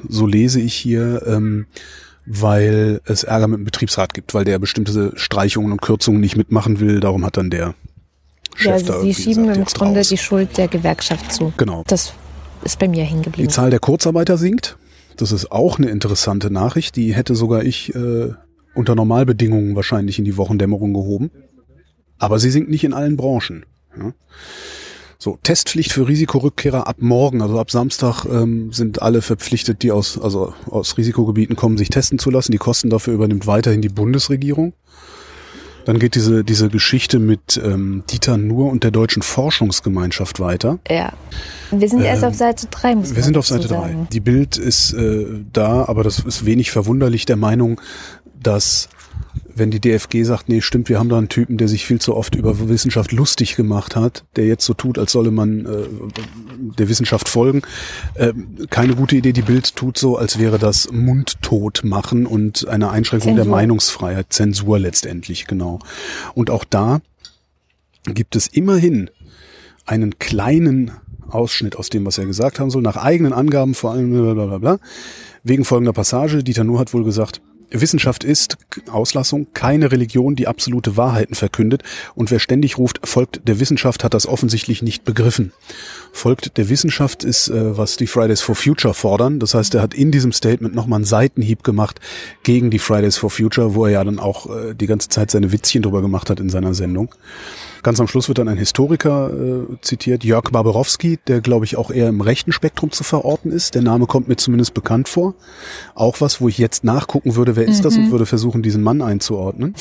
so 0.08 0.26
lese 0.26 0.60
ich 0.60 0.74
hier, 0.74 1.22
ähm, 1.26 1.66
weil 2.26 3.00
es 3.04 3.24
Ärger 3.24 3.48
mit 3.48 3.58
dem 3.58 3.64
Betriebsrat 3.64 4.14
gibt, 4.14 4.34
weil 4.34 4.44
der 4.44 4.58
bestimmte 4.58 5.12
Streichungen 5.16 5.72
und 5.72 5.82
Kürzungen 5.82 6.20
nicht 6.20 6.36
mitmachen 6.36 6.80
will. 6.80 7.00
Darum 7.00 7.24
hat 7.24 7.36
dann 7.36 7.50
der 7.50 7.74
ja, 8.58 8.72
also 8.72 9.02
Sie 9.02 9.14
schieben 9.14 9.46
gesagt, 9.46 9.58
im 9.58 9.64
Grunde 9.78 10.00
raus. 10.00 10.08
die 10.08 10.16
Schuld 10.18 10.56
der 10.58 10.68
Gewerkschaft 10.68 11.32
zu. 11.32 11.52
Genau. 11.56 11.84
Das 11.86 12.12
ist 12.64 12.78
bei 12.78 12.88
mir 12.88 13.04
hängen 13.04 13.22
geblieben. 13.22 13.48
Die 13.48 13.54
Zahl 13.54 13.70
der 13.70 13.80
Kurzarbeiter 13.80 14.36
sinkt. 14.36 14.76
Das 15.16 15.32
ist 15.32 15.50
auch 15.52 15.78
eine 15.78 15.90
interessante 15.90 16.50
Nachricht. 16.50 16.96
Die 16.96 17.14
hätte 17.14 17.34
sogar 17.34 17.62
ich 17.62 17.94
äh, 17.94 18.32
unter 18.74 18.94
Normalbedingungen 18.94 19.76
wahrscheinlich 19.76 20.18
in 20.18 20.24
die 20.24 20.36
Wochendämmerung 20.36 20.94
gehoben. 20.94 21.30
Aber 22.18 22.38
sie 22.38 22.50
sinkt 22.50 22.70
nicht 22.70 22.84
in 22.84 22.92
allen 22.92 23.16
Branchen. 23.16 23.64
Ja. 23.98 24.12
So, 25.22 25.38
Testpflicht 25.42 25.92
für 25.92 26.08
Risikorückkehrer 26.08 26.86
ab 26.86 26.96
morgen, 27.00 27.42
also 27.42 27.58
ab 27.58 27.70
Samstag 27.70 28.24
ähm, 28.24 28.72
sind 28.72 29.02
alle 29.02 29.20
verpflichtet, 29.20 29.82
die 29.82 29.92
aus, 29.92 30.18
also 30.18 30.54
aus 30.70 30.96
Risikogebieten 30.96 31.56
kommen, 31.56 31.76
sich 31.76 31.90
testen 31.90 32.18
zu 32.18 32.30
lassen. 32.30 32.52
Die 32.52 32.58
Kosten 32.58 32.88
dafür 32.88 33.12
übernimmt 33.12 33.46
weiterhin 33.46 33.82
die 33.82 33.90
Bundesregierung. 33.90 34.72
Dann 35.84 35.98
geht 35.98 36.14
diese, 36.14 36.44
diese 36.44 36.68
Geschichte 36.68 37.18
mit 37.18 37.60
ähm, 37.62 38.04
Dieter 38.10 38.36
Nuhr 38.36 38.70
und 38.70 38.84
der 38.84 38.90
Deutschen 38.90 39.22
Forschungsgemeinschaft 39.22 40.40
weiter. 40.40 40.78
Ja. 40.88 41.12
Wir 41.70 41.88
sind 41.88 42.02
erst 42.02 42.22
Ähm, 42.22 42.28
auf 42.28 42.34
Seite 42.34 42.66
3, 42.70 42.94
muss 42.96 43.14
Wir 43.14 43.22
sind 43.22 43.36
auf 43.36 43.46
Seite 43.46 43.68
drei. 43.68 43.74
sagen. 43.88 44.08
Die 44.12 44.20
Bild 44.20 44.56
ist 44.56 44.92
äh, 44.92 45.26
da, 45.52 45.84
aber 45.86 46.02
das 46.02 46.18
ist 46.20 46.44
wenig 46.44 46.70
verwunderlich 46.70 47.26
der 47.26 47.36
Meinung, 47.36 47.80
dass 48.42 48.88
wenn 49.60 49.70
die 49.70 49.78
DFG 49.78 50.24
sagt, 50.24 50.48
nee, 50.48 50.60
stimmt, 50.60 50.88
wir 50.88 50.98
haben 50.98 51.08
da 51.08 51.18
einen 51.18 51.28
Typen, 51.28 51.56
der 51.56 51.68
sich 51.68 51.86
viel 51.86 52.00
zu 52.00 52.16
oft 52.16 52.34
über 52.34 52.68
Wissenschaft 52.68 53.12
lustig 53.12 53.54
gemacht 53.54 53.94
hat, 53.94 54.24
der 54.34 54.46
jetzt 54.46 54.64
so 54.64 54.74
tut, 54.74 54.98
als 54.98 55.12
solle 55.12 55.30
man 55.30 55.66
äh, 55.66 55.86
der 56.78 56.88
Wissenschaft 56.88 57.28
folgen. 57.28 57.62
Äh, 58.14 58.32
keine 58.70 58.96
gute 58.96 59.14
Idee. 59.16 59.32
Die 59.32 59.42
Bild 59.42 59.76
tut 59.76 59.98
so, 59.98 60.16
als 60.16 60.40
wäre 60.40 60.58
das 60.58 60.90
mundtot 60.90 61.82
machen 61.84 62.26
und 62.26 62.66
eine 62.66 62.90
Einschränkung 62.90 63.36
der 63.36 63.44
Zensur. 63.44 63.56
Meinungsfreiheit, 63.56 64.26
Zensur 64.30 64.78
letztendlich, 64.80 65.46
genau. 65.46 65.78
Und 66.34 66.50
auch 66.50 66.64
da 66.64 67.00
gibt 68.04 68.34
es 68.34 68.48
immerhin 68.48 69.10
einen 69.84 70.18
kleinen 70.18 70.92
Ausschnitt 71.28 71.76
aus 71.76 71.90
dem, 71.90 72.06
was 72.06 72.18
er 72.18 72.26
gesagt 72.26 72.58
haben 72.58 72.70
soll, 72.70 72.82
nach 72.82 72.96
eigenen 72.96 73.32
Angaben 73.32 73.74
vor 73.74 73.92
allem 73.92 74.10
bla 74.10 74.34
bla 74.34 74.46
bla 74.46 74.58
bla. 74.58 74.78
Wegen 75.44 75.64
folgender 75.64 75.92
Passage, 75.92 76.42
Dieter 76.42 76.64
Nuhr 76.64 76.80
hat 76.80 76.92
wohl 76.92 77.04
gesagt, 77.04 77.40
Wissenschaft 77.70 78.24
ist, 78.24 78.58
Auslassung, 78.90 79.48
keine 79.54 79.92
Religion, 79.92 80.36
die 80.36 80.48
absolute 80.48 80.96
Wahrheiten 80.96 81.34
verkündet 81.34 81.82
und 82.14 82.30
wer 82.30 82.38
ständig 82.38 82.78
ruft, 82.78 83.00
folgt 83.04 83.46
der 83.48 83.60
Wissenschaft, 83.60 84.04
hat 84.04 84.14
das 84.14 84.26
offensichtlich 84.26 84.82
nicht 84.82 85.04
begriffen. 85.04 85.52
Folgt 86.12 86.56
der 86.56 86.68
Wissenschaft 86.68 87.24
ist, 87.24 87.48
äh, 87.48 87.76
was 87.76 87.96
die 87.96 88.06
Fridays 88.06 88.40
for 88.40 88.54
Future 88.54 88.94
fordern. 88.94 89.38
Das 89.38 89.54
heißt, 89.54 89.74
er 89.74 89.82
hat 89.82 89.94
in 89.94 90.10
diesem 90.10 90.32
Statement 90.32 90.74
nochmal 90.74 90.98
einen 90.98 91.04
Seitenhieb 91.04 91.62
gemacht 91.62 92.00
gegen 92.42 92.70
die 92.70 92.78
Fridays 92.78 93.16
for 93.16 93.30
Future, 93.30 93.74
wo 93.74 93.86
er 93.86 93.92
ja 93.92 94.04
dann 94.04 94.18
auch 94.18 94.46
äh, 94.46 94.74
die 94.74 94.86
ganze 94.86 95.08
Zeit 95.08 95.30
seine 95.30 95.52
Witzchen 95.52 95.82
drüber 95.82 96.02
gemacht 96.02 96.30
hat 96.30 96.40
in 96.40 96.50
seiner 96.50 96.74
Sendung. 96.74 97.14
Ganz 97.82 97.98
am 97.98 98.08
Schluss 98.08 98.28
wird 98.28 98.38
dann 98.38 98.48
ein 98.48 98.58
Historiker 98.58 99.30
äh, 99.32 99.80
zitiert, 99.80 100.22
Jörg 100.22 100.50
Barbarowski, 100.50 101.18
der 101.26 101.40
glaube 101.40 101.64
ich 101.64 101.76
auch 101.76 101.90
eher 101.90 102.08
im 102.08 102.20
rechten 102.20 102.52
Spektrum 102.52 102.90
zu 102.90 103.04
verorten 103.04 103.50
ist. 103.50 103.74
Der 103.74 103.80
Name 103.80 104.06
kommt 104.06 104.28
mir 104.28 104.36
zumindest 104.36 104.74
bekannt 104.74 105.08
vor. 105.08 105.34
Auch 105.94 106.20
was, 106.20 106.42
wo 106.42 106.48
ich 106.48 106.58
jetzt 106.58 106.84
nachgucken 106.84 107.36
würde, 107.36 107.56
wer 107.60 107.68
ist 107.68 107.84
das 107.84 107.96
und 107.96 108.10
würde 108.10 108.26
versuchen, 108.26 108.62
diesen 108.62 108.82
Mann 108.82 109.02
einzuordnen. 109.02 109.74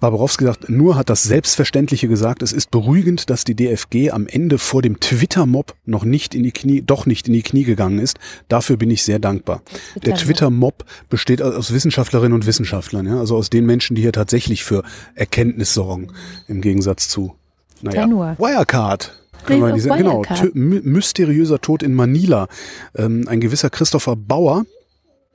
Barbarowski 0.00 0.44
sagt, 0.44 0.68
nur 0.68 0.94
hat 0.94 1.10
das 1.10 1.24
Selbstverständliche 1.24 2.06
gesagt, 2.06 2.42
es 2.42 2.52
ist 2.52 2.70
beruhigend, 2.70 3.30
dass 3.30 3.42
die 3.42 3.56
DFG 3.56 4.12
am 4.12 4.28
Ende 4.28 4.58
vor 4.58 4.80
dem 4.80 5.00
Twitter-Mob 5.00 5.74
noch 5.86 6.04
nicht 6.04 6.36
in 6.36 6.44
die 6.44 6.52
Knie, 6.52 6.82
doch 6.82 7.04
nicht 7.06 7.26
in 7.26 7.32
die 7.34 7.42
Knie 7.42 7.64
gegangen 7.64 7.98
ist. 7.98 8.16
Dafür 8.48 8.76
bin 8.76 8.90
ich 8.90 9.02
sehr 9.02 9.18
dankbar. 9.18 9.62
Der 10.04 10.14
Twitter-Mob 10.14 10.84
besteht 11.08 11.42
aus 11.42 11.72
Wissenschaftlerinnen 11.72 12.32
und 12.32 12.46
Wissenschaftlern, 12.46 13.06
ja, 13.06 13.18
also 13.18 13.36
aus 13.36 13.50
den 13.50 13.66
Menschen, 13.66 13.96
die 13.96 14.02
hier 14.02 14.12
tatsächlich 14.12 14.62
für 14.62 14.84
Erkenntnis 15.16 15.74
sorgen, 15.74 16.08
im 16.46 16.60
Gegensatz 16.60 17.08
zu, 17.08 17.34
naja. 17.82 18.06
Wirecard. 18.38 19.18
Diese, 19.48 19.88
genau, 19.88 20.24
mysteriöser 20.52 21.60
Tod 21.60 21.82
in 21.82 21.94
Manila. 21.94 22.48
Ähm, 22.94 23.24
ein 23.28 23.40
gewisser 23.40 23.70
Christopher 23.70 24.14
Bauer, 24.14 24.66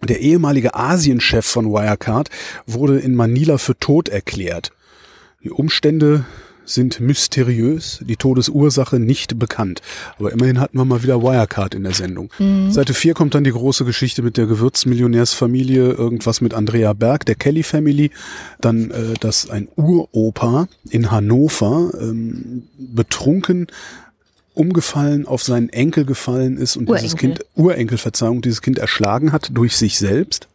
der 0.05 0.19
ehemalige 0.19 0.75
Asienchef 0.75 1.45
von 1.45 1.71
Wirecard 1.71 2.29
wurde 2.65 2.99
in 2.99 3.15
Manila 3.15 3.57
für 3.57 3.77
tot 3.77 4.09
erklärt. 4.09 4.71
Die 5.43 5.51
Umstände 5.51 6.25
sind 6.65 6.99
mysteriös, 6.99 7.99
die 8.07 8.15
Todesursache 8.15 8.99
nicht 8.99 9.37
bekannt. 9.39 9.81
Aber 10.17 10.31
immerhin 10.31 10.59
hatten 10.59 10.77
wir 10.77 10.85
mal 10.85 11.03
wieder 11.03 11.21
Wirecard 11.21 11.75
in 11.75 11.83
der 11.83 11.93
Sendung. 11.93 12.31
Seite 12.71 12.93
4 12.93 13.13
kommt 13.13 13.35
dann 13.35 13.43
die 13.43 13.51
große 13.51 13.85
Geschichte 13.85 14.21
mit 14.21 14.37
der 14.37 14.45
Gewürzmillionärsfamilie, 14.45 15.91
irgendwas 15.91 16.41
mit 16.41 16.53
Andrea 16.53 16.93
Berg, 16.93 17.25
der 17.25 17.35
Kelly 17.35 17.63
Family. 17.63 18.11
Dann, 18.59 18.91
äh, 18.91 19.13
dass 19.19 19.49
ein 19.49 19.67
Uropa 19.75 20.67
in 20.89 21.11
Hannover 21.11 21.91
ähm, 21.99 22.63
betrunken 22.77 23.67
umgefallen, 24.53 25.25
auf 25.27 25.43
seinen 25.43 25.69
Enkel 25.69 26.05
gefallen 26.05 26.57
ist 26.57 26.75
und 26.77 26.87
dieses 26.89 27.13
Urenkel. 27.13 27.17
Kind, 27.35 27.45
Urenkel, 27.55 27.97
Verzeihung, 27.97 28.41
dieses 28.41 28.61
Kind 28.61 28.77
erschlagen 28.79 29.31
hat 29.31 29.49
durch 29.53 29.75
sich 29.75 29.97
selbst. 29.97 30.47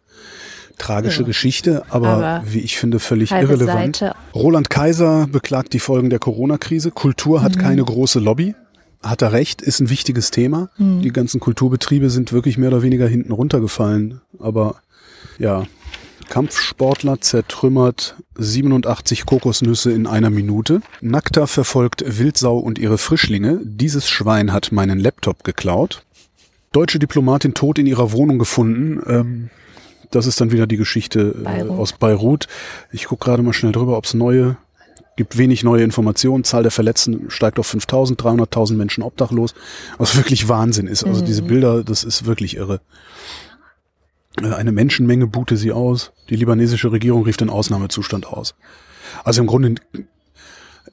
Tragische 0.79 1.23
Ja. 1.23 1.27
Geschichte, 1.27 1.83
aber, 1.91 2.09
Aber 2.09 2.43
wie 2.47 2.61
ich 2.61 2.79
finde, 2.79 3.01
völlig 3.01 3.33
irrelevant. 3.33 3.97
Seite. 3.97 4.15
Roland 4.35 4.71
Kaiser 4.71 5.27
beklagt 5.27 5.73
die 5.73 5.81
Folgen 5.81 6.09
der 6.09 6.21
Corona-Krise. 6.21 6.93
Kultur 6.93 7.41
Mhm. 7.41 7.45
hat 7.45 7.59
keine 7.59 7.85
große 7.85 8.21
Lobby. 8.21 8.55
Hat 9.03 9.23
er 9.23 9.33
recht, 9.33 9.61
ist 9.63 9.81
ein 9.81 9.91
wichtiges 9.91 10.31
Thema. 10.31 10.71
Mhm. 10.79 11.03
Die 11.03 11.11
ganzen 11.13 11.41
Kulturbetriebe 11.41 12.11
sind 12.11 12.33
wirklich 12.33 12.59
mehr 12.59 12.69
oder 12.69 12.83
weniger 12.83 13.09
hinten 13.09 13.33
runtergefallen. 13.33 14.21
Aber 14.39 14.77
ja, 15.39 15.65
Kampfsportler 16.29 17.21
zertrümmert 17.21 18.17
87 18.37 19.27
Kokosnüsse 19.27 19.93
in 19.93 20.07
einer 20.07 20.31
Minute. 20.31 20.81
Nackter 21.01 21.47
verfolgt 21.47 22.05
Wildsau 22.07 22.59
und 22.59 22.79
ihre 22.79 22.99
Frischlinge. 22.99 23.61
Dieses 23.65 24.09
Schwein 24.09 24.53
hat 24.53 24.73
meinen 24.73 24.99
Laptop 24.99 25.45
geklaut. 25.45 26.05
Deutsche 26.73 26.99
Diplomatin 26.99 27.55
tot 27.55 27.79
in 27.79 27.87
ihrer 27.87 28.13
Wohnung 28.13 28.39
gefunden. 28.39 29.03
Ähm, 29.07 29.51
das 30.11 30.27
ist 30.27 30.41
dann 30.41 30.53
wieder 30.53 30.67
die 30.67 30.77
Geschichte 30.77 31.35
äh, 31.39 31.43
Beirut. 31.43 31.79
aus 31.79 31.93
Beirut. 31.95 32.47
Ich 32.93 33.07
gucke 33.07 33.25
gerade 33.25 33.43
mal 33.43 33.53
schnell 33.53 33.73
drüber, 33.73 33.97
ob 33.97 34.05
es 34.05 34.15
neue 34.15 34.57
gibt 35.17 35.37
wenig 35.37 35.65
neue 35.65 35.83
Informationen. 35.83 36.45
Zahl 36.45 36.63
der 36.63 36.71
Verletzten 36.71 37.29
steigt 37.29 37.59
auf 37.59 37.67
5000, 37.67 38.23
300.000 38.23 38.75
Menschen 38.75 39.03
obdachlos. 39.03 39.53
Was 39.99 40.17
wirklich 40.17 40.49
Wahnsinn 40.49 40.87
ist. 40.87 41.05
Also 41.05 41.23
diese 41.25 41.43
Bilder, 41.43 41.83
das 41.83 42.05
ist 42.05 42.25
wirklich 42.25 42.57
irre. 42.57 42.81
Äh, 44.43 44.55
Eine 44.55 44.73
Menschenmenge 44.73 45.27
buhte 45.27 45.57
sie 45.57 45.73
aus. 45.73 46.13
Die 46.31 46.37
libanesische 46.37 46.93
Regierung 46.93 47.25
rief 47.25 47.37
den 47.37 47.51
Ausnahmezustand 47.51 48.27
aus. 48.27 48.55
Also 49.25 49.41
im 49.41 49.47
Grunde 49.47 49.75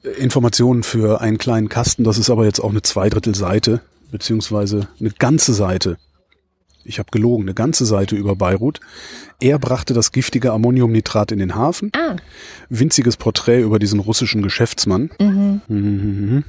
äh, 0.02 0.08
Informationen 0.18 0.82
für 0.82 1.20
einen 1.20 1.38
kleinen 1.38 1.68
Kasten. 1.68 2.04
Das 2.04 2.18
ist 2.18 2.30
aber 2.30 2.44
jetzt 2.44 2.60
auch 2.60 2.70
eine 2.70 2.82
Zweidrittelseite, 2.82 3.80
beziehungsweise 4.10 4.88
eine 5.00 5.10
ganze 5.10 5.54
Seite. 5.54 5.98
Ich 6.84 7.00
habe 7.00 7.10
gelogen, 7.10 7.42
eine 7.44 7.54
ganze 7.54 7.84
Seite 7.84 8.14
über 8.14 8.36
Beirut. 8.36 8.78
Er 9.40 9.58
brachte 9.58 9.92
das 9.92 10.12
giftige 10.12 10.52
Ammoniumnitrat 10.52 11.32
in 11.32 11.40
den 11.40 11.56
Hafen. 11.56 11.90
Ah, 11.96 12.16
Winziges 12.68 13.16
Porträt 13.16 13.60
über 13.62 13.80
diesen 13.80 13.98
russischen 13.98 14.42
Geschäftsmann. 14.42 15.10
mhm. 15.18 15.62
Mhm. 15.66 16.44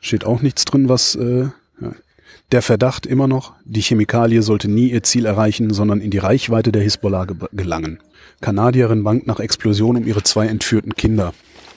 Steht 0.00 0.24
auch 0.24 0.42
nichts 0.42 0.64
drin, 0.64 0.88
was 0.88 1.14
äh, 1.14 1.42
ja. 1.80 1.92
Der 2.52 2.62
Verdacht 2.62 3.06
immer 3.06 3.26
noch, 3.26 3.54
die 3.64 3.80
Chemikalie 3.80 4.42
sollte 4.42 4.70
nie 4.70 4.90
ihr 4.90 5.02
Ziel 5.02 5.24
erreichen, 5.24 5.72
sondern 5.72 6.00
in 6.00 6.10
die 6.10 6.18
Reichweite 6.18 6.70
der 6.70 6.82
Hisbollah 6.82 7.24
ge 7.24 7.36
gelangen. 7.52 7.98
Kanadierin 8.42 9.04
bangt 9.04 9.26
nach 9.26 9.40
Explosion 9.40 9.96
um 9.96 10.06
ihre 10.06 10.22
zwei 10.22 10.46
entführten 10.46 10.94
Kinder. 10.94 11.32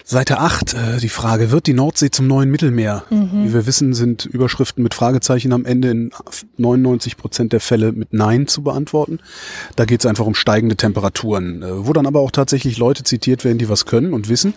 Seite 0.07 0.37
8, 0.37 0.75
äh, 0.75 0.97
die 0.99 1.09
Frage, 1.09 1.49
wird 1.49 1.65
die 1.65 1.73
Nordsee 1.73 2.11
zum 2.11 2.27
neuen 2.27 2.51
Mittelmeer? 2.51 3.05
Wie 3.09 3.53
wir 3.53 3.65
wissen, 3.65 3.95
sind 3.95 4.25
Überschriften 4.25 4.83
mit 4.83 4.93
Fragezeichen 4.93 5.51
am 5.51 5.65
Ende 5.65 5.89
in 5.89 6.11
99 6.57 7.17
Prozent 7.17 7.53
der 7.53 7.59
Fälle 7.59 7.91
mit 7.91 8.13
Nein 8.13 8.45
zu 8.45 8.61
beantworten. 8.61 9.17
Da 9.75 9.85
geht 9.85 10.01
es 10.01 10.05
einfach 10.05 10.27
um 10.27 10.35
steigende 10.35 10.75
Temperaturen, 10.75 11.63
äh, 11.63 11.87
wo 11.87 11.91
dann 11.91 12.05
aber 12.05 12.19
auch 12.19 12.29
tatsächlich 12.29 12.77
Leute 12.77 13.03
zitiert 13.03 13.43
werden, 13.43 13.57
die 13.57 13.67
was 13.67 13.87
können 13.87 14.13
und 14.13 14.29
wissen. 14.29 14.53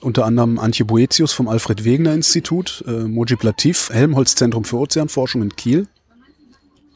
Unter 0.00 0.24
anderem 0.24 0.60
Antje 0.60 0.84
Boetius 0.84 1.32
vom 1.32 1.48
Alfred 1.48 1.82
Wegener 1.82 2.14
Institut, 2.14 2.84
äh, 2.86 2.92
Mojib 2.92 3.42
Latif, 3.42 3.90
Helmholtz 3.92 4.36
Zentrum 4.36 4.62
für 4.62 4.78
Ozeanforschung 4.78 5.42
in 5.42 5.56
Kiel. 5.56 5.88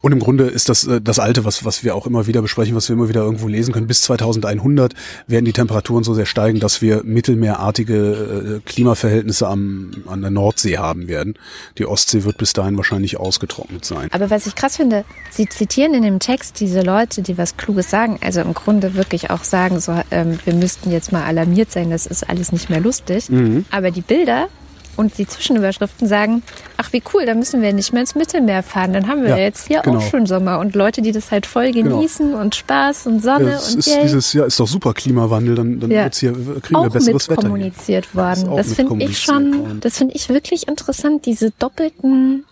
Und 0.02 0.12
im 0.12 0.20
Grunde 0.20 0.44
ist 0.44 0.68
das 0.68 0.86
äh, 0.86 1.00
das 1.00 1.18
Alte, 1.18 1.44
was, 1.44 1.64
was 1.64 1.82
wir 1.82 1.94
auch 1.94 2.06
immer 2.06 2.26
wieder 2.26 2.42
besprechen, 2.42 2.74
was 2.74 2.88
wir 2.88 2.94
immer 2.94 3.08
wieder 3.08 3.22
irgendwo 3.22 3.48
lesen 3.48 3.72
können. 3.72 3.86
Bis 3.86 4.02
2100 4.02 4.94
werden 5.26 5.44
die 5.44 5.52
Temperaturen 5.52 6.04
so 6.04 6.14
sehr 6.14 6.26
steigen, 6.26 6.60
dass 6.60 6.82
wir 6.82 7.02
mittelmeerartige 7.04 8.60
äh, 8.62 8.68
Klimaverhältnisse 8.68 9.48
am, 9.48 9.90
an 10.06 10.20
der 10.20 10.30
Nordsee 10.30 10.78
haben 10.78 11.08
werden. 11.08 11.34
Die 11.78 11.86
Ostsee 11.86 12.24
wird 12.24 12.38
bis 12.38 12.52
dahin 12.52 12.76
wahrscheinlich 12.76 13.18
ausgetrocknet 13.18 13.84
sein. 13.84 14.08
Aber 14.12 14.30
was 14.30 14.46
ich 14.46 14.54
krass 14.54 14.76
finde, 14.76 15.04
Sie 15.30 15.48
zitieren 15.48 15.94
in 15.94 16.02
dem 16.02 16.18
Text 16.18 16.60
diese 16.60 16.82
Leute, 16.82 17.22
die 17.22 17.38
was 17.38 17.56
Kluges 17.56 17.90
sagen, 17.90 18.18
also 18.22 18.40
im 18.40 18.54
Grunde 18.54 18.94
wirklich 18.94 19.30
auch 19.30 19.44
sagen, 19.44 19.80
so, 19.80 20.00
ähm, 20.10 20.38
wir 20.44 20.54
müssten 20.54 20.90
jetzt 20.90 21.12
mal 21.12 21.24
alarmiert 21.24 21.72
sein, 21.72 21.90
das 21.90 22.06
ist 22.06 22.28
alles 22.28 22.52
nicht 22.52 22.70
mehr 22.70 22.80
lustig. 22.80 23.30
Mhm. 23.30 23.64
Aber 23.70 23.90
die 23.90 24.02
Bilder 24.02 24.48
und 24.96 25.18
die 25.18 25.26
Zwischenüberschriften 25.26 26.06
sagen, 26.08 26.42
ach 26.76 26.92
wie 26.92 27.02
cool, 27.14 27.26
da 27.26 27.34
müssen 27.34 27.62
wir 27.62 27.72
nicht 27.72 27.92
mehr 27.92 28.00
ins 28.02 28.14
Mittelmeer 28.14 28.62
fahren, 28.62 28.92
dann 28.92 29.08
haben 29.08 29.22
wir 29.22 29.30
Ja, 29.30 29.36
jetzt 29.36 29.68
hier 29.68 29.80
genau. 29.82 29.98
auch 29.98 30.02
schon 30.10 30.26
Sommer 30.26 30.58
und 30.58 30.74
Leute, 30.74 31.02
die 31.02 31.12
das 31.12 31.30
halt 31.30 31.46
voll 31.46 31.72
genießen 31.72 32.34
und 32.34 32.54
Spaß 32.54 33.06
und 33.06 33.22
Sonne 33.22 33.50
Ja, 33.52 33.58
und 33.58 33.78
ist 33.78 33.86
yay. 33.86 34.02
dieses, 34.02 34.32
ja, 34.32 34.44
ist 34.44 34.58
doch 34.60 34.66
super 34.68 34.92
Klimawandel, 34.94 35.54
dann, 35.54 35.80
dann 35.80 35.90
Ja. 35.90 36.04
wird's 36.04 36.18
hier, 36.18 36.32
kriegen 36.32 36.70
wir 36.70 36.78
auch 36.80 36.88
besseres 36.88 37.28
mit 37.28 37.38
Wetter. 37.38 37.42
Hier. 37.42 37.50
kommuniziert 37.50 38.06
ist 38.06 38.14
worden. 38.14 38.56
Das 38.56 38.66
mit 38.68 38.76
finde 38.76 39.04
ich 39.04 39.18
schon, 39.18 39.80
das 39.80 39.98
finde 39.98 40.14
ich 40.14 40.28
wirklich 40.28 40.68
interessant, 40.68 41.26
diese 41.26 41.50
doppelten 41.58 42.44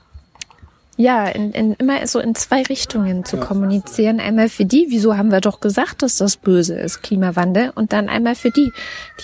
Ja, 0.96 1.26
in, 1.26 1.50
in, 1.52 1.72
immer 1.74 2.06
so 2.06 2.20
in 2.20 2.36
zwei 2.36 2.62
Richtungen 2.62 3.24
zu 3.24 3.36
kommunizieren. 3.36 4.20
Einmal 4.20 4.48
für 4.48 4.64
die, 4.64 4.86
wieso 4.90 5.16
haben 5.16 5.32
wir 5.32 5.40
doch 5.40 5.58
gesagt, 5.58 6.02
dass 6.02 6.18
das 6.18 6.36
böse 6.36 6.74
ist, 6.74 7.02
Klimawandel, 7.02 7.72
und 7.74 7.92
dann 7.92 8.08
einmal 8.08 8.36
für 8.36 8.50
die, 8.50 8.72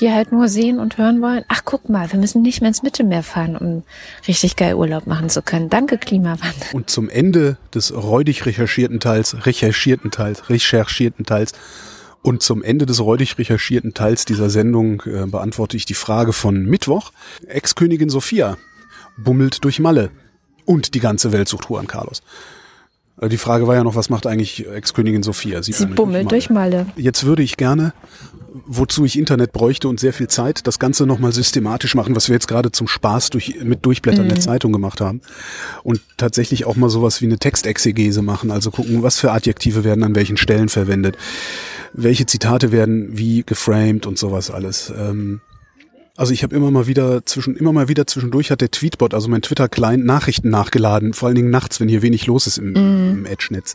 die 0.00 0.10
halt 0.10 0.32
nur 0.32 0.48
sehen 0.48 0.80
und 0.80 0.98
hören 0.98 1.22
wollen, 1.22 1.44
ach 1.48 1.62
guck 1.64 1.88
mal, 1.88 2.10
wir 2.10 2.18
müssen 2.18 2.42
nicht 2.42 2.60
mehr 2.60 2.68
ins 2.68 2.82
Mittelmeer 2.82 3.22
fahren, 3.22 3.56
um 3.56 3.84
richtig 4.26 4.56
geil 4.56 4.74
Urlaub 4.74 5.06
machen 5.06 5.28
zu 5.28 5.42
können. 5.42 5.70
Danke, 5.70 5.98
Klimawandel. 5.98 6.68
Und 6.72 6.90
zum 6.90 7.08
Ende 7.08 7.56
des 7.72 7.94
räudig 7.94 8.46
recherchierten 8.46 8.98
Teils, 8.98 9.46
recherchierten 9.46 10.10
Teils, 10.10 10.50
recherchierten 10.50 11.24
Teils 11.24 11.52
und 12.22 12.42
zum 12.42 12.62
Ende 12.62 12.84
des 12.84 13.00
räudig 13.00 13.38
recherchierten 13.38 13.94
Teils 13.94 14.24
dieser 14.24 14.50
Sendung 14.50 15.02
äh, 15.06 15.26
beantworte 15.26 15.76
ich 15.76 15.86
die 15.86 15.94
Frage 15.94 16.32
von 16.32 16.64
Mittwoch. 16.66 17.12
Ex-Königin 17.46 18.10
Sophia 18.10 18.56
bummelt 19.16 19.64
durch 19.64 19.78
Malle 19.78 20.10
und 20.70 20.94
die 20.94 21.00
ganze 21.00 21.32
Welt 21.32 21.48
sucht 21.48 21.66
Juan 21.68 21.88
Carlos. 21.88 22.22
Äh, 23.20 23.28
Die 23.28 23.38
Frage 23.38 23.66
war 23.66 23.74
ja 23.74 23.82
noch, 23.82 23.96
was 23.96 24.08
macht 24.08 24.24
eigentlich 24.28 24.68
Ex-Königin 24.68 25.24
Sophia? 25.24 25.62
Sie 25.64 25.72
bummelt 25.86 26.30
durch 26.30 26.48
Malle. 26.48 26.86
Jetzt 26.94 27.24
würde 27.24 27.42
ich 27.42 27.56
gerne, 27.56 27.92
wozu 28.66 29.04
ich 29.04 29.18
Internet 29.18 29.50
bräuchte 29.50 29.88
und 29.88 29.98
sehr 29.98 30.12
viel 30.12 30.28
Zeit, 30.28 30.68
das 30.68 30.78
Ganze 30.78 31.06
nochmal 31.06 31.32
systematisch 31.32 31.96
machen, 31.96 32.14
was 32.14 32.28
wir 32.28 32.34
jetzt 32.34 32.46
gerade 32.46 32.70
zum 32.70 32.86
Spaß 32.86 33.30
durch, 33.30 33.56
mit 33.64 33.84
Durchblättern 33.84 34.28
der 34.28 34.38
Zeitung 34.38 34.72
gemacht 34.72 35.00
haben. 35.00 35.22
Und 35.82 36.00
tatsächlich 36.16 36.66
auch 36.66 36.76
mal 36.76 36.88
sowas 36.88 37.20
wie 37.20 37.26
eine 37.26 37.38
Textexegese 37.38 38.22
machen, 38.22 38.52
also 38.52 38.70
gucken, 38.70 39.02
was 39.02 39.18
für 39.18 39.32
Adjektive 39.32 39.82
werden 39.82 40.04
an 40.04 40.14
welchen 40.14 40.36
Stellen 40.36 40.68
verwendet, 40.68 41.16
welche 41.92 42.26
Zitate 42.26 42.70
werden 42.70 43.18
wie 43.18 43.42
geframed 43.44 44.06
und 44.06 44.18
sowas 44.18 44.52
alles. 44.52 44.92
Ähm, 44.96 45.40
also 46.20 46.34
ich 46.34 46.42
habe 46.42 46.54
immer 46.54 46.70
mal 46.70 46.86
wieder 46.86 47.24
zwischen 47.24 47.56
immer 47.56 47.72
mal 47.72 47.88
wieder 47.88 48.06
zwischendurch 48.06 48.50
hat 48.50 48.60
der 48.60 48.70
Tweetbot, 48.70 49.14
also 49.14 49.28
mein 49.28 49.40
Twitter 49.40 49.70
Client 49.70 50.04
Nachrichten 50.04 50.50
nachgeladen, 50.50 51.14
vor 51.14 51.28
allen 51.28 51.34
Dingen 51.34 51.48
nachts, 51.48 51.80
wenn 51.80 51.88
hier 51.88 52.02
wenig 52.02 52.26
los 52.26 52.46
ist 52.46 52.58
im, 52.58 52.76
im 52.76 53.24
Edge-Netz. 53.24 53.74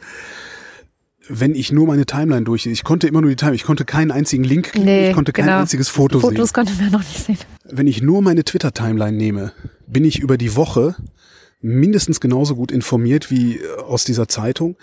Wenn 1.27 1.55
ich 1.55 1.71
nur 1.71 1.87
meine 1.87 2.05
Timeline 2.05 2.43
durchsehe, 2.43 2.71
ich 2.71 2.83
konnte 2.83 3.07
immer 3.07 3.21
nur 3.21 3.31
die 3.31 3.35
Timeline, 3.35 3.55
ich 3.55 3.63
konnte 3.63 3.83
keinen 3.83 4.11
einzigen 4.11 4.43
Link 4.43 4.73
klicken, 4.73 4.85
Nee, 4.85 5.09
ich 5.09 5.15
konnte 5.15 5.33
kein 5.33 5.45
genau. 5.45 5.61
einziges 5.61 5.89
Foto 5.89 6.19
Fotos 6.19 6.49
sehen. 6.49 6.53
konnten 6.53 6.79
wir 6.79 6.91
noch 6.91 6.99
nicht 6.99 7.17
sehen. 7.17 7.39
Wenn 7.63 7.87
ich 7.87 8.03
nur 8.03 8.21
meine 8.21 8.43
Twitter 8.43 8.71
Timeline 8.71 9.17
nehme, 9.17 9.51
bin 9.87 10.05
ich 10.05 10.19
über 10.19 10.37
die 10.37 10.55
Woche 10.55 10.95
mindestens 11.61 12.19
genauso 12.19 12.55
gut 12.55 12.71
informiert 12.71 13.31
wie 13.31 13.55
äh, 13.57 13.67
aus 13.87 14.03
dieser 14.03 14.27
Zeitung. 14.27 14.75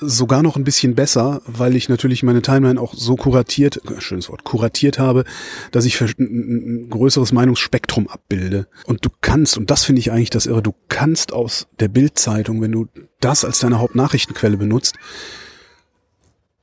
Sogar 0.00 0.42
noch 0.44 0.56
ein 0.56 0.62
bisschen 0.62 0.94
besser, 0.94 1.42
weil 1.46 1.74
ich 1.74 1.88
natürlich 1.88 2.22
meine 2.22 2.40
Timeline 2.40 2.80
auch 2.80 2.94
so 2.94 3.16
kuratiert, 3.16 3.80
schönes 3.98 4.28
Wort, 4.28 4.44
kuratiert 4.44 4.98
habe, 5.00 5.24
dass 5.72 5.84
ich 5.86 6.00
ein 6.00 6.88
größeres 6.88 7.32
Meinungsspektrum 7.32 8.06
abbilde. 8.06 8.68
Und 8.86 9.04
du 9.04 9.10
kannst, 9.20 9.58
und 9.58 9.70
das 9.70 9.84
finde 9.84 9.98
ich 10.00 10.12
eigentlich 10.12 10.30
das 10.30 10.46
Irre, 10.46 10.62
du 10.62 10.72
kannst 10.88 11.32
aus 11.32 11.66
der 11.80 11.88
Bildzeitung, 11.88 12.60
wenn 12.62 12.70
du 12.70 12.86
das 13.20 13.44
als 13.44 13.58
deine 13.58 13.80
Hauptnachrichtenquelle 13.80 14.56
benutzt, 14.56 14.94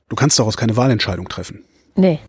du 0.08 0.16
kannst 0.16 0.38
daraus 0.38 0.56
keine 0.56 0.76
Wahlentscheidung 0.76 1.28
treffen. 1.28 1.62
Nee. 1.94 2.20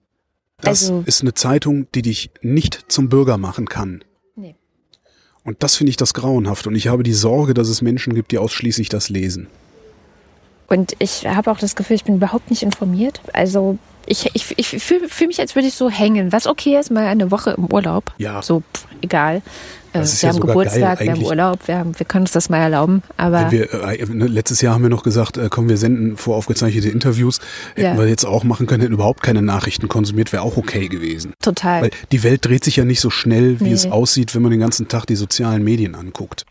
Das 0.60 0.84
Also- 0.90 1.04
ist 1.06 1.22
eine 1.22 1.36
Zeitung, 1.36 1.88
die 1.94 2.02
dich 2.02 2.32
nicht 2.42 2.86
zum 2.92 3.08
Bürger 3.10 3.38
machen 3.38 3.68
kann. 3.70 4.04
Nee. 4.36 4.56
Und 5.44 5.64
das 5.64 5.76
finde 5.76 5.92
ich 5.92 5.98
das 5.98 6.14
grauenhaft. 6.14 6.68
Und 6.68 6.76
ich 6.76 6.88
habe 6.88 7.04
die 7.04 7.14
Sorge, 7.14 7.54
dass 7.54 7.70
es 7.70 7.82
Menschen 7.82 8.14
gibt, 8.14 8.32
die 8.32 8.40
ausschließlich 8.40 8.90
das 8.90 9.08
lesen. 9.10 9.48
Und 10.68 10.94
ich 11.00 11.26
habe 11.28 11.52
auch 11.52 11.60
das 11.60 11.76
Gefühl, 11.76 11.96
ich 11.96 12.04
bin 12.04 12.16
überhaupt 12.16 12.50
nicht 12.50 12.64
informiert. 12.64 13.22
Also 13.34 13.78
ich, 14.06 14.30
ich, 14.34 14.54
ich 14.58 14.68
fühle 14.68 15.08
fühl 15.10 15.28
mich, 15.28 15.40
als 15.40 15.56
würde 15.56 15.68
ich 15.68 15.74
so 15.76 15.90
hängen. 15.90 16.32
Was 16.32 16.48
okay 16.48 16.78
ist, 16.80 16.92
mal 16.92 17.06
eine 17.06 17.30
Woche 17.32 17.52
im 17.52 17.66
Urlaub. 17.72 18.14
Ja. 18.18 18.42
So, 18.42 18.62
pff, 18.74 18.86
egal. 19.02 19.42
Ist 19.94 20.22
wir 20.22 20.30
ja 20.30 20.34
haben 20.36 20.42
Geburtstag, 20.42 21.00
wir 21.00 21.12
haben. 21.12 21.24
Urlaub, 21.24 21.60
wir, 21.68 21.78
haben, 21.80 21.98
wir 21.98 22.06
können 22.06 22.24
uns 22.24 22.32
das 22.32 22.50
mal 22.50 22.60
erlauben. 22.60 23.02
Aber 23.16 23.52
wir, 23.52 23.74
äh, 23.74 24.06
ne, 24.06 24.28
letztes 24.28 24.62
Jahr 24.62 24.76
haben 24.76 24.84
wir 24.84 24.90
noch 24.92 25.02
gesagt, 25.04 25.38
äh, 25.38 25.48
komm, 25.50 25.70
wir 25.70 25.78
senden 25.78 26.18
voraufgezeichnete 26.18 26.90
Interviews. 26.90 27.40
Hätten 27.76 27.96
Ja. 27.96 27.98
wir 27.98 28.08
jetzt 28.08 28.26
auch 28.26 28.44
machen 28.44 28.68
können, 28.68 28.82
hätten 28.82 28.94
überhaupt 28.94 29.24
keine 29.24 29.42
Nachrichten 29.42 29.88
konsumiert, 29.88 30.32
wäre 30.34 30.44
auch 30.44 30.56
okay 30.58 30.88
gewesen. 30.88 31.34
total. 31.42 31.84
Weil 31.84 31.90
die 32.12 32.22
Welt 32.24 32.46
dreht 32.46 32.64
sich 32.64 32.76
ja 32.76 32.86
nicht 32.86 33.00
so 33.00 33.10
schnell, 33.10 33.60
wie 33.60 33.66
Nee. 33.66 33.72
es 33.74 33.90
aussieht, 33.92 34.36
wenn 34.36 34.42
man 34.44 34.52
den 34.52 34.60
ganzen 34.60 34.88
Tag 34.88 35.06
die 35.08 35.16
sozialen 35.16 35.64
Medien 35.64 35.96
anguckt. 35.96 36.46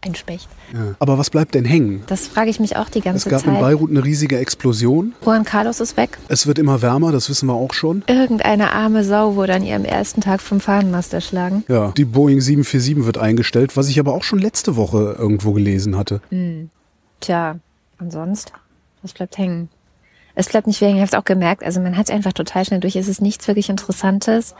Ein 0.00 0.14
Specht. 0.14 0.48
Ja. 0.72 0.94
Aber 1.00 1.18
was 1.18 1.28
bleibt 1.28 1.56
denn 1.56 1.64
hängen? 1.64 2.04
Das 2.06 2.28
frage 2.28 2.50
ich 2.50 2.60
mich 2.60 2.76
auch 2.76 2.88
die 2.88 3.00
Es 3.00 3.04
ganze 3.04 3.30
gab 3.30 3.44
in 3.44 3.52
Zeit. 3.52 3.60
Beirut 3.60 3.90
eine 3.90 4.04
riesige 4.04 4.38
Explosion. 4.38 5.12
Juan 5.24 5.44
Carlos 5.44 5.80
ist 5.80 5.96
weg. 5.96 6.18
Es 6.28 6.46
wird 6.46 6.60
immer 6.60 6.82
wärmer, 6.82 7.10
das 7.10 7.28
wissen 7.28 7.46
wir 7.48 7.54
auch 7.54 7.72
schon. 7.74 8.04
Irgendeine 8.06 8.72
arme 8.72 9.02
Sau 9.02 9.34
wurde 9.34 9.54
an 9.54 9.64
ihrem 9.64 9.84
ersten 9.84 10.20
Tag 10.20 10.40
vom 10.40 10.60
Fahnenmast 10.60 11.14
erschlagen. 11.14 11.64
Ja, 11.66 11.92
die 11.96 12.04
Boeing 12.04 12.40
747 12.40 13.06
wird 13.06 13.18
eingestellt, 13.18 13.76
was 13.76 13.88
ich 13.88 13.98
aber 13.98 14.14
auch 14.14 14.22
schon 14.22 14.38
letzte 14.38 14.76
Woche 14.76 15.16
irgendwo 15.18 15.52
gelesen 15.52 15.96
hatte. 15.96 16.20
Tja, 17.18 17.58
und 17.98 18.12
sonst? 18.12 18.52
Was 19.02 19.12
bleibt 19.12 19.36
hängen? 19.36 19.68
Es 20.36 20.48
bleibt 20.48 20.68
nicht 20.68 20.80
hängen. 20.80 20.94
Ich 20.94 21.00
habe 21.00 21.08
es 21.16 21.18
auch 21.20 21.24
gemerkt. 21.24 21.64
Also 21.64 21.80
man 21.80 21.96
hat 21.96 22.08
es 22.08 22.14
einfach 22.14 22.32
total 22.32 22.64
schnell 22.64 22.78
durch. 22.78 22.94
Es 22.94 23.08
ist 23.08 23.20
nichts 23.20 23.48
wirklich 23.48 23.68
Interessantes. 23.68 24.54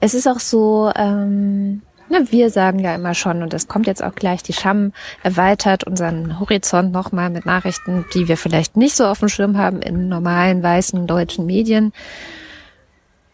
Es 0.00 0.14
ist 0.14 0.26
auch 0.26 0.40
so, 0.40 0.90
ähm, 0.96 1.82
na, 2.08 2.30
wir 2.30 2.50
sagen 2.50 2.78
ja 2.78 2.94
immer 2.94 3.14
schon, 3.14 3.42
und 3.42 3.52
das 3.52 3.68
kommt 3.68 3.86
jetzt 3.86 4.02
auch 4.02 4.14
gleich, 4.14 4.42
die 4.42 4.52
Scham 4.52 4.92
erweitert 5.22 5.84
unseren 5.84 6.40
Horizont 6.40 6.92
nochmal 6.92 7.30
mit 7.30 7.46
Nachrichten, 7.46 8.04
die 8.14 8.28
wir 8.28 8.36
vielleicht 8.36 8.76
nicht 8.76 8.96
so 8.96 9.06
auf 9.06 9.20
dem 9.20 9.28
Schirm 9.28 9.58
haben 9.58 9.82
in 9.82 10.08
normalen 10.08 10.62
weißen 10.62 11.06
deutschen 11.06 11.46
Medien. 11.46 11.92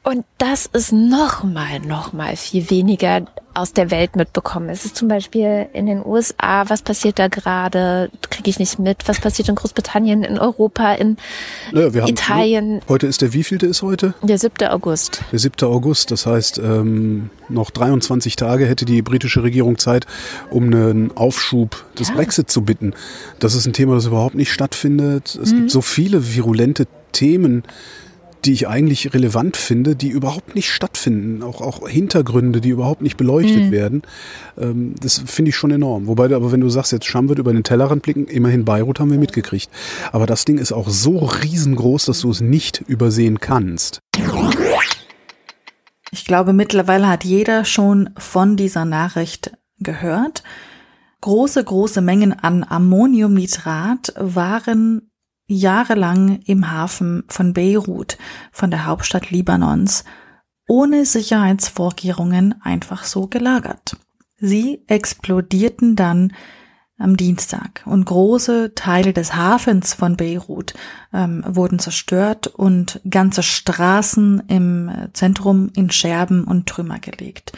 Und 0.03 0.25
das 0.39 0.67
ist 0.67 0.93
nochmal, 0.93 1.81
nochmal 1.81 2.37
viel 2.37 2.69
weniger 2.69 3.23
aus 3.55 3.73
der 3.73 3.91
Welt 3.91 4.17
mitbekommen. 4.17 4.69
Es 4.69 4.85
ist 4.85 4.97
zum 4.97 5.09
Beispiel 5.09 5.67
in 5.73 5.87
den 5.87 6.05
USA, 6.05 6.69
was 6.69 6.83
passiert 6.83 7.19
da 7.19 7.29
gerade, 7.29 8.11
kriege 8.31 8.51
ich 8.51 8.59
nicht 8.59 8.79
mit. 8.79 9.07
Was 9.07 9.21
passiert 9.21 9.49
in 9.49 9.55
Großbritannien, 9.55 10.25
in 10.25 10.39
Europa, 10.39 10.93
in 10.93 11.17
Naja, 11.73 11.95
wir 11.95 12.03
haben, 12.03 12.11
Italien. 12.11 12.81
Heute 12.89 13.07
ist 13.07 13.23
der 13.23 13.33
wievielte 13.33 13.67
ist 13.67 13.83
heute? 13.83 14.15
der 14.23 14.39
7. 14.39 14.69
August. 14.69 15.23
Der 15.33 15.39
7. 15.39 15.67
August. 15.69 16.11
Das 16.11 16.27
heißt, 16.27 16.59
ähm, 16.59 17.31
noch 17.49 17.71
23 17.71 18.37
Tage 18.37 18.67
hätte 18.67 18.85
die 18.85 19.03
britische 19.03 19.43
Regierung 19.43 19.79
Zeit, 19.79 20.07
um 20.51 20.65
einen 20.65 21.17
Aufschub 21.17 21.85
des 21.99 22.11
Brexit 22.13 22.51
zu 22.51 22.63
bitten. 22.63 22.95
Das 23.39 23.55
ist 23.55 23.67
ein 23.67 23.73
Thema, 23.73 23.95
das 23.95 24.07
überhaupt 24.07 24.35
nicht 24.35 24.53
stattfindet. 24.53 25.39
Es 25.41 25.53
gibt 25.53 25.71
so 25.71 25.81
viele 25.81 26.35
virulente 26.35 26.87
Themen, 27.13 27.63
die 28.45 28.53
ich 28.53 28.69
eigentlich 28.69 29.15
relevant 29.15 29.57
finde, 29.57 29.97
die 29.97 30.09
überhaupt 30.09 30.55
nicht 30.55 30.71
stattfinden. 30.71 31.43
Auch, 31.43 31.61
auch 31.61 31.89
Hintergründe, 31.89 32.61
die 32.61 32.69
überhaupt 32.69 33.03
nicht 33.03 33.17
beleuchtet 33.17 33.71
werden. 33.71 34.03
Ähm, 34.59 34.95
das 35.01 35.23
finde 35.25 35.51
ich 35.51 35.57
schon 35.57 35.71
enorm. 35.71 36.07
Wobei, 36.07 36.25
aber 36.35 36.53
wenn 36.53 36.61
du 36.61 36.69
sagst, 36.69 36.93
jetzt 36.93 37.07
Scham 37.07 37.29
wird 37.29 37.39
über 37.39 37.53
den 37.53 37.65
Tellerrand 37.65 38.03
blicken, 38.03 38.27
immerhin 38.27 38.65
Beirut 38.65 39.01
haben 39.01 39.11
wir 39.11 39.19
mitgekriegt. 39.19 39.71
Aber 40.13 40.27
das 40.27 40.45
Ding 40.45 40.59
ist 40.59 40.73
auch 40.73 40.89
so 40.89 41.19
riesengroß, 41.19 42.07
dass 42.07 42.21
du 42.21 42.31
es 42.31 42.41
nicht 42.41 42.83
übersehen 42.87 43.41
kannst. 43.41 44.01
Ich 46.11 46.25
glaube, 46.25 46.53
mittlerweile 46.53 47.09
hat 47.09 47.25
jeder 47.25 47.65
schon 47.65 48.11
von 48.17 48.57
dieser 48.57 48.85
Nachricht 48.85 49.53
gehört. 49.81 50.43
Große, 51.23 51.65
große 51.65 52.03
Mengen 52.03 52.33
an 52.33 52.65
Ammoniumnitrat 52.69 54.13
waren 54.19 55.11
jahrelang 55.55 56.41
im 56.47 56.71
Hafen 56.71 57.25
von 57.29 57.55
Beirut, 57.55 58.19
von 58.53 58.71
der 58.71 58.87
Hauptstadt 58.87 59.31
Libanons, 59.31 60.05
ohne 60.67 61.05
Sicherheitsvorkehrungen 61.05 62.55
einfach 62.63 63.05
so 63.05 63.27
gelagert. 63.27 63.97
Sie 64.37 64.83
explodierten 64.87 65.97
dann 65.97 66.33
am 66.99 67.17
Dienstag 67.17 67.83
und 67.87 68.05
große 68.05 68.75
Teile 68.75 69.13
des 69.13 69.35
Hafens 69.35 69.95
von 69.95 70.17
Beirut 70.17 70.75
ähm, 71.13 71.45
wurden 71.47 71.79
zerstört 71.79 72.47
und 72.47 73.01
ganze 73.09 73.43
Straßen 73.43 74.45
im 74.47 74.91
Zentrum 75.13 75.71
in 75.75 75.91
Scherben 75.91 76.45
und 76.45 76.67
Trümmer 76.67 77.01
gelegt. 77.01 77.53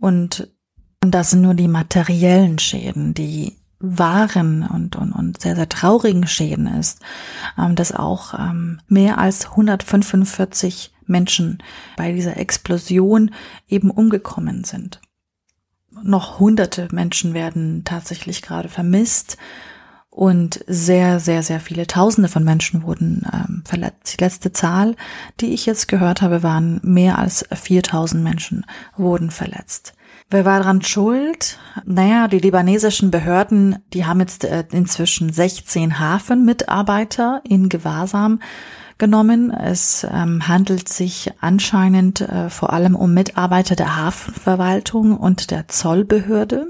Und 0.00 0.48
das 1.00 1.30
sind 1.30 1.42
nur 1.42 1.54
die 1.54 1.68
materiellen 1.68 2.58
Schäden, 2.58 3.14
die 3.14 3.56
wahren 3.82 4.62
und, 4.62 4.96
und, 4.96 5.12
und 5.12 5.40
sehr, 5.40 5.56
sehr 5.56 5.68
traurigen 5.68 6.26
Schäden 6.26 6.66
ist, 6.66 7.00
ähm, 7.58 7.74
dass 7.74 7.92
auch 7.92 8.34
ähm, 8.38 8.80
mehr 8.88 9.18
als 9.18 9.50
145 9.50 10.92
Menschen 11.06 11.58
bei 11.96 12.12
dieser 12.12 12.36
Explosion 12.36 13.32
eben 13.68 13.90
umgekommen 13.90 14.64
sind 14.64 15.00
noch 16.02 16.38
hunderte 16.38 16.88
Menschen 16.92 17.34
werden 17.34 17.82
tatsächlich 17.84 18.42
gerade 18.42 18.68
vermisst 18.68 19.36
und 20.10 20.62
sehr, 20.66 21.20
sehr, 21.20 21.42
sehr 21.42 21.60
viele 21.60 21.86
Tausende 21.86 22.28
von 22.28 22.44
Menschen 22.44 22.82
wurden 22.82 23.26
ähm, 23.32 23.62
verletzt. 23.64 24.14
Die 24.14 24.22
letzte 24.22 24.52
Zahl, 24.52 24.94
die 25.40 25.54
ich 25.54 25.64
jetzt 25.64 25.88
gehört 25.88 26.20
habe, 26.20 26.42
waren 26.42 26.80
mehr 26.82 27.18
als 27.18 27.46
4000 27.50 28.22
Menschen 28.22 28.66
wurden 28.96 29.30
verletzt. 29.30 29.94
Wer 30.32 30.46
war 30.46 30.60
daran 30.60 30.80
schuld? 30.80 31.58
Naja, 31.84 32.26
die 32.26 32.38
libanesischen 32.38 33.10
Behörden, 33.10 33.76
die 33.92 34.06
haben 34.06 34.20
jetzt 34.20 34.44
äh, 34.44 34.64
inzwischen 34.72 35.30
16 35.30 35.98
Hafenmitarbeiter 35.98 37.42
in 37.46 37.68
Gewahrsam 37.68 38.40
genommen. 38.96 39.50
Es 39.50 40.06
ähm, 40.10 40.48
handelt 40.48 40.88
sich 40.88 41.30
anscheinend 41.42 42.22
äh, 42.22 42.48
vor 42.48 42.72
allem 42.72 42.96
um 42.96 43.12
Mitarbeiter 43.12 43.76
der 43.76 43.94
Hafenverwaltung 43.96 45.18
und 45.18 45.50
der 45.50 45.68
Zollbehörde. 45.68 46.68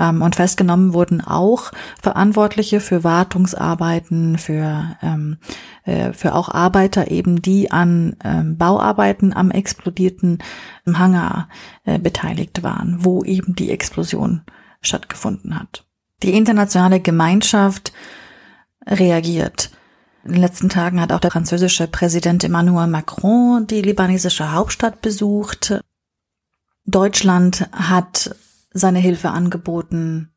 Ähm, 0.00 0.22
und 0.22 0.34
festgenommen 0.34 0.94
wurden 0.94 1.20
auch 1.20 1.72
Verantwortliche 2.02 2.80
für 2.80 3.04
Wartungsarbeiten, 3.04 4.38
für, 4.38 4.96
ähm, 5.02 5.36
äh, 5.84 6.14
für 6.14 6.34
auch 6.34 6.48
Arbeiter 6.48 7.10
eben, 7.10 7.42
die 7.42 7.70
an 7.70 8.16
ähm, 8.24 8.56
Bauarbeiten 8.56 9.34
am 9.34 9.50
explodierten 9.50 10.38
Hangar 10.86 11.48
äh, 11.84 11.98
beteiligt 11.98 12.62
waren, 12.62 13.04
wo 13.04 13.22
eben 13.24 13.54
die 13.54 13.70
Explosion 13.70 14.42
stattgefunden 14.80 15.58
hat. 15.60 15.84
Die 16.22 16.32
internationale 16.32 17.00
Gemeinschaft 17.00 17.92
reagiert. 18.86 19.70
In 20.24 20.32
den 20.32 20.40
letzten 20.40 20.70
Tagen 20.70 21.00
hat 21.00 21.12
auch 21.12 21.20
der 21.20 21.30
französische 21.30 21.86
Präsident 21.86 22.42
Emmanuel 22.44 22.86
Macron 22.86 23.66
die 23.66 23.82
libanesische 23.82 24.52
Hauptstadt 24.52 25.02
besucht. 25.02 25.80
Deutschland 26.86 27.68
hat 27.72 28.34
seine 28.72 28.98
Hilfe 28.98 29.30
angeboten. 29.30 30.30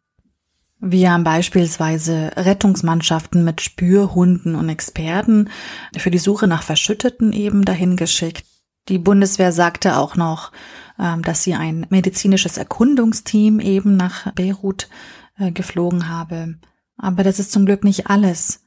Wir 0.79 1.11
haben 1.11 1.23
beispielsweise 1.23 2.31
Rettungsmannschaften 2.35 3.43
mit 3.43 3.61
Spürhunden 3.61 4.55
und 4.55 4.67
Experten 4.67 5.49
für 5.97 6.11
die 6.11 6.17
Suche 6.17 6.47
nach 6.47 6.63
Verschütteten 6.63 7.31
eben 7.31 7.63
dahin 7.63 7.95
geschickt. 7.95 8.45
Die 8.89 8.97
Bundeswehr 8.97 9.53
sagte 9.53 9.97
auch 9.97 10.15
noch, 10.17 10.51
ähm, 10.99 11.21
dass 11.21 11.43
sie 11.43 11.53
ein 11.53 11.87
medizinisches 11.89 12.57
Erkundungsteam 12.57 13.61
eben 13.61 13.95
nach 13.95 14.33
Beirut 14.33 14.89
äh, 15.37 15.51
geflogen 15.51 16.09
habe. 16.09 16.55
Aber 16.97 17.23
das 17.23 17.39
ist 17.39 17.51
zum 17.51 17.65
Glück 17.65 17.83
nicht 17.83 18.07
alles. 18.07 18.65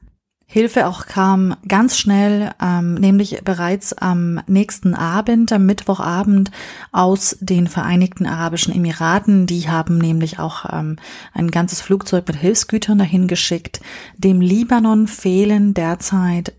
Hilfe 0.48 0.86
auch 0.86 1.06
kam 1.06 1.56
ganz 1.66 1.98
schnell, 1.98 2.52
ähm, 2.62 2.94
nämlich 2.94 3.42
bereits 3.44 3.92
am 3.92 4.40
nächsten 4.46 4.94
Abend, 4.94 5.52
am 5.52 5.66
Mittwochabend 5.66 6.52
aus 6.92 7.36
den 7.40 7.66
Vereinigten 7.66 8.26
Arabischen 8.26 8.72
Emiraten. 8.72 9.46
Die 9.46 9.68
haben 9.68 9.98
nämlich 9.98 10.38
auch 10.38 10.64
ähm, 10.72 10.96
ein 11.34 11.50
ganzes 11.50 11.80
Flugzeug 11.80 12.28
mit 12.28 12.36
Hilfsgütern 12.36 12.96
dahin 12.96 13.26
geschickt. 13.26 13.80
Dem 14.18 14.40
Libanon 14.40 15.08
fehlen 15.08 15.74
derzeit 15.74 16.54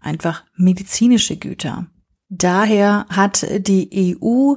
einfach 0.00 0.42
medizinische 0.56 1.36
Güter. 1.36 1.86
Daher 2.28 3.06
hat 3.08 3.46
die 3.66 4.16
EU 4.20 4.54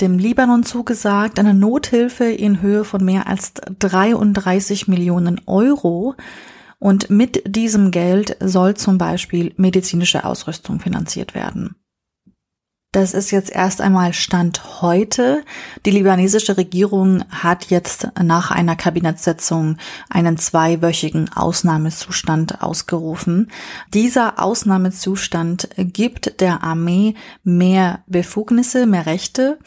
dem 0.00 0.18
Libanon 0.18 0.64
zugesagt, 0.64 1.38
eine 1.38 1.54
Nothilfe 1.54 2.24
in 2.24 2.62
Höhe 2.62 2.84
von 2.84 3.04
mehr 3.04 3.28
als 3.28 3.54
33 3.78 4.88
Millionen 4.88 5.40
Euro. 5.46 6.14
Und 6.78 7.10
mit 7.10 7.42
diesem 7.46 7.90
Geld 7.90 8.36
soll 8.40 8.74
zum 8.74 8.98
Beispiel 8.98 9.52
medizinische 9.56 10.24
Ausrüstung 10.24 10.80
finanziert 10.80 11.34
werden. 11.34 11.74
Das 12.92 13.12
ist 13.12 13.32
jetzt 13.32 13.50
erst 13.50 13.82
einmal 13.82 14.14
Stand 14.14 14.80
heute. 14.80 15.44
Die 15.84 15.90
libanesische 15.90 16.56
Regierung 16.56 17.22
hat 17.28 17.66
jetzt 17.66 18.08
nach 18.18 18.50
einer 18.50 18.76
Kabinettssitzung 18.76 19.76
einen 20.08 20.38
zweiwöchigen 20.38 21.30
Ausnahmezustand 21.34 22.62
ausgerufen. 22.62 23.50
Dieser 23.92 24.42
Ausnahmezustand 24.42 25.68
gibt 25.76 26.40
der 26.40 26.62
Armee 26.62 27.14
mehr 27.44 28.04
Befugnisse, 28.06 28.86
mehr 28.86 29.04
Rechte 29.04 29.58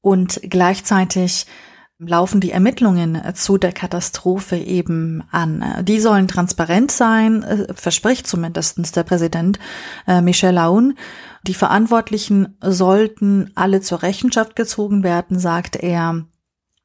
und 0.00 0.40
gleichzeitig 0.42 1.46
laufen 2.06 2.40
die 2.40 2.50
Ermittlungen 2.50 3.20
zu 3.34 3.58
der 3.58 3.72
Katastrophe 3.72 4.56
eben 4.56 5.22
an. 5.30 5.64
Die 5.82 6.00
sollen 6.00 6.28
transparent 6.28 6.90
sein, 6.90 7.42
äh, 7.42 7.74
verspricht 7.74 8.26
zumindestens 8.26 8.92
der 8.92 9.02
Präsident 9.02 9.58
äh, 10.06 10.20
Michel 10.20 10.58
Aoun. 10.58 10.94
Die 11.44 11.54
Verantwortlichen 11.54 12.56
sollten 12.60 13.50
alle 13.54 13.80
zur 13.80 14.02
Rechenschaft 14.02 14.56
gezogen 14.56 15.02
werden, 15.02 15.38
sagt 15.38 15.76
er. 15.76 16.24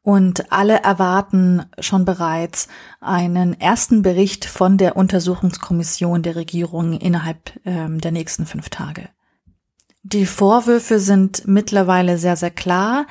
Und 0.02 0.54
alle 0.54 0.82
erwarten 0.84 1.66
schon 1.80 2.06
bereits 2.06 2.70
einen 3.02 3.60
ersten 3.60 4.04
Bericht 4.04 4.46
von 4.46 4.78
der 4.78 4.96
Untersuchungskommission 4.96 6.24
der 6.24 6.38
Regierung 6.38 6.94
innerhalb 6.94 7.52
ähm, 7.66 8.00
der 8.00 8.14
nächsten 8.14 8.46
fünf 8.46 8.70
Tage. 8.70 9.10
Die 10.04 10.26
Vorwürfe 10.26 11.00
sind 11.00 11.46
mittlerweile 11.46 12.18
sehr, 12.18 12.38
sehr 12.38 12.52
klar. 12.52 13.06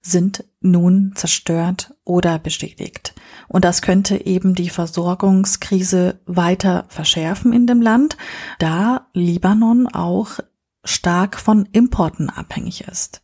sind 0.00 0.44
nun 0.60 1.12
zerstört 1.14 1.94
oder 2.04 2.40
beschädigt. 2.40 3.14
Und 3.52 3.66
das 3.66 3.82
könnte 3.82 4.24
eben 4.24 4.54
die 4.54 4.70
Versorgungskrise 4.70 6.18
weiter 6.24 6.86
verschärfen 6.88 7.52
in 7.52 7.66
dem 7.66 7.82
Land, 7.82 8.16
da 8.58 9.06
Libanon 9.12 9.86
auch 9.86 10.38
stark 10.84 11.38
von 11.38 11.68
Importen 11.70 12.30
abhängig 12.30 12.84
ist. 12.88 13.20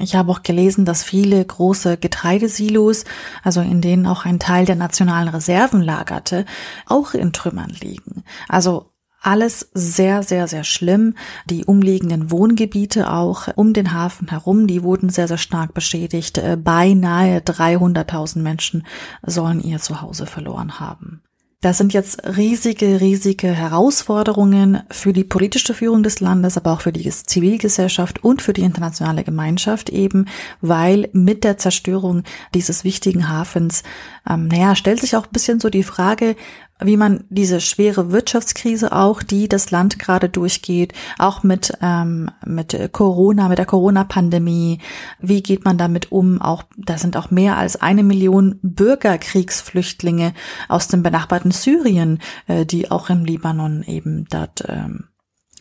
Ich 0.00 0.16
habe 0.16 0.32
auch 0.32 0.42
gelesen, 0.42 0.84
dass 0.84 1.04
viele 1.04 1.44
große 1.44 1.96
Getreidesilos, 1.96 3.04
also 3.44 3.60
in 3.60 3.80
denen 3.80 4.06
auch 4.06 4.24
ein 4.24 4.40
Teil 4.40 4.64
der 4.64 4.76
nationalen 4.76 5.28
Reserven 5.28 5.80
lagerte, 5.80 6.44
auch 6.86 7.14
in 7.14 7.32
Trümmern 7.32 7.70
liegen. 7.70 8.24
Also 8.48 8.90
alles 9.20 9.68
sehr, 9.74 10.22
sehr, 10.22 10.48
sehr 10.48 10.64
schlimm. 10.64 11.14
Die 11.46 11.64
umliegenden 11.64 12.30
Wohngebiete 12.30 13.12
auch 13.12 13.48
um 13.56 13.72
den 13.72 13.92
Hafen 13.92 14.28
herum, 14.28 14.66
die 14.66 14.82
wurden 14.82 15.10
sehr, 15.10 15.28
sehr 15.28 15.38
stark 15.38 15.74
beschädigt. 15.74 16.38
Äh, 16.38 16.56
beinahe 16.56 17.38
300.000 17.40 18.38
Menschen 18.40 18.86
sollen 19.24 19.60
ihr 19.60 19.80
Zuhause 19.80 20.26
verloren 20.26 20.80
haben. 20.80 21.22
Das 21.60 21.76
sind 21.76 21.92
jetzt 21.92 22.24
riesige, 22.24 23.00
riesige 23.00 23.48
Herausforderungen 23.48 24.80
für 24.90 25.12
die 25.12 25.24
politische 25.24 25.74
Führung 25.74 26.04
des 26.04 26.20
Landes, 26.20 26.56
aber 26.56 26.72
auch 26.72 26.82
für 26.82 26.92
die 26.92 27.10
Zivilgesellschaft 27.10 28.22
und 28.22 28.42
für 28.42 28.52
die 28.52 28.62
internationale 28.62 29.24
Gemeinschaft 29.24 29.90
eben, 29.90 30.26
weil 30.60 31.08
mit 31.12 31.42
der 31.42 31.58
Zerstörung 31.58 32.22
dieses 32.54 32.84
wichtigen 32.84 33.28
Hafens, 33.28 33.82
ähm, 34.30 34.46
naja, 34.46 34.76
stellt 34.76 35.00
sich 35.00 35.16
auch 35.16 35.26
ein 35.26 35.32
bisschen 35.32 35.58
so 35.58 35.68
die 35.68 35.82
Frage, 35.82 36.36
wie 36.80 36.96
man 36.96 37.24
diese 37.28 37.60
schwere 37.60 38.12
Wirtschaftskrise 38.12 38.92
auch, 38.92 39.22
die 39.22 39.48
das 39.48 39.70
Land 39.70 39.98
gerade 39.98 40.28
durchgeht, 40.28 40.92
auch 41.18 41.42
mit 41.42 41.72
ähm, 41.82 42.30
mit 42.44 42.76
Corona, 42.92 43.48
mit 43.48 43.58
der 43.58 43.66
Corona-Pandemie, 43.66 44.78
wie 45.20 45.42
geht 45.42 45.64
man 45.64 45.78
damit 45.78 46.12
um? 46.12 46.40
Auch 46.40 46.64
da 46.76 46.98
sind 46.98 47.16
auch 47.16 47.30
mehr 47.30 47.56
als 47.56 47.76
eine 47.76 48.02
Million 48.02 48.58
Bürgerkriegsflüchtlinge 48.62 50.34
aus 50.68 50.88
dem 50.88 51.02
benachbarten 51.02 51.50
Syrien, 51.50 52.20
äh, 52.46 52.64
die 52.64 52.90
auch 52.90 53.10
im 53.10 53.24
Libanon 53.24 53.82
eben 53.82 54.26
dort 54.30 54.64
ähm, 54.68 55.08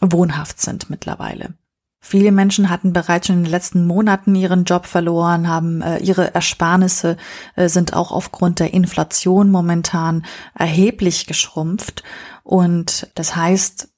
wohnhaft 0.01 0.61
sind 0.61 0.89
mittlerweile. 0.89 1.55
Viele 2.09 2.31
Menschen 2.31 2.69
hatten 2.69 2.93
bereits 2.93 3.27
schon 3.27 3.39
in 3.39 3.43
den 3.43 3.51
letzten 3.51 3.85
Monaten 3.85 4.33
ihren 4.33 4.63
Job 4.63 4.85
verloren, 4.85 5.49
haben 5.49 5.81
äh, 5.81 5.97
ihre 5.97 6.33
Ersparnisse 6.33 7.17
äh, 7.57 7.67
sind 7.67 7.93
auch 7.93 8.13
aufgrund 8.13 8.61
der 8.61 8.73
Inflation 8.73 9.51
momentan 9.51 10.25
erheblich 10.55 11.25
geschrumpft 11.25 12.03
und 12.43 13.11
das 13.15 13.35
heißt, 13.35 13.89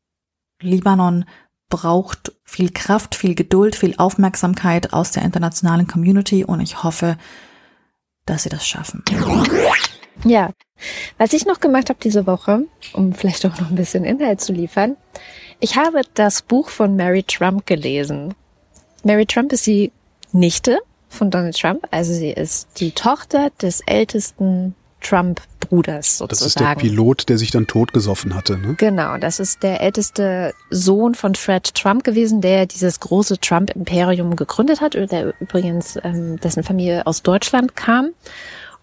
Libanon 0.60 1.26
braucht 1.70 2.32
viel 2.46 2.72
Kraft, 2.72 3.14
viel 3.14 3.36
Geduld, 3.36 3.76
viel 3.76 3.94
Aufmerksamkeit 4.00 4.92
aus 4.92 5.12
der 5.12 5.22
internationalen 5.22 5.86
Community 5.86 6.44
und 6.44 6.62
ich 6.62 6.82
hoffe, 6.82 7.16
dass 8.26 8.42
sie 8.42 8.50
das 8.50 8.66
schaffen. 8.68 9.04
Ja, 10.24 10.50
was 11.20 11.34
ich 11.34 11.46
noch 11.46 11.60
gemacht 11.60 11.90
habe 11.90 12.00
diese 12.04 12.26
Woche, 12.26 12.66
um 12.94 13.14
vielleicht 13.14 13.46
auch 13.46 13.60
noch 13.60 13.70
ein 13.70 13.76
bisschen 13.76 14.04
Inhalt 14.04 14.42
zu 14.42 14.52
liefern, 14.52 14.98
ich 15.60 15.78
habe 15.78 16.02
das 16.14 16.42
Buch 16.42 16.70
von 16.70 16.96
Mary 16.96 17.24
Trump 17.24 17.66
gelesen. 17.66 18.34
Mary 19.04 19.26
Trump 19.26 19.52
ist 19.52 19.68
die 19.68 19.92
Nichte 20.32 20.80
von 21.10 21.32
Donald 21.32 21.58
Trump. 21.58 21.88
Also 21.92 22.14
sie 22.14 22.32
ist 22.32 22.68
die 22.78 22.92
Tochter 22.92 23.50
des 23.62 23.82
ältesten 23.82 24.76
Trump-Bruders 25.02 26.18
sozusagen. 26.18 26.30
Das 26.30 26.42
ist 26.42 26.60
der 26.60 26.76
Pilot, 26.76 27.30
der 27.30 27.38
sich 27.38 27.52
dann 27.52 27.68
totgesoffen 27.68 28.36
hatte, 28.36 28.58
ne? 28.58 28.76
Genau, 28.78 29.18
das 29.18 29.40
ist 29.40 29.64
der 29.64 29.82
älteste 29.82 30.54
Sohn 30.70 31.16
von 31.16 31.36
Fred 31.36 31.74
Trump 31.74 32.04
gewesen, 32.04 32.42
der 32.42 32.66
dieses 32.66 33.00
große 33.00 33.40
Trump-Imperium 33.40 34.36
gegründet 34.36 34.82
hat, 34.82 34.94
der 34.94 35.34
übrigens 35.40 35.98
ähm, 36.04 36.40
dessen 36.40 36.64
Familie 36.64 37.08
aus 37.08 37.24
Deutschland 37.24 37.76
kam. 37.76 38.10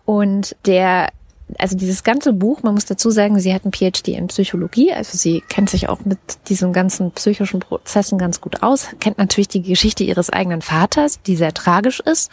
Und 0.05 0.57
der 0.65 1.11
also 1.59 1.77
dieses 1.77 2.03
ganze 2.03 2.33
Buch, 2.33 2.63
man 2.63 2.75
muss 2.75 2.87
dazu 2.87 3.11
sagen, 3.11 3.39
sie 3.39 3.55
hat 3.55 3.65
ein 3.65 3.73
PhD 3.73 4.09
in 4.09 4.27
Psychologie, 4.27 4.93
also 4.93 5.17
sie 5.17 5.43
kennt 5.49 5.71
sich 5.71 5.89
auch 5.89 6.05
mit 6.05 6.19
diesen 6.49 6.73
ganzen 6.73 7.13
psychischen 7.13 7.61
Prozessen 7.61 8.19
ganz 8.19 8.41
gut 8.41 8.63
aus, 8.63 8.89
kennt 8.99 9.19
natürlich 9.19 9.49
die 9.49 9.63
Geschichte 9.63 10.03
ihres 10.03 10.31
eigenen 10.31 10.61
Vaters, 10.61 11.21
die 11.23 11.37
sehr 11.37 11.55
tragisch 11.55 12.01
ist. 12.01 12.31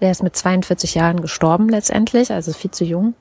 Der 0.00 0.10
ist 0.10 0.22
mit 0.22 0.36
42 0.36 0.94
Jahren 0.94 1.22
gestorben 1.22 1.68
letztendlich, 1.68 2.32
also 2.32 2.52
viel 2.52 2.70
zu 2.70 2.84
jung. 2.84 3.14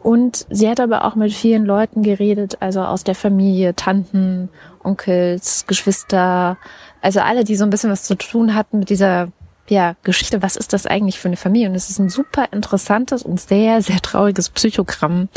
Und 0.00 0.46
sie 0.48 0.68
hat 0.68 0.78
aber 0.78 1.04
auch 1.04 1.16
mit 1.16 1.32
vielen 1.32 1.64
Leuten 1.64 2.02
geredet, 2.02 2.58
also 2.60 2.82
aus 2.82 3.02
der 3.02 3.16
Familie, 3.16 3.74
Tanten, 3.74 4.48
Onkels, 4.84 5.66
Geschwister, 5.66 6.56
also 7.02 7.20
alle, 7.20 7.42
die 7.42 7.56
so 7.56 7.64
ein 7.64 7.70
bisschen 7.70 7.90
was 7.90 8.04
zu 8.04 8.14
tun 8.14 8.54
hatten 8.54 8.78
mit 8.78 8.90
dieser 8.90 9.32
ja, 9.68 9.96
Geschichte, 10.02 10.42
was 10.42 10.56
ist 10.56 10.72
das 10.72 10.86
eigentlich 10.86 11.18
für 11.18 11.28
eine 11.28 11.36
Familie? 11.36 11.68
Und 11.68 11.74
es 11.74 11.90
ist 11.90 11.98
ein 11.98 12.08
super 12.08 12.48
interessantes 12.52 13.22
und 13.22 13.40
sehr, 13.40 13.82
sehr 13.82 14.00
trauriges 14.00 14.50
Psychogramm 14.50 15.28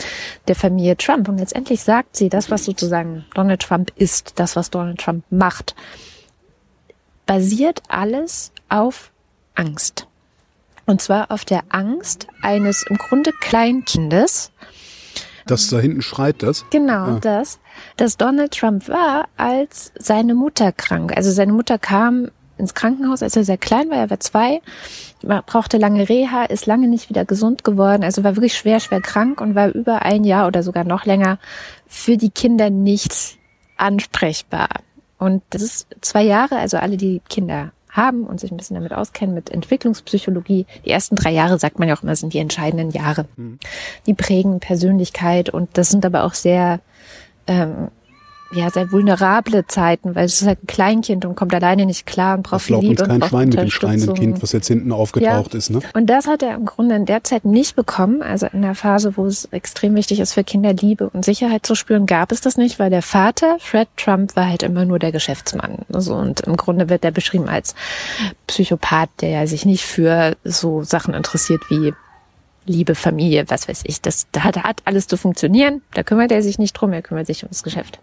der 0.48 0.56
Familie 0.56 0.98
Trump. 0.98 1.28
Und 1.28 1.38
letztendlich 1.38 1.82
sagt 1.82 2.16
sie, 2.16 2.30
das, 2.30 2.50
was 2.50 2.66
sozusagen 2.66 3.26
Donald 3.34 3.62
Trump 3.62 3.92
ist, 3.96 4.34
das, 4.40 4.56
was 4.56 4.70
Donald 4.70 5.00
Trump 5.00 5.24
macht, 5.30 5.76
basiert 7.26 7.82
alles 7.88 8.52
auf 8.70 9.12
Angst. 9.56 10.08
Und 10.86 11.02
zwar 11.02 11.32
auf 11.32 11.46
der 11.46 11.64
Angst 11.70 12.28
eines 12.42 12.84
im 12.90 12.98
Grunde 12.98 13.32
Kleinkindes. 13.40 14.52
Das 15.46 15.70
da 15.70 15.80
hinten 15.80 16.02
schreit 16.02 16.44
das? 16.44 16.66
Genau, 16.70 17.16
ah. 17.16 17.20
das. 17.22 17.60
Dass 17.98 18.18
Donald 18.18 18.54
Trump 18.54 18.88
war, 18.88 19.28
als 19.38 19.92
seine 19.98 20.36
Mutter 20.36 20.72
krank. 20.72 21.16
Also 21.16 21.32
seine 21.32 21.54
Mutter 21.54 21.78
kam 21.78 22.30
ins 22.62 22.74
Krankenhaus, 22.74 23.22
als 23.22 23.36
er 23.36 23.44
sehr 23.44 23.58
klein 23.58 23.90
war. 23.90 23.98
Er 23.98 24.10
war 24.10 24.20
zwei, 24.20 24.62
brauchte 25.46 25.78
lange 25.78 26.08
Reha, 26.08 26.46
ist 26.46 26.66
lange 26.66 26.88
nicht 26.88 27.10
wieder 27.10 27.26
gesund 27.26 27.64
geworden, 27.64 28.04
also 28.04 28.24
war 28.24 28.36
wirklich 28.36 28.54
schwer, 28.54 28.80
schwer 28.80 29.02
krank 29.02 29.42
und 29.42 29.56
war 29.56 29.70
über 29.70 30.04
ein 30.04 30.24
Jahr 30.24 30.48
oder 30.48 30.64
sogar 30.64 30.84
noch 30.84 31.06
länger 31.06 31.40
für 31.88 32.18
die 32.18 32.30
Kinder 32.30 32.70
nicht 32.70 33.38
ansprechbar. 33.78 34.70
Und 35.18 35.44
das 35.50 35.62
ist 35.62 35.88
zwei 36.02 36.24
Jahre, 36.24 36.58
also 36.58 36.78
alle, 36.78 36.98
die 36.98 37.22
Kinder 37.30 37.72
haben 37.92 38.24
und 38.24 38.40
sich 38.40 38.52
ein 38.52 38.58
bisschen 38.58 38.76
damit 38.76 38.94
auskennen 38.94 39.36
mit 39.36 39.50
Entwicklungspsychologie. 39.50 40.66
Die 40.86 40.90
ersten 40.90 41.16
drei 41.16 41.32
Jahre, 41.32 41.60
sagt 41.60 41.78
man 41.78 41.90
ja 41.90 41.96
auch 41.96 42.04
immer, 42.04 42.16
sind 42.16 42.34
die 42.34 42.40
entscheidenden 42.40 42.92
Jahre. 42.92 43.26
Mhm. 43.36 43.60
Die 44.06 44.14
prägen 44.14 44.60
Persönlichkeit 44.60 45.50
und 45.50 45.78
das 45.78 45.90
sind 45.90 46.06
aber 46.06 46.24
auch 46.24 46.34
sehr 46.34 46.80
ähm, 47.48 47.90
ja, 48.54 48.70
sehr 48.70 48.92
vulnerable 48.92 49.66
Zeiten, 49.68 50.14
weil 50.16 50.26
es 50.26 50.42
ist 50.42 50.48
halt 50.48 50.64
ein 50.64 50.68
Kleinkind 50.68 51.26
und 51.26 51.36
kommt 51.36 51.54
alleine 51.54 51.86
nicht 51.86 52.06
klar 52.06 52.38
und 52.38 52.44
braucht 52.44 52.64
viel 52.64 52.78
Liebe 52.78 53.02
uns 53.04 53.10
kein 53.10 53.24
Schwein 53.24 53.50
mit 53.50 53.60
dem 53.60 53.70
schreienden 53.70 54.14
Kind, 54.14 54.44
was 54.44 54.52
jetzt 54.52 54.68
hinten 54.68 54.92
aufgetaucht 54.92 55.54
ja. 55.54 55.58
ist, 55.58 55.70
ne? 55.70 55.80
Und 55.94 56.08
das 56.08 56.28
hat 56.28 56.44
er 56.44 56.56
im 56.56 56.66
Grunde 56.66 56.96
in 56.96 57.06
der 57.06 57.24
Zeit 57.24 57.46
nicht 57.46 57.76
bekommen. 57.76 58.22
Also 58.22 58.48
in 58.48 58.62
der 58.62 58.76
Phase, 58.76 59.16
wo 59.16 59.26
es 59.26 59.46
extrem 59.46 59.96
wichtig 59.96 60.20
ist 60.20 60.34
für 60.34 60.44
Kinder 60.44 60.74
Liebe 60.74 61.10
und 61.10 61.24
Sicherheit 61.24 61.66
zu 61.66 61.76
spüren, 61.76 62.06
gab 62.06 62.32
es 62.32 62.42
das 62.42 62.58
nicht, 62.58 62.78
weil 62.78 62.90
der 62.90 63.02
Vater, 63.02 63.58
Fred 63.60 63.88
Trump, 63.96 64.36
war 64.36 64.48
halt 64.48 64.64
immer 64.64 64.86
nur 64.86 65.00
der 65.00 65.12
Geschäftsmann. 65.12 65.80
Also 65.92 66.16
und 66.16 66.42
im 66.42 66.58
Grunde 66.58 66.90
wird 66.90 67.06
er 67.06 67.12
beschrieben 67.12 67.48
als 67.48 67.74
Psychopath, 68.48 69.10
der 69.22 69.30
ja 69.30 69.48
sich 69.48 69.66
nicht 69.66 69.86
für 69.86 70.36
so 70.44 70.84
Sachen 70.84 71.14
interessiert 71.14 71.62
wie 71.70 71.94
Liebe, 72.66 72.96
Familie, 72.96 73.46
was 73.48 73.68
weiß 73.68 73.84
ich. 73.86 74.02
Das 74.02 74.28
da 74.32 74.44
hat, 74.44 74.58
hat 74.58 74.82
alles 74.86 75.08
zu 75.08 75.18
funktionieren. 75.18 75.82
Da 75.94 76.04
kümmert 76.04 76.32
er 76.32 76.44
sich 76.44 76.60
nicht 76.60 76.74
drum, 76.74 76.94
er 76.94 77.02
kümmert 77.02 77.28
sich 77.28 77.44
ums 77.44 77.64
Geschäft 77.64 78.00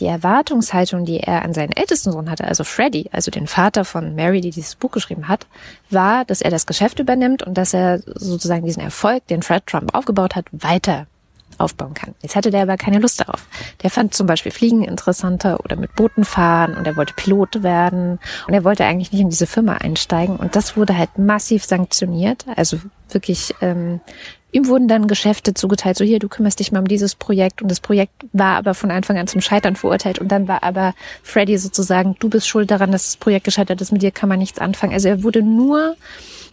die 0.00 0.06
Erwartungshaltung, 0.06 1.04
die 1.04 1.20
er 1.20 1.42
an 1.42 1.54
seinen 1.54 1.72
ältesten 1.72 2.12
Sohn 2.12 2.30
hatte, 2.30 2.44
also 2.44 2.64
Freddy, 2.64 3.08
also 3.12 3.30
den 3.30 3.46
Vater 3.46 3.84
von 3.84 4.14
Mary, 4.14 4.40
die 4.40 4.50
dieses 4.50 4.74
Buch 4.74 4.90
geschrieben 4.90 5.28
hat, 5.28 5.46
war, 5.90 6.24
dass 6.24 6.42
er 6.42 6.50
das 6.50 6.66
Geschäft 6.66 6.98
übernimmt 6.98 7.42
und 7.42 7.54
dass 7.54 7.74
er 7.74 8.00
sozusagen 8.00 8.64
diesen 8.64 8.82
Erfolg, 8.82 9.26
den 9.28 9.42
Fred 9.42 9.66
Trump 9.66 9.94
aufgebaut 9.94 10.36
hat, 10.36 10.46
weiter 10.52 11.06
aufbauen 11.58 11.94
kann. 11.94 12.14
Jetzt 12.22 12.36
hatte 12.36 12.50
der 12.50 12.62
aber 12.62 12.76
keine 12.76 12.98
Lust 12.98 13.20
darauf. 13.20 13.46
Der 13.82 13.90
fand 13.90 14.14
zum 14.14 14.26
Beispiel 14.26 14.52
Fliegen 14.52 14.82
interessanter 14.82 15.60
oder 15.64 15.76
mit 15.76 15.94
Booten 15.94 16.24
fahren 16.24 16.76
und 16.76 16.86
er 16.86 16.96
wollte 16.96 17.14
Pilot 17.14 17.62
werden 17.62 18.18
und 18.46 18.54
er 18.54 18.64
wollte 18.64 18.84
eigentlich 18.84 19.12
nicht 19.12 19.22
in 19.22 19.30
diese 19.30 19.46
Firma 19.46 19.74
einsteigen 19.74 20.36
und 20.36 20.56
das 20.56 20.76
wurde 20.76 20.96
halt 20.96 21.18
massiv 21.18 21.64
sanktioniert. 21.64 22.44
Also 22.56 22.78
wirklich 23.10 23.54
ähm, 23.60 24.00
Ihm 24.56 24.68
wurden 24.68 24.88
dann 24.88 25.06
Geschäfte 25.06 25.52
zugeteilt, 25.52 25.98
so 25.98 26.04
hier, 26.06 26.18
du 26.18 26.30
kümmerst 26.30 26.60
dich 26.60 26.72
mal 26.72 26.78
um 26.78 26.88
dieses 26.88 27.14
Projekt 27.14 27.60
und 27.60 27.70
das 27.70 27.80
Projekt 27.80 28.24
war 28.32 28.56
aber 28.56 28.72
von 28.72 28.90
Anfang 28.90 29.18
an 29.18 29.26
zum 29.26 29.42
Scheitern 29.42 29.76
verurteilt 29.76 30.18
und 30.18 30.28
dann 30.28 30.48
war 30.48 30.62
aber 30.62 30.94
Freddy 31.22 31.58
sozusagen, 31.58 32.16
du 32.20 32.30
bist 32.30 32.48
schuld 32.48 32.70
daran, 32.70 32.90
dass 32.90 33.04
das 33.04 33.16
Projekt 33.18 33.44
gescheitert 33.44 33.82
ist, 33.82 33.92
mit 33.92 34.00
dir 34.00 34.12
kann 34.12 34.30
man 34.30 34.38
nichts 34.38 34.58
anfangen. 34.58 34.94
Also 34.94 35.08
er 35.08 35.22
wurde 35.22 35.42
nur 35.42 35.96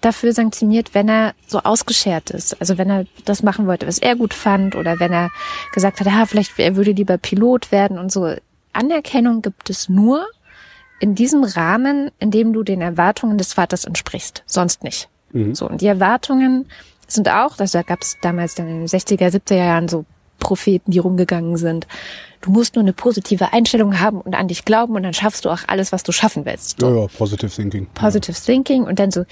dafür 0.02 0.34
sanktioniert, 0.34 0.94
wenn 0.94 1.08
er 1.08 1.34
so 1.48 1.60
ausgeschert 1.60 2.30
ist. 2.32 2.60
Also 2.60 2.78
wenn 2.78 2.90
er 2.90 3.06
das 3.24 3.42
machen 3.42 3.68
wollte, 3.68 3.88
was 3.88 4.00
er 4.00 4.18
gut 4.18 4.34
fand 4.34 4.76
oder 4.76 5.00
wenn 5.00 5.14
er 5.14 5.30
gesagt 5.74 6.02
hat, 6.02 6.08
ja, 6.08 6.26
vielleicht 6.26 6.60
er 6.60 6.76
würde 6.76 6.92
lieber 6.92 7.18
Pilot 7.18 7.72
werden 7.72 7.98
und 7.98 8.12
so. 8.12 8.36
Anerkennung 8.74 9.42
gibt 9.42 9.70
es 9.70 9.88
nur 9.88 10.28
in 11.00 11.16
diesem 11.16 11.46
Rahmen, 11.46 12.12
in 12.20 12.32
dem 12.32 12.52
du 12.52 12.64
den 12.64 12.82
Erwartungen 12.82 13.38
des 13.38 13.54
Vaters 13.54 13.86
entsprichst, 13.86 14.44
sonst 14.46 14.84
nicht. 14.84 15.08
Mhm. 15.34 15.56
So 15.56 15.68
und 15.68 15.82
die 15.82 15.88
Erwartungen 15.88 16.66
sind 17.08 17.30
auch, 17.30 17.60
also 17.60 17.78
da 17.78 17.84
gab 17.84 18.02
es 18.02 18.18
damals 18.22 18.56
dann 18.56 18.68
in 18.68 18.80
den 18.80 18.88
60er, 18.88 19.30
70er 19.30 19.56
Jahren 19.56 19.88
so 19.88 20.06
Propheten, 20.40 20.92
die 20.92 21.00
rumgegangen 21.00 21.58
sind. 21.58 21.88
Du 22.42 22.52
musst 22.52 22.76
nur 22.76 22.84
eine 22.84 22.92
positive 22.92 23.54
Einstellung 23.54 24.02
haben 24.02 24.20
und 24.20 24.36
an 24.36 24.50
dich 24.50 24.66
glauben 24.66 24.96
und 24.96 25.04
dann 25.04 25.14
schaffst 25.14 25.46
du 25.46 25.50
auch 25.50 25.62
alles, 25.68 25.94
was 25.94 26.04
du 26.04 26.12
schaffen 26.12 26.46
willst. 26.46 26.82
So. 26.82 26.90
Ja, 26.90 27.02
ja, 27.02 27.08
Positive 27.08 27.50
Thinking. 27.50 27.88
Positive 27.94 28.38
ja. 28.38 28.44
Thinking 28.46 28.84
und 28.84 29.00
dann 29.00 29.12
so 29.12 29.24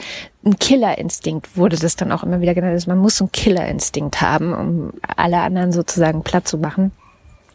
ein 0.45 0.57
Killerinstinkt 0.57 1.57
wurde 1.57 1.75
das 1.75 1.97
dann 1.97 2.13
auch 2.13 2.23
immer 2.23 2.39
wieder 2.39 2.53
genannt. 2.53 2.73
Also 2.73 2.89
man 2.89 2.99
muss 2.99 3.17
so 3.17 3.25
einen 3.25 3.31
Killerinstinkt 3.33 4.21
haben, 4.21 4.53
um 4.53 4.93
alle 5.17 5.41
anderen 5.41 5.73
sozusagen 5.73 6.23
platt 6.23 6.47
zu 6.47 6.57
machen. 6.57 6.91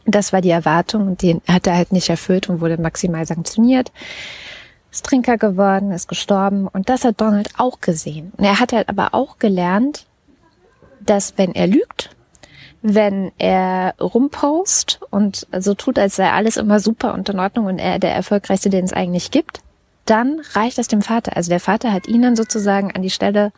Das 0.04 0.34
war 0.34 0.42
die 0.42 0.50
Erwartung 0.50 1.08
und 1.08 1.22
den 1.22 1.40
hat 1.48 1.66
er 1.66 1.76
halt 1.76 1.92
nicht 1.92 2.10
erfüllt 2.10 2.50
und 2.50 2.60
wurde 2.60 2.80
maximal 2.80 3.24
sanktioniert 3.26 3.90
ist 4.96 5.04
Trinker 5.04 5.36
geworden, 5.36 5.92
ist 5.92 6.08
gestorben 6.08 6.68
und 6.68 6.88
das 6.88 7.04
hat 7.04 7.20
Donald 7.20 7.50
auch 7.58 7.80
gesehen. 7.80 8.32
Und 8.36 8.44
er 8.44 8.60
hat 8.60 8.72
halt 8.72 8.88
aber 8.88 9.12
auch 9.12 9.38
gelernt, 9.38 10.06
dass 11.00 11.34
wenn 11.36 11.54
er 11.54 11.66
lügt, 11.66 12.16
wenn 12.80 13.30
er 13.36 13.94
rumpost 14.00 15.00
und 15.10 15.46
so 15.58 15.74
tut, 15.74 15.98
als 15.98 16.16
sei 16.16 16.30
alles 16.30 16.56
immer 16.56 16.80
super 16.80 17.12
und 17.12 17.28
in 17.28 17.38
Ordnung 17.38 17.66
und 17.66 17.78
er 17.78 17.98
der 17.98 18.14
erfolgreichste, 18.14 18.70
den 18.70 18.84
es 18.84 18.92
eigentlich 18.94 19.30
gibt, 19.30 19.60
dann 20.06 20.40
reicht 20.52 20.78
das 20.78 20.88
dem 20.88 21.02
Vater. 21.02 21.36
Also 21.36 21.50
der 21.50 21.60
Vater 21.60 21.92
hat 21.92 22.06
ihn 22.06 22.22
dann 22.22 22.36
sozusagen 22.36 22.92
an 22.92 23.02
die 23.02 23.10
Stelle 23.10 23.52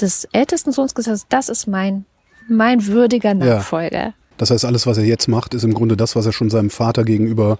des 0.00 0.24
ältesten 0.32 0.72
Sohns 0.72 0.94
gesagt, 0.94 1.26
das 1.28 1.48
ist 1.48 1.68
mein, 1.68 2.04
mein 2.48 2.86
würdiger 2.86 3.34
Nachfolger. 3.34 4.06
Ja. 4.06 4.14
Das 4.38 4.50
heißt, 4.50 4.64
alles, 4.64 4.86
was 4.86 4.98
er 4.98 5.04
jetzt 5.04 5.28
macht, 5.28 5.54
ist 5.54 5.62
im 5.62 5.74
Grunde 5.74 5.96
das, 5.96 6.16
was 6.16 6.26
er 6.26 6.32
schon 6.32 6.50
seinem 6.50 6.70
Vater 6.70 7.04
gegenüber 7.04 7.58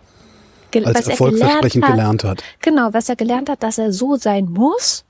als 0.85 1.09
erfolgsversprechend 1.09 1.85
gelernt 1.85 2.25
hat. 2.25 2.43
Genau, 2.61 2.93
was 2.93 3.09
er 3.09 3.17
gelernt 3.17 3.49
hat, 3.49 3.63
dass 3.63 3.79
er 3.79 3.93
so 3.93 4.17
sein 4.17 4.47
muss, 4.51 5.05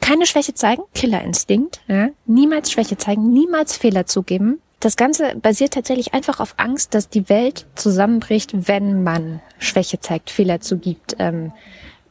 keine 0.00 0.26
Schwäche 0.26 0.54
zeigen, 0.54 0.82
Killerinstinkt, 0.94 1.80
ja? 1.88 2.08
niemals 2.26 2.70
Schwäche 2.70 2.96
zeigen, 2.96 3.32
niemals 3.32 3.76
Fehler 3.76 4.06
zugeben. 4.06 4.60
Das 4.80 4.96
Ganze 4.96 5.34
basiert 5.36 5.74
tatsächlich 5.74 6.14
einfach 6.14 6.38
auf 6.38 6.54
Angst, 6.56 6.94
dass 6.94 7.08
die 7.08 7.28
Welt 7.28 7.66
zusammenbricht, 7.74 8.68
wenn 8.68 9.02
man 9.02 9.40
Schwäche 9.58 9.98
zeigt, 9.98 10.30
Fehler 10.30 10.60
zugibt. 10.60 11.16
Ähm, 11.18 11.52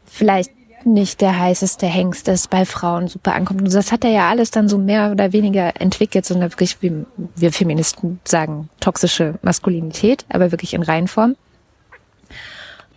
vielleicht 0.05 0.51
nicht 0.83 1.21
der 1.21 1.37
heißeste 1.37 1.85
Hengst 1.85 2.27
ist, 2.27 2.49
bei 2.49 2.65
Frauen 2.65 3.07
super 3.07 3.35
ankommt. 3.35 3.61
Und 3.61 3.73
das 3.73 3.91
hat 3.91 4.03
er 4.03 4.11
ja 4.11 4.29
alles 4.29 4.51
dann 4.51 4.69
so 4.69 4.77
mehr 4.77 5.11
oder 5.11 5.33
weniger 5.33 5.79
entwickelt, 5.79 6.25
sondern 6.25 6.51
wirklich, 6.51 6.81
wie 6.81 7.05
wir 7.35 7.51
Feministen 7.51 8.19
sagen, 8.23 8.69
toxische 8.79 9.35
Maskulinität, 9.41 10.25
aber 10.29 10.51
wirklich 10.51 10.73
in 10.73 10.83
Reihenform. 10.83 11.35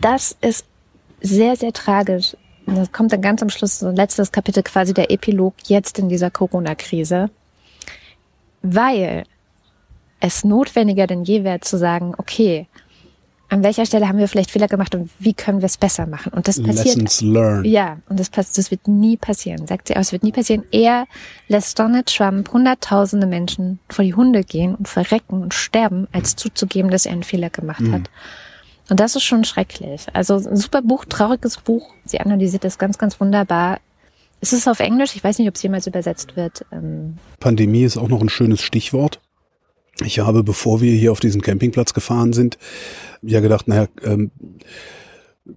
Das 0.00 0.36
ist 0.40 0.64
sehr, 1.20 1.56
sehr 1.56 1.72
tragisch 1.72 2.34
das 2.76 2.92
kommt 2.92 3.12
dann 3.12 3.22
ganz 3.22 3.42
am 3.42 3.50
Schluss, 3.50 3.78
so 3.78 3.88
ein 3.88 3.96
letztes 3.96 4.32
Kapitel, 4.32 4.62
quasi 4.62 4.94
der 4.94 5.10
Epilog 5.10 5.54
jetzt 5.66 5.98
in 5.98 6.08
dieser 6.08 6.30
Corona-Krise. 6.30 7.30
Weil 8.62 9.24
es 10.20 10.44
notwendiger 10.44 11.06
denn 11.06 11.24
je 11.24 11.44
wäre 11.44 11.60
zu 11.60 11.78
sagen, 11.78 12.14
okay, 12.18 12.66
an 13.48 13.64
welcher 13.64 13.84
Stelle 13.84 14.06
haben 14.06 14.18
wir 14.18 14.28
vielleicht 14.28 14.52
Fehler 14.52 14.68
gemacht 14.68 14.94
und 14.94 15.10
wie 15.18 15.34
können 15.34 15.60
wir 15.60 15.66
es 15.66 15.76
besser 15.76 16.06
machen? 16.06 16.32
Und 16.32 16.46
das 16.46 16.62
passiert. 16.62 16.84
Lessons 16.84 17.20
learned. 17.20 17.66
Ja, 17.66 17.98
und 18.08 18.20
das, 18.20 18.30
das 18.30 18.70
wird 18.70 18.86
nie 18.86 19.16
passieren, 19.16 19.66
sagt 19.66 19.88
sie 19.88 19.96
auch, 19.96 20.00
es 20.00 20.12
wird 20.12 20.22
nie 20.22 20.30
passieren. 20.30 20.62
Er 20.70 21.06
lässt 21.48 21.76
Donald 21.76 22.14
Trump 22.14 22.52
hunderttausende 22.52 23.26
Menschen 23.26 23.80
vor 23.88 24.04
die 24.04 24.14
Hunde 24.14 24.44
gehen 24.44 24.76
und 24.76 24.86
verrecken 24.86 25.42
und 25.42 25.52
sterben, 25.52 26.06
als 26.12 26.36
zuzugeben, 26.36 26.92
dass 26.92 27.06
er 27.06 27.12
einen 27.12 27.24
Fehler 27.24 27.50
gemacht 27.50 27.80
mhm. 27.80 27.94
hat. 27.94 28.10
Und 28.90 29.00
das 29.00 29.16
ist 29.16 29.22
schon 29.22 29.44
schrecklich. 29.44 30.06
Also 30.12 30.34
ein 30.34 30.56
super 30.56 30.82
Buch, 30.82 31.04
trauriges 31.04 31.58
Buch. 31.58 31.94
Sie 32.04 32.20
analysiert 32.20 32.64
das 32.64 32.76
ganz, 32.76 32.98
ganz 32.98 33.20
wunderbar. 33.20 33.78
Ist 34.40 34.52
es 34.52 34.66
auf 34.66 34.80
Englisch? 34.80 35.14
Ich 35.14 35.22
weiß 35.22 35.38
nicht, 35.38 35.48
ob 35.48 35.54
es 35.54 35.62
jemals 35.62 35.86
übersetzt 35.86 36.36
wird. 36.36 36.66
Ähm 36.72 37.16
Pandemie 37.38 37.84
ist 37.84 37.96
auch 37.96 38.08
noch 38.08 38.20
ein 38.20 38.28
schönes 38.28 38.60
Stichwort. 38.60 39.20
Ich 40.04 40.18
habe, 40.18 40.42
bevor 40.42 40.80
wir 40.80 40.92
hier 40.92 41.12
auf 41.12 41.20
diesen 41.20 41.40
Campingplatz 41.40 41.94
gefahren 41.94 42.32
sind, 42.32 42.58
ja 43.22 43.40
gedacht, 43.40 43.68
naja, 43.68 43.86
ähm, 44.02 44.30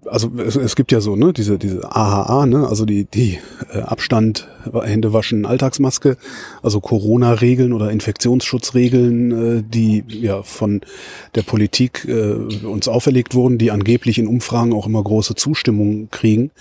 also 0.05 0.31
es, 0.37 0.55
es 0.55 0.75
gibt 0.75 0.91
ja 0.91 1.01
so, 1.01 1.15
ne, 1.15 1.33
diese, 1.33 1.57
diese 1.57 1.95
AHA, 1.95 2.45
ne, 2.45 2.67
also 2.67 2.85
die, 2.85 3.05
die 3.05 3.39
äh, 3.73 3.79
Abstand, 3.79 4.47
Hände 4.71 5.13
waschen, 5.13 5.45
Alltagsmaske, 5.45 6.17
also 6.61 6.79
Corona-Regeln 6.79 7.73
oder 7.73 7.91
Infektionsschutzregeln, 7.91 9.59
äh, 9.59 9.63
die 9.65 10.03
ja 10.07 10.43
von 10.43 10.81
der 11.35 11.43
Politik 11.43 12.05
äh, 12.07 12.33
uns 12.65 12.87
auferlegt 12.87 13.35
wurden, 13.35 13.57
die 13.57 13.71
angeblich 13.71 14.19
in 14.19 14.27
Umfragen 14.27 14.73
auch 14.73 14.87
immer 14.87 15.03
große 15.03 15.35
Zustimmung 15.35 16.09
kriegen. 16.11 16.51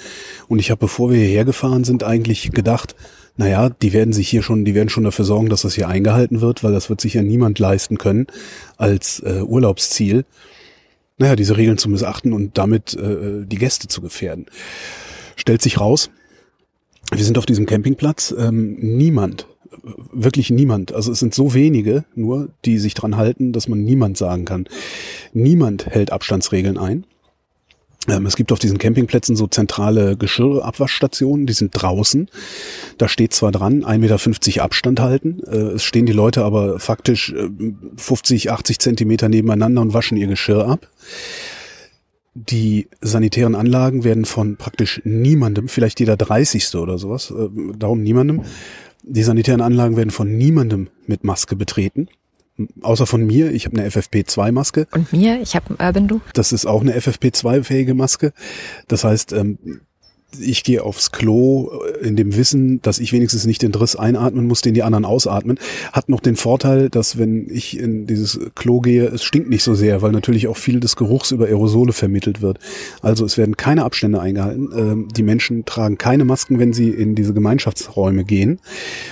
Und 0.48 0.58
ich 0.58 0.70
habe, 0.70 0.80
bevor 0.80 1.10
wir 1.10 1.18
hierher 1.18 1.44
gefahren 1.44 1.84
sind, 1.84 2.04
eigentlich 2.04 2.50
gedacht, 2.50 2.94
naja, 3.36 3.70
die 3.70 3.92
werden 3.92 4.12
sich 4.12 4.28
hier 4.28 4.42
schon, 4.42 4.64
die 4.64 4.74
werden 4.74 4.90
schon 4.90 5.04
dafür 5.04 5.24
sorgen, 5.24 5.48
dass 5.48 5.62
das 5.62 5.74
hier 5.74 5.88
eingehalten 5.88 6.40
wird, 6.40 6.62
weil 6.62 6.72
das 6.72 6.90
wird 6.90 7.00
sich 7.00 7.14
ja 7.14 7.22
niemand 7.22 7.58
leisten 7.58 7.96
können 7.96 8.26
als 8.76 9.20
äh, 9.20 9.40
Urlaubsziel 9.42 10.24
naja, 11.18 11.36
diese 11.36 11.56
Regeln 11.56 11.78
zu 11.78 11.88
missachten 11.88 12.32
und 12.32 12.58
damit 12.58 12.94
äh, 12.94 13.44
die 13.44 13.58
Gäste 13.58 13.88
zu 13.88 14.00
gefährden. 14.00 14.46
Stellt 15.36 15.62
sich 15.62 15.80
raus, 15.80 16.10
wir 17.10 17.24
sind 17.24 17.38
auf 17.38 17.46
diesem 17.46 17.66
Campingplatz, 17.66 18.34
ähm, 18.36 18.76
niemand, 18.80 19.46
wirklich 20.12 20.50
niemand, 20.50 20.92
also 20.92 21.12
es 21.12 21.18
sind 21.18 21.34
so 21.34 21.54
wenige 21.54 22.04
nur, 22.14 22.50
die 22.64 22.78
sich 22.78 22.94
dran 22.94 23.16
halten, 23.16 23.52
dass 23.52 23.68
man 23.68 23.82
niemand 23.82 24.16
sagen 24.16 24.44
kann. 24.44 24.66
Niemand 25.32 25.86
hält 25.86 26.12
Abstandsregeln 26.12 26.78
ein. 26.78 27.04
Ähm, 28.08 28.26
es 28.26 28.36
gibt 28.36 28.52
auf 28.52 28.58
diesen 28.58 28.78
Campingplätzen 28.78 29.36
so 29.36 29.46
zentrale 29.46 30.16
Geschirrabwaschstationen, 30.16 31.46
die 31.46 31.52
sind 31.52 31.70
draußen. 31.72 32.28
Da 32.98 33.08
steht 33.08 33.32
zwar 33.34 33.52
dran, 33.52 33.84
1,50 33.84 33.98
Meter 33.98 34.64
Abstand 34.64 35.00
halten. 35.00 35.40
Äh, 35.46 35.74
es 35.74 35.84
stehen 35.84 36.06
die 36.06 36.12
Leute 36.12 36.44
aber 36.44 36.78
faktisch 36.78 37.34
50, 37.96 38.46
äh, 38.46 38.50
80 38.50 38.78
Zentimeter 38.78 39.28
nebeneinander 39.28 39.82
und 39.82 39.94
waschen 39.94 40.16
ihr 40.16 40.26
Geschirr 40.26 40.66
ab. 40.66 40.88
Die 42.34 42.88
sanitären 43.02 43.54
Anlagen 43.54 44.04
werden 44.04 44.24
von 44.24 44.56
praktisch 44.56 45.02
niemandem, 45.04 45.68
vielleicht 45.68 46.00
jeder 46.00 46.16
30. 46.16 46.76
oder 46.76 46.96
sowas, 46.98 47.30
äh, 47.30 47.48
darum 47.76 48.02
niemandem, 48.02 48.42
die 49.02 49.22
sanitären 49.22 49.60
Anlagen 49.60 49.96
werden 49.96 50.10
von 50.10 50.36
niemandem 50.36 50.88
mit 51.06 51.24
Maske 51.24 51.56
betreten 51.56 52.08
außer 52.80 53.06
von 53.06 53.24
mir, 53.24 53.52
ich 53.52 53.66
habe 53.66 53.78
eine 53.78 53.88
FFP2-Maske. 53.88 54.86
Und 54.92 55.12
mir, 55.12 55.40
ich 55.40 55.56
habe 55.56 55.74
ein 55.74 55.86
Urban 55.86 56.08
Du. 56.08 56.20
Das 56.34 56.52
ist 56.52 56.66
auch 56.66 56.80
eine 56.80 56.96
FFP2-fähige 56.96 57.94
Maske. 57.94 58.32
Das 58.88 59.04
heißt, 59.04 59.32
ähm, 59.32 59.58
ich 60.40 60.64
gehe 60.64 60.82
aufs 60.82 61.12
Klo 61.12 61.70
äh, 62.02 62.06
in 62.06 62.16
dem 62.16 62.36
Wissen, 62.36 62.80
dass 62.82 62.98
ich 62.98 63.12
wenigstens 63.12 63.46
nicht 63.46 63.62
den 63.62 63.72
Driss 63.72 63.96
einatmen 63.96 64.46
muss, 64.46 64.60
den 64.60 64.74
die 64.74 64.82
anderen 64.82 65.04
ausatmen. 65.04 65.58
Hat 65.92 66.08
noch 66.08 66.20
den 66.20 66.36
Vorteil, 66.36 66.88
dass 66.88 67.18
wenn 67.18 67.48
ich 67.50 67.78
in 67.78 68.06
dieses 68.06 68.40
Klo 68.54 68.80
gehe, 68.80 69.06
es 69.06 69.22
stinkt 69.22 69.48
nicht 69.48 69.62
so 69.62 69.74
sehr, 69.74 70.02
weil 70.02 70.12
natürlich 70.12 70.48
auch 70.48 70.56
viel 70.56 70.80
des 70.80 70.96
Geruchs 70.96 71.30
über 71.30 71.46
Aerosole 71.46 71.92
vermittelt 71.92 72.42
wird. 72.42 72.58
Also 73.00 73.24
es 73.24 73.38
werden 73.38 73.56
keine 73.56 73.84
Abstände 73.84 74.20
eingehalten. 74.20 74.70
Ähm, 74.76 75.08
die 75.14 75.22
Menschen 75.22 75.64
tragen 75.64 75.98
keine 75.98 76.24
Masken, 76.24 76.58
wenn 76.58 76.72
sie 76.72 76.90
in 76.90 77.14
diese 77.14 77.34
Gemeinschaftsräume 77.34 78.24
gehen. 78.24 78.60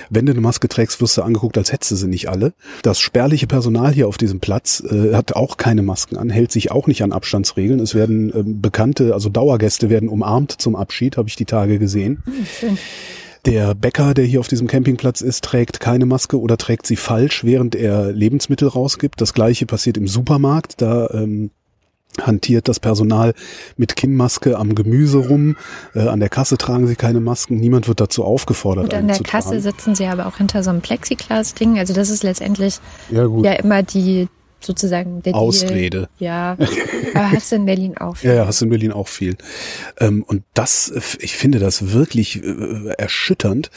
Wenn 0.09 0.25
du 0.25 0.31
eine 0.31 0.41
Maske 0.41 0.67
trägst, 0.67 1.01
wirst 1.01 1.17
du 1.17 1.21
angeguckt, 1.21 1.57
als 1.57 1.71
hättest 1.71 1.91
du 1.91 1.95
sie 1.95 2.07
nicht 2.07 2.29
alle. 2.29 2.53
Das 2.81 2.99
spärliche 2.99 3.47
Personal 3.47 3.93
hier 3.93 4.07
auf 4.07 4.17
diesem 4.17 4.39
Platz 4.39 4.83
äh, 4.89 5.13
hat 5.13 5.33
auch 5.35 5.57
keine 5.57 5.83
Masken 5.83 6.17
an, 6.17 6.29
hält 6.29 6.51
sich 6.51 6.71
auch 6.71 6.87
nicht 6.87 7.03
an 7.03 7.11
Abstandsregeln. 7.11 7.79
Es 7.79 7.95
werden 7.95 8.31
ähm, 8.35 8.61
bekannte, 8.61 9.13
also 9.13 9.29
Dauergäste 9.29 9.89
werden 9.89 10.09
umarmt 10.09 10.51
zum 10.51 10.75
Abschied 10.75 11.10
Unterschied, 11.11 11.17
habe 11.17 11.29
ich 11.29 11.35
die 11.35 11.45
Tage 11.45 11.79
gesehen. 11.79 12.23
Hm, 12.59 12.77
der 13.45 13.73
Bäcker, 13.73 14.13
der 14.13 14.25
hier 14.25 14.39
auf 14.39 14.47
diesem 14.47 14.67
Campingplatz 14.67 15.21
ist, 15.21 15.43
trägt 15.43 15.79
keine 15.79 16.05
Maske 16.05 16.39
oder 16.39 16.57
trägt 16.57 16.85
sie 16.85 16.95
falsch, 16.95 17.43
während 17.43 17.75
er 17.75 18.11
Lebensmittel 18.11 18.67
rausgibt. 18.67 19.19
Das 19.19 19.33
gleiche 19.33 19.65
passiert 19.65 19.97
im 19.97 20.07
Supermarkt. 20.07 20.79
Da 20.79 21.09
ähm, 21.09 21.49
hantiert 22.21 22.67
das 22.67 22.79
Personal 22.79 23.33
mit 23.77 23.95
Kinnmaske 23.95 24.57
am 24.57 24.75
Gemüse 24.75 25.17
rum. 25.17 25.55
Äh, 25.95 26.01
an 26.01 26.19
der 26.19 26.29
Kasse 26.29 26.57
tragen 26.59 26.85
sie 26.85 26.95
keine 26.95 27.19
Masken. 27.19 27.57
Niemand 27.57 27.87
wird 27.87 27.99
dazu 27.99 28.23
aufgefordert. 28.23 28.85
Und 28.85 28.93
an 28.93 29.07
der 29.07 29.17
Kasse 29.19 29.59
sitzen 29.59 29.95
sie 29.95 30.05
aber 30.05 30.27
auch 30.27 30.37
hinter 30.37 30.61
so 30.61 30.69
einem 30.69 30.81
Plexiglas-Ding. 30.81 31.79
Also 31.79 31.93
das 31.93 32.11
ist 32.11 32.21
letztendlich 32.21 32.77
ja, 33.09 33.25
ja 33.25 33.53
immer 33.53 33.81
die 33.81 34.27
sozusagen 34.65 35.21
der 35.23 35.35
Ausrede. 35.35 35.89
Deal. 35.89 36.09
Ja, 36.19 36.57
aber 37.13 37.31
hast 37.31 37.51
du 37.51 37.55
in 37.55 37.65
Berlin 37.65 37.97
auch 37.97 38.17
viel. 38.17 38.29
Ja, 38.29 38.35
ja, 38.37 38.47
hast 38.47 38.61
du 38.61 38.65
in 38.65 38.69
Berlin 38.69 38.91
auch 38.91 39.07
viel. 39.07 39.37
Ähm, 39.99 40.23
und 40.23 40.43
das, 40.53 40.91
ich 41.19 41.35
finde 41.35 41.59
das 41.59 41.91
wirklich 41.91 42.43
äh, 42.43 42.93
erschütternd, 42.97 43.71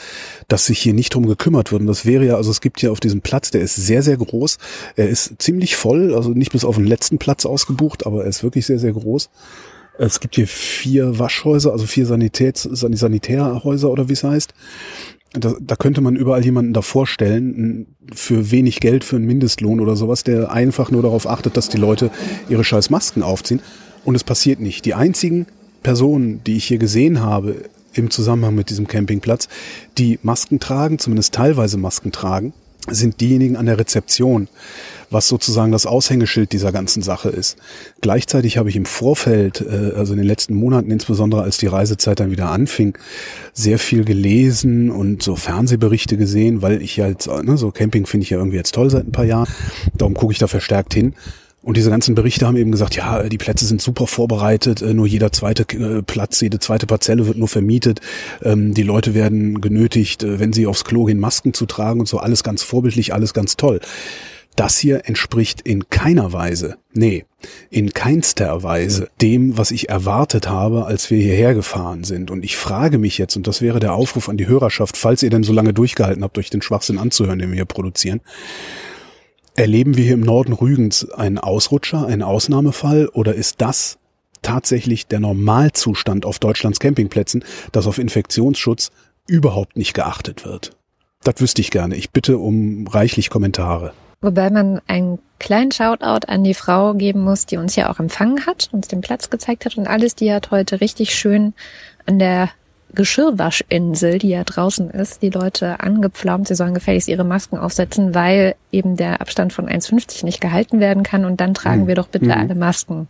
dass 0.47 0.67
sich 0.67 0.79
hier 0.79 0.93
nicht 0.93 1.13
drum 1.13 1.25
gekümmert 1.25 1.71
wird. 1.71 1.81
Und 1.81 1.87
das 1.87 2.05
wäre 2.05 2.25
ja, 2.25 2.35
also 2.35 2.51
es 2.51 2.61
gibt 2.61 2.81
ja 2.81 2.91
auf 2.91 2.99
diesem 2.99 3.21
Platz, 3.21 3.51
der 3.51 3.61
ist 3.61 3.75
sehr, 3.75 4.03
sehr 4.03 4.17
groß. 4.17 4.57
Er 4.95 5.09
ist 5.09 5.41
ziemlich 5.41 5.75
voll, 5.75 6.13
also 6.13 6.29
nicht 6.29 6.51
bis 6.51 6.65
auf 6.65 6.75
den 6.75 6.87
letzten 6.87 7.17
Platz 7.17 7.45
ausgebucht, 7.45 8.05
aber 8.05 8.23
er 8.23 8.29
ist 8.29 8.43
wirklich 8.43 8.65
sehr, 8.65 8.79
sehr 8.79 8.93
groß. 8.93 9.29
Es 9.97 10.19
gibt 10.19 10.35
hier 10.35 10.47
vier 10.47 11.19
Waschhäuser, 11.19 11.71
also 11.71 11.85
vier 11.85 12.05
Sanitäts, 12.05 12.63
Sanitärhäuser 12.63 13.89
oder 13.89 14.09
wie 14.09 14.13
es 14.13 14.23
heißt 14.23 14.53
da, 15.39 15.55
da 15.59 15.75
könnte 15.75 16.01
man 16.01 16.15
überall 16.15 16.43
jemanden 16.43 16.73
davor 16.73 17.07
stellen, 17.07 17.87
für 18.13 18.51
wenig 18.51 18.79
Geld, 18.79 19.03
für 19.03 19.15
einen 19.15 19.25
Mindestlohn 19.25 19.79
oder 19.79 19.95
sowas, 19.95 20.23
der 20.23 20.51
einfach 20.51 20.91
nur 20.91 21.01
darauf 21.01 21.27
achtet, 21.27 21.57
dass 21.57 21.69
die 21.69 21.77
Leute 21.77 22.11
ihre 22.49 22.63
scheiß 22.63 22.89
Masken 22.89 23.23
aufziehen. 23.23 23.61
Und 24.03 24.15
es 24.15 24.23
passiert 24.23 24.59
nicht. 24.59 24.85
Die 24.85 24.93
einzigen 24.93 25.47
Personen, 25.83 26.41
die 26.43 26.57
ich 26.57 26.65
hier 26.65 26.77
gesehen 26.77 27.21
habe 27.21 27.55
im 27.93 28.09
Zusammenhang 28.09 28.55
mit 28.55 28.69
diesem 28.69 28.87
Campingplatz, 28.87 29.47
die 29.97 30.19
Masken 30.21 30.59
tragen, 30.59 30.99
zumindest 30.99 31.33
teilweise 31.33 31.77
Masken 31.77 32.11
tragen, 32.11 32.53
sind 32.89 33.21
diejenigen 33.21 33.55
an 33.55 33.65
der 33.65 33.79
Rezeption 33.79 34.47
was 35.09 35.27
sozusagen 35.27 35.71
das 35.71 35.85
Aushängeschild 35.85 36.51
dieser 36.51 36.71
ganzen 36.71 37.01
Sache 37.01 37.29
ist. 37.29 37.57
Gleichzeitig 38.01 38.57
habe 38.57 38.69
ich 38.69 38.75
im 38.75 38.85
Vorfeld, 38.85 39.61
äh, 39.61 39.93
also 39.95 40.13
in 40.13 40.17
den 40.17 40.27
letzten 40.27 40.55
Monaten, 40.55 40.91
insbesondere 40.91 41.43
als 41.43 41.57
die 41.57 41.67
Reisezeit 41.67 42.19
dann 42.19 42.31
wieder 42.31 42.49
anfing, 42.49 42.97
sehr 43.53 43.79
viel 43.79 44.03
gelesen 44.05 44.91
und 44.91 45.23
so 45.23 45.35
Fernsehberichte 45.35 46.17
gesehen, 46.17 46.61
weil 46.61 46.81
ich 46.81 46.97
ja 46.97 47.07
jetzt, 47.07 47.27
ne, 47.27 47.57
so 47.57 47.71
Camping 47.71 48.05
finde 48.05 48.23
ich 48.23 48.29
ja 48.29 48.37
irgendwie 48.37 48.57
jetzt 48.57 48.75
toll 48.75 48.89
seit 48.89 49.07
ein 49.07 49.11
paar 49.11 49.25
Jahren. 49.25 49.47
Darum 49.97 50.13
gucke 50.13 50.33
ich 50.33 50.39
da 50.39 50.47
verstärkt 50.47 50.93
hin. 50.93 51.13
Und 51.65 51.77
diese 51.77 51.89
ganzen 51.89 52.13
Berichte 52.13 52.45
haben 52.45 52.57
eben 52.57 52.71
gesagt, 52.71 52.95
ja, 52.95 53.23
die 53.27 53.39
Plätze 53.39 53.65
sind 53.65 53.81
super 53.81 54.05
vorbereitet, 54.05 54.83
äh, 54.83 54.93
nur 54.93 55.07
jeder 55.07 55.31
zweite 55.31 55.63
äh, 55.75 56.03
Platz, 56.03 56.39
jede 56.39 56.59
zweite 56.59 56.85
Parzelle 56.85 57.25
wird 57.25 57.39
nur 57.39 57.47
vermietet. 57.47 58.01
Ähm, 58.43 58.75
die 58.75 58.83
Leute 58.83 59.15
werden 59.15 59.61
genötigt, 59.61 60.21
äh, 60.21 60.39
wenn 60.39 60.53
sie 60.53 60.67
aufs 60.67 60.85
Klo 60.85 61.05
gehen, 61.05 61.19
Masken 61.19 61.55
zu 61.55 61.65
tragen 61.65 61.99
und 61.99 62.05
so. 62.05 62.19
Alles 62.19 62.43
ganz 62.43 62.61
vorbildlich, 62.61 63.15
alles 63.15 63.33
ganz 63.33 63.57
toll. 63.57 63.79
Das 64.55 64.77
hier 64.77 65.07
entspricht 65.07 65.61
in 65.61 65.89
keiner 65.89 66.31
Weise, 66.31 66.77
nee, 66.93 67.25
in 67.71 67.93
keinster 67.93 68.61
Weise 68.61 69.09
dem, 69.19 69.57
was 69.57 69.71
ich 69.71 69.89
erwartet 69.89 70.47
habe, 70.47 70.85
als 70.85 71.09
wir 71.09 71.17
hierher 71.17 71.55
gefahren 71.55 72.03
sind. 72.03 72.29
Und 72.29 72.45
ich 72.45 72.57
frage 72.57 72.99
mich 72.99 73.17
jetzt, 73.17 73.35
und 73.37 73.47
das 73.47 73.63
wäre 73.63 73.79
der 73.79 73.95
Aufruf 73.95 74.29
an 74.29 74.37
die 74.37 74.47
Hörerschaft, 74.47 74.97
falls 74.97 75.23
ihr 75.23 75.31
denn 75.31 75.43
so 75.43 75.51
lange 75.51 75.73
durchgehalten 75.73 76.23
habt, 76.23 76.37
euch 76.37 76.51
den 76.51 76.61
Schwachsinn 76.61 76.99
anzuhören, 76.99 77.39
den 77.39 77.49
wir 77.49 77.55
hier 77.55 77.65
produzieren, 77.65 78.21
erleben 79.55 79.97
wir 79.97 80.03
hier 80.03 80.13
im 80.13 80.21
Norden 80.21 80.53
Rügens 80.53 81.09
einen 81.11 81.37
Ausrutscher, 81.37 82.05
einen 82.05 82.21
Ausnahmefall, 82.21 83.07
oder 83.07 83.33
ist 83.33 83.61
das 83.61 83.97
tatsächlich 84.41 85.07
der 85.07 85.19
Normalzustand 85.19 86.25
auf 86.25 86.39
Deutschlands 86.39 86.79
Campingplätzen, 86.79 87.43
dass 87.71 87.87
auf 87.87 87.97
Infektionsschutz 87.97 88.91
überhaupt 89.27 89.77
nicht 89.77 89.93
geachtet 89.93 90.45
wird? 90.45 90.75
Das 91.23 91.41
wüsste 91.41 91.61
ich 91.61 91.71
gerne. 91.71 91.95
Ich 91.95 92.11
bitte 92.11 92.37
um 92.37 92.85
reichlich 92.87 93.31
Kommentare. 93.31 93.93
Wobei 94.21 94.49
man 94.49 94.81
einen 94.87 95.19
kleinen 95.39 95.71
Shoutout 95.71 96.27
an 96.27 96.43
die 96.43 96.53
Frau 96.53 96.93
geben 96.93 97.21
muss, 97.21 97.45
die 97.45 97.57
uns 97.57 97.75
ja 97.75 97.91
auch 97.91 97.99
empfangen 97.99 98.45
hat, 98.45 98.69
uns 98.71 98.87
den 98.87 99.01
Platz 99.01 99.29
gezeigt 99.29 99.65
hat 99.65 99.77
und 99.77 99.87
alles. 99.87 100.15
Die 100.15 100.31
hat 100.31 100.51
heute 100.51 100.81
richtig 100.81 101.15
schön 101.15 101.53
an 102.05 102.19
der 102.19 102.49
Geschirrwaschinsel, 102.95 104.19
die 104.19 104.29
ja 104.29 104.43
draußen 104.43 104.89
ist, 104.89 105.21
die 105.21 105.29
Leute 105.29 105.79
angepflaumt, 105.79 106.47
sie 106.47 106.55
sollen 106.55 106.73
gefälligst 106.73 107.07
ihre 107.07 107.23
Masken 107.23 107.57
aufsetzen, 107.57 108.15
weil 108.15 108.55
eben 108.71 108.95
der 108.95 109.21
Abstand 109.21 109.53
von 109.53 109.67
1,50 109.67 110.25
nicht 110.25 110.41
gehalten 110.41 110.79
werden 110.79 111.03
kann 111.03 111.25
und 111.25 111.39
dann 111.39 111.53
tragen 111.53 111.81
hm. 111.81 111.87
wir 111.87 111.95
doch 111.95 112.07
bitte 112.07 112.25
mhm. 112.25 112.31
alle 112.31 112.55
Masken. 112.55 113.07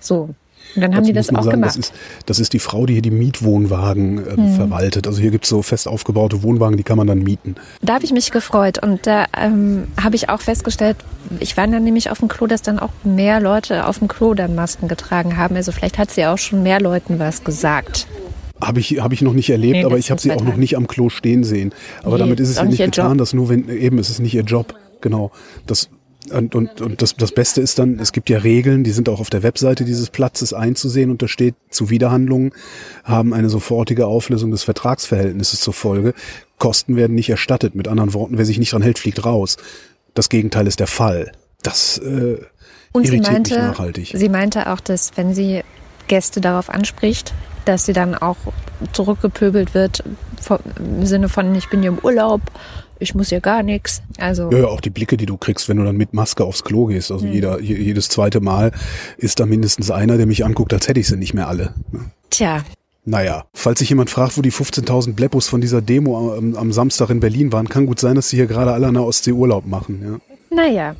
So. 0.00 0.30
Und 0.74 0.80
dann 0.80 0.94
haben 0.94 1.04
die 1.04 1.12
das 1.12 1.28
auch 1.30 1.42
sagen, 1.42 1.50
gemacht. 1.50 1.78
Das 1.78 1.90
ist, 1.90 1.94
das 2.26 2.38
ist 2.38 2.52
die 2.52 2.58
Frau, 2.58 2.86
die 2.86 2.94
hier 2.94 3.02
die 3.02 3.10
Mietwohnwagen 3.10 4.26
äh, 4.26 4.36
hm. 4.36 4.54
verwaltet. 4.54 5.06
Also 5.06 5.20
hier 5.20 5.30
gibt's 5.30 5.48
so 5.48 5.60
fest 5.62 5.86
aufgebaute 5.86 6.42
Wohnwagen, 6.42 6.76
die 6.76 6.82
kann 6.82 6.96
man 6.96 7.06
dann 7.06 7.18
mieten. 7.18 7.56
Da 7.82 7.94
habe 7.94 8.04
ich 8.04 8.12
mich 8.12 8.30
gefreut 8.30 8.82
und 8.82 9.06
da 9.06 9.26
ähm, 9.38 9.88
habe 10.02 10.16
ich 10.16 10.28
auch 10.28 10.40
festgestellt, 10.40 10.96
ich 11.40 11.56
war 11.56 11.66
dann 11.66 11.84
nämlich 11.84 12.10
auf 12.10 12.20
dem 12.20 12.28
Klo, 12.28 12.46
dass 12.46 12.62
dann 12.62 12.78
auch 12.78 12.90
mehr 13.04 13.40
Leute 13.40 13.86
auf 13.86 13.98
dem 13.98 14.08
Klo 14.08 14.34
dann 14.34 14.54
Masken 14.54 14.88
getragen 14.88 15.36
haben. 15.36 15.56
Also 15.56 15.72
vielleicht 15.72 15.98
hat 15.98 16.10
sie 16.10 16.24
auch 16.26 16.38
schon 16.38 16.62
mehr 16.62 16.80
Leuten 16.80 17.18
was 17.18 17.44
gesagt. 17.44 18.06
Habe 18.62 18.80
ich, 18.80 19.00
hab 19.00 19.12
ich 19.12 19.22
noch 19.22 19.34
nicht 19.34 19.50
erlebt, 19.50 19.78
nee, 19.78 19.84
aber 19.84 19.98
ich 19.98 20.10
habe 20.10 20.20
sie 20.20 20.30
auch 20.30 20.44
noch 20.44 20.56
nicht 20.56 20.76
am 20.76 20.86
Klo 20.86 21.08
stehen 21.08 21.42
sehen. 21.42 21.74
Aber 22.02 22.12
nee, 22.12 22.20
damit 22.20 22.40
ist 22.40 22.48
es 22.48 22.56
ja 22.56 22.64
nicht 22.64 22.78
getan, 22.78 23.10
Job. 23.10 23.18
dass 23.18 23.34
nur 23.34 23.48
wenn, 23.48 23.68
eben 23.68 23.98
ist 23.98 24.08
es 24.08 24.20
nicht 24.20 24.34
ihr 24.34 24.44
Job. 24.44 24.74
Genau. 25.00 25.32
Das 25.66 25.90
Und, 26.30 26.54
und, 26.54 26.80
und 26.80 27.02
das, 27.02 27.16
das 27.16 27.32
Beste 27.32 27.60
ist 27.60 27.80
dann, 27.80 27.98
es 27.98 28.12
gibt 28.12 28.30
ja 28.30 28.38
Regeln, 28.38 28.84
die 28.84 28.92
sind 28.92 29.08
auch 29.08 29.18
auf 29.18 29.28
der 29.30 29.42
Webseite 29.42 29.84
dieses 29.84 30.10
Platzes 30.10 30.52
einzusehen 30.52 31.10
und 31.10 31.20
da 31.20 31.26
steht, 31.26 31.56
Zuwiderhandlungen 31.70 32.52
haben 33.02 33.34
eine 33.34 33.48
sofortige 33.48 34.06
Auflösung 34.06 34.52
des 34.52 34.62
Vertragsverhältnisses 34.62 35.60
zur 35.60 35.74
Folge. 35.74 36.14
Kosten 36.58 36.94
werden 36.94 37.16
nicht 37.16 37.28
erstattet. 37.28 37.74
Mit 37.74 37.88
anderen 37.88 38.14
Worten, 38.14 38.38
wer 38.38 38.44
sich 38.44 38.60
nicht 38.60 38.72
dran 38.72 38.82
hält, 38.82 39.00
fliegt 39.00 39.24
raus. 39.24 39.56
Das 40.14 40.28
Gegenteil 40.28 40.68
ist 40.68 40.78
der 40.78 40.86
Fall. 40.86 41.32
Das 41.62 41.98
äh, 41.98 42.38
Und 42.92 43.06
sie 43.06 43.14
irritiert 43.14 43.32
meinte, 43.32 43.54
mich 43.54 43.62
nachhaltig. 43.64 44.12
sie 44.14 44.28
meinte 44.28 44.72
auch, 44.72 44.78
dass 44.78 45.10
wenn 45.16 45.34
sie 45.34 45.62
Gäste 46.06 46.40
darauf 46.40 46.70
anspricht, 46.70 47.34
dass 47.64 47.86
sie 47.86 47.92
dann 47.92 48.14
auch 48.14 48.36
zurückgepöbelt 48.92 49.74
wird 49.74 50.02
im 50.78 51.06
Sinne 51.06 51.28
von, 51.28 51.54
ich 51.54 51.68
bin 51.70 51.80
hier 51.82 51.90
im 51.90 51.98
Urlaub, 51.98 52.40
ich 52.98 53.14
muss 53.14 53.28
hier 53.30 53.40
gar 53.40 53.62
nichts. 53.62 54.02
Also 54.18 54.50
Ja, 54.50 54.58
ja, 54.58 54.64
auch 54.66 54.80
die 54.80 54.90
Blicke, 54.90 55.16
die 55.16 55.26
du 55.26 55.36
kriegst, 55.36 55.68
wenn 55.68 55.76
du 55.76 55.84
dann 55.84 55.96
mit 55.96 56.14
Maske 56.14 56.44
aufs 56.44 56.64
Klo 56.64 56.86
gehst. 56.86 57.10
Also 57.12 57.26
jeder, 57.26 57.60
je- 57.60 57.76
jedes 57.76 58.08
zweite 58.08 58.40
Mal 58.40 58.72
ist 59.16 59.40
da 59.40 59.46
mindestens 59.46 59.90
einer, 59.90 60.16
der 60.16 60.26
mich 60.26 60.44
anguckt, 60.44 60.72
als 60.72 60.88
hätte 60.88 61.00
ich 61.00 61.08
sie 61.08 61.16
nicht 61.16 61.34
mehr 61.34 61.48
alle. 61.48 61.74
ne? 61.92 62.10
tja, 62.30 62.62
Naja, 63.04 63.44
falls 63.54 63.80
sich 63.80 63.88
jemand 63.88 64.10
fragt, 64.10 64.36
wo 64.38 64.42
die 64.42 64.52
15.000 64.52 65.14
Bleppos 65.14 65.48
von 65.48 65.60
dieser 65.60 65.80
Demo 65.82 66.36
am, 66.36 66.54
am 66.56 66.72
Samstag 66.72 67.10
in 67.10 67.18
Berlin 67.20 67.52
waren, 67.52 67.68
kann 67.68 67.86
gut 67.86 67.98
sein, 68.00 68.14
dass 68.14 68.28
sie 68.28 68.36
hier 68.36 68.46
gerade 68.46 68.72
alle 68.72 68.86
an 68.86 68.94
der 68.94 69.04
Ostsee 69.04 69.32
Urlaub 69.32 69.66
machen. 69.66 70.20
Ja. 70.50 70.56
naja. 70.56 70.96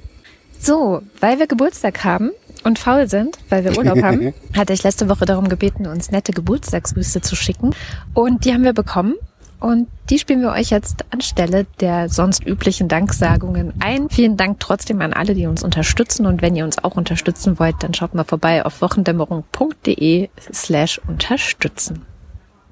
So, 0.60 1.02
weil 1.20 1.40
wir 1.40 1.48
Geburtstag 1.48 2.04
haben 2.04 2.30
und 2.64 2.78
faul 2.78 3.08
sind, 3.08 3.38
weil 3.48 3.64
wir 3.64 3.76
Urlaub 3.76 4.02
haben, 4.02 4.32
hatte 4.56 4.72
ich 4.72 4.82
letzte 4.82 5.08
Woche 5.08 5.24
darum 5.24 5.48
gebeten, 5.48 5.86
uns 5.86 6.10
nette 6.10 6.32
Geburtstagsgrüße 6.32 7.20
zu 7.20 7.36
schicken. 7.36 7.74
Und 8.14 8.44
die 8.44 8.52
haben 8.52 8.64
wir 8.64 8.72
bekommen. 8.72 9.14
Und 9.60 9.86
die 10.10 10.18
spielen 10.18 10.40
wir 10.40 10.50
euch 10.50 10.70
jetzt 10.70 11.04
anstelle 11.12 11.66
der 11.78 12.08
sonst 12.08 12.44
üblichen 12.44 12.88
Danksagungen 12.88 13.72
ein. 13.78 14.08
Vielen 14.10 14.36
Dank 14.36 14.58
trotzdem 14.58 15.00
an 15.00 15.12
alle, 15.12 15.34
die 15.34 15.46
uns 15.46 15.62
unterstützen. 15.62 16.26
Und 16.26 16.42
wenn 16.42 16.56
ihr 16.56 16.64
uns 16.64 16.82
auch 16.82 16.96
unterstützen 16.96 17.60
wollt, 17.60 17.76
dann 17.80 17.94
schaut 17.94 18.12
mal 18.12 18.24
vorbei 18.24 18.64
auf 18.66 18.82
wochendämmerung.de 18.82 20.30
slash 20.52 21.00
unterstützen. 21.06 22.02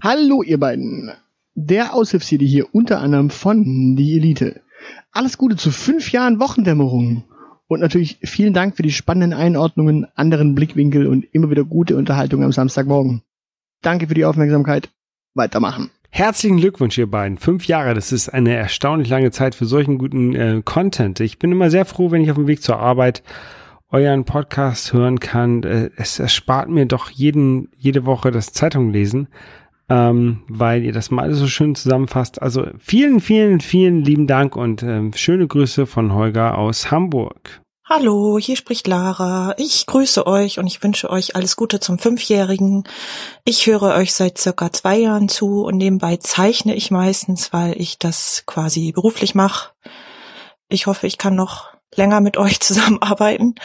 Hallo 0.01 0.43
ihr 0.43 0.59
beiden. 0.59 1.12
Der 1.55 1.95
Aushilfsjedi 1.95 2.49
hier 2.49 2.66
unter 2.74 3.01
anderem 3.01 3.30
von 3.30 3.95
Die 3.95 4.16
Elite. 4.16 4.61
Alles 5.12 5.38
Gute 5.38 5.55
zu 5.55 5.70
fünf 5.70 6.11
Jahren 6.11 6.41
Wochendämmerung. 6.41 7.22
Und 7.70 7.78
natürlich 7.78 8.18
vielen 8.24 8.52
Dank 8.52 8.76
für 8.76 8.82
die 8.82 8.90
spannenden 8.90 9.32
Einordnungen, 9.32 10.04
anderen 10.16 10.56
Blickwinkel 10.56 11.06
und 11.06 11.24
immer 11.32 11.50
wieder 11.50 11.62
gute 11.62 11.96
Unterhaltung 11.96 12.42
am 12.42 12.50
Samstagmorgen. 12.50 13.22
Danke 13.80 14.08
für 14.08 14.14
die 14.14 14.24
Aufmerksamkeit. 14.24 14.88
Weitermachen. 15.34 15.88
Herzlichen 16.10 16.56
Glückwunsch, 16.56 16.98
ihr 16.98 17.08
beiden. 17.08 17.38
Fünf 17.38 17.68
Jahre, 17.68 17.94
das 17.94 18.10
ist 18.10 18.28
eine 18.28 18.56
erstaunlich 18.56 19.08
lange 19.08 19.30
Zeit 19.30 19.54
für 19.54 19.66
solchen 19.66 19.98
guten 19.98 20.34
äh, 20.34 20.62
Content. 20.64 21.20
Ich 21.20 21.38
bin 21.38 21.52
immer 21.52 21.70
sehr 21.70 21.84
froh, 21.84 22.10
wenn 22.10 22.22
ich 22.22 22.32
auf 22.32 22.38
dem 22.38 22.48
Weg 22.48 22.60
zur 22.60 22.80
Arbeit 22.80 23.22
euren 23.88 24.24
Podcast 24.24 24.92
hören 24.92 25.20
kann. 25.20 25.62
Äh, 25.62 25.90
es 25.94 26.18
erspart 26.18 26.70
mir 26.70 26.86
doch 26.86 27.08
jeden, 27.10 27.68
jede 27.76 28.04
Woche 28.04 28.32
das 28.32 28.52
Zeitung 28.52 28.90
lesen, 28.90 29.28
ähm, 29.91 30.43
weil 30.49 30.84
ihr 30.84 30.93
das 30.93 31.11
mal 31.11 31.22
alles 31.22 31.38
so 31.38 31.49
schön 31.49 31.74
zusammenfasst. 31.74 32.41
Also 32.41 32.66
vielen, 32.78 33.20
vielen, 33.20 33.61
vielen 33.61 34.03
lieben 34.03 34.26
Dank 34.26 34.57
und 34.57 34.82
ähm, 34.82 35.12
schöne 35.14 35.47
Grüße 35.47 35.86
von 35.86 36.14
Holger 36.14 36.57
aus 36.57 36.91
Hamburg. 36.91 37.61
Hallo, 37.84 38.38
hier 38.38 38.55
spricht 38.55 38.86
Lara. 38.86 39.55
Ich 39.59 39.84
grüße 39.86 40.24
euch 40.24 40.61
und 40.61 40.68
ich 40.68 40.80
wünsche 40.80 41.11
euch 41.11 41.34
alles 41.34 41.57
Gute 41.57 41.80
zum 41.80 41.99
Fünfjährigen. 41.99 42.84
Ich 43.45 43.66
höre 43.66 43.97
euch 43.97 44.14
seit 44.14 44.38
circa 44.38 44.70
zwei 44.70 44.97
Jahren 44.97 45.28
zu 45.28 45.64
und 45.64 45.76
nebenbei 45.76 46.16
zeichne 46.16 46.76
ich 46.76 46.93
meistens, 46.93 47.53
weil 47.53 47.74
ich 47.80 47.99
das 47.99 48.45
quasi 48.47 48.93
beruflich 48.93 49.34
mache. 49.34 49.72
Ich 50.68 50.86
hoffe, 50.86 51.09
ich 51.09 51.18
kann 51.18 51.34
noch 51.34 51.70
länger 51.97 52.20
mit 52.20 52.36
euch 52.38 52.61
zusammenarbeiten. 52.61 53.57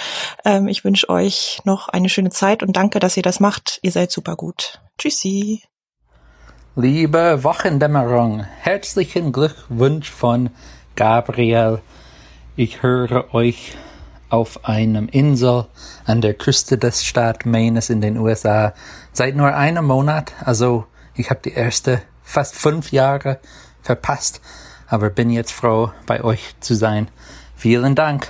Ähm, 0.44 0.68
ich 0.70 0.84
wünsche 0.84 1.08
euch 1.10 1.62
noch 1.64 1.88
eine 1.88 2.10
schöne 2.10 2.32
Zeit 2.32 2.64
und 2.64 2.76
danke, 2.76 2.98
dass 2.98 3.18
ihr 3.18 3.24
das 3.24 3.40
macht. 3.40 3.78
Ihr 3.84 3.92
seid 3.92 4.10
super 4.10 4.36
gut. 4.36 4.82
Tschüssi. 4.98 5.62
Liebe 6.78 7.42
Wochendämmerung, 7.46 8.44
herzlichen 8.44 9.32
Glückwunsch 9.32 10.12
von 10.12 10.50
Gabriel. 10.98 11.80
Ich 12.58 12.84
höre 12.84 13.34
euch 13.34 13.78
auf 14.28 14.66
einem 14.66 15.08
Insel 15.08 15.68
an 16.04 16.20
der 16.20 16.34
Küste 16.34 16.78
des 16.78 17.06
Staat 17.06 17.46
Maine 17.46 17.80
in 17.88 18.02
den 18.02 18.18
USA 18.18 18.74
seit 19.14 19.38
nur 19.38 19.56
einem 19.56 19.86
Monat. 19.86 20.34
Also 20.44 20.86
ich 21.16 21.30
habe 21.30 21.40
die 21.46 21.54
erste 21.54 22.02
fast 22.24 22.56
fünf 22.56 22.92
Jahre 22.92 23.40
verpasst, 23.82 24.42
aber 24.90 25.10
bin 25.10 25.30
jetzt 25.30 25.54
froh, 25.54 25.94
bei 26.06 26.26
euch 26.26 26.60
zu 26.60 26.76
sein. 26.76 27.08
Vielen 27.56 27.96
Dank. 27.96 28.28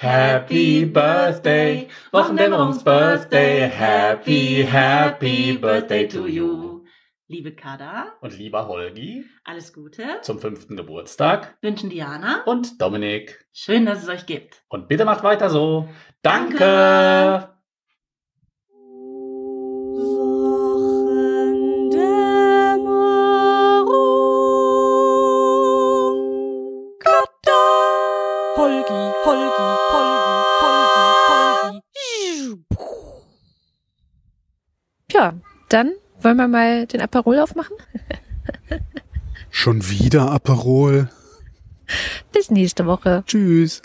Happy 0.00 0.84
Birthday, 0.84 1.86
Wochendämmerungs-Birthday, 2.10 3.70
happy, 3.70 4.66
happy 4.68 5.56
Birthday 5.56 6.08
to 6.08 6.26
you. 6.26 6.71
Liebe 7.32 7.54
Kada, 7.54 8.12
Und 8.20 8.36
lieber 8.36 8.68
Holgi, 8.68 9.24
alles 9.42 9.72
Gute. 9.72 10.02
zum 10.20 10.38
fünften 10.38 10.76
Geburtstag 10.76 11.56
Wünschen 11.62 11.88
Diana. 11.88 12.42
und 12.44 12.78
Dominik. 12.78 13.46
Schön, 13.54 13.86
dass 13.86 14.02
es 14.02 14.08
euch 14.10 14.26
gibt. 14.26 14.62
Und 14.68 14.86
bitte 14.86 15.06
macht 15.06 15.22
weiter 15.24 15.48
so. 15.48 15.88
Danke! 16.20 16.58
Danke. 16.58 17.51
Wollen 36.24 36.36
wir 36.36 36.48
mal 36.48 36.86
den 36.86 37.00
Aperol 37.00 37.38
aufmachen. 37.38 37.76
Schon 39.50 39.88
wieder 39.88 40.30
Aperol. 40.30 41.08
Bis 42.32 42.50
nächste 42.50 42.86
Woche. 42.86 43.22
Tschüss. 43.26 43.82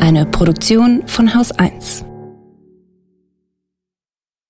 Eine 0.00 0.26
Produktion 0.26 1.08
von 1.08 1.34
Haus 1.34 1.52
1. 1.52 2.04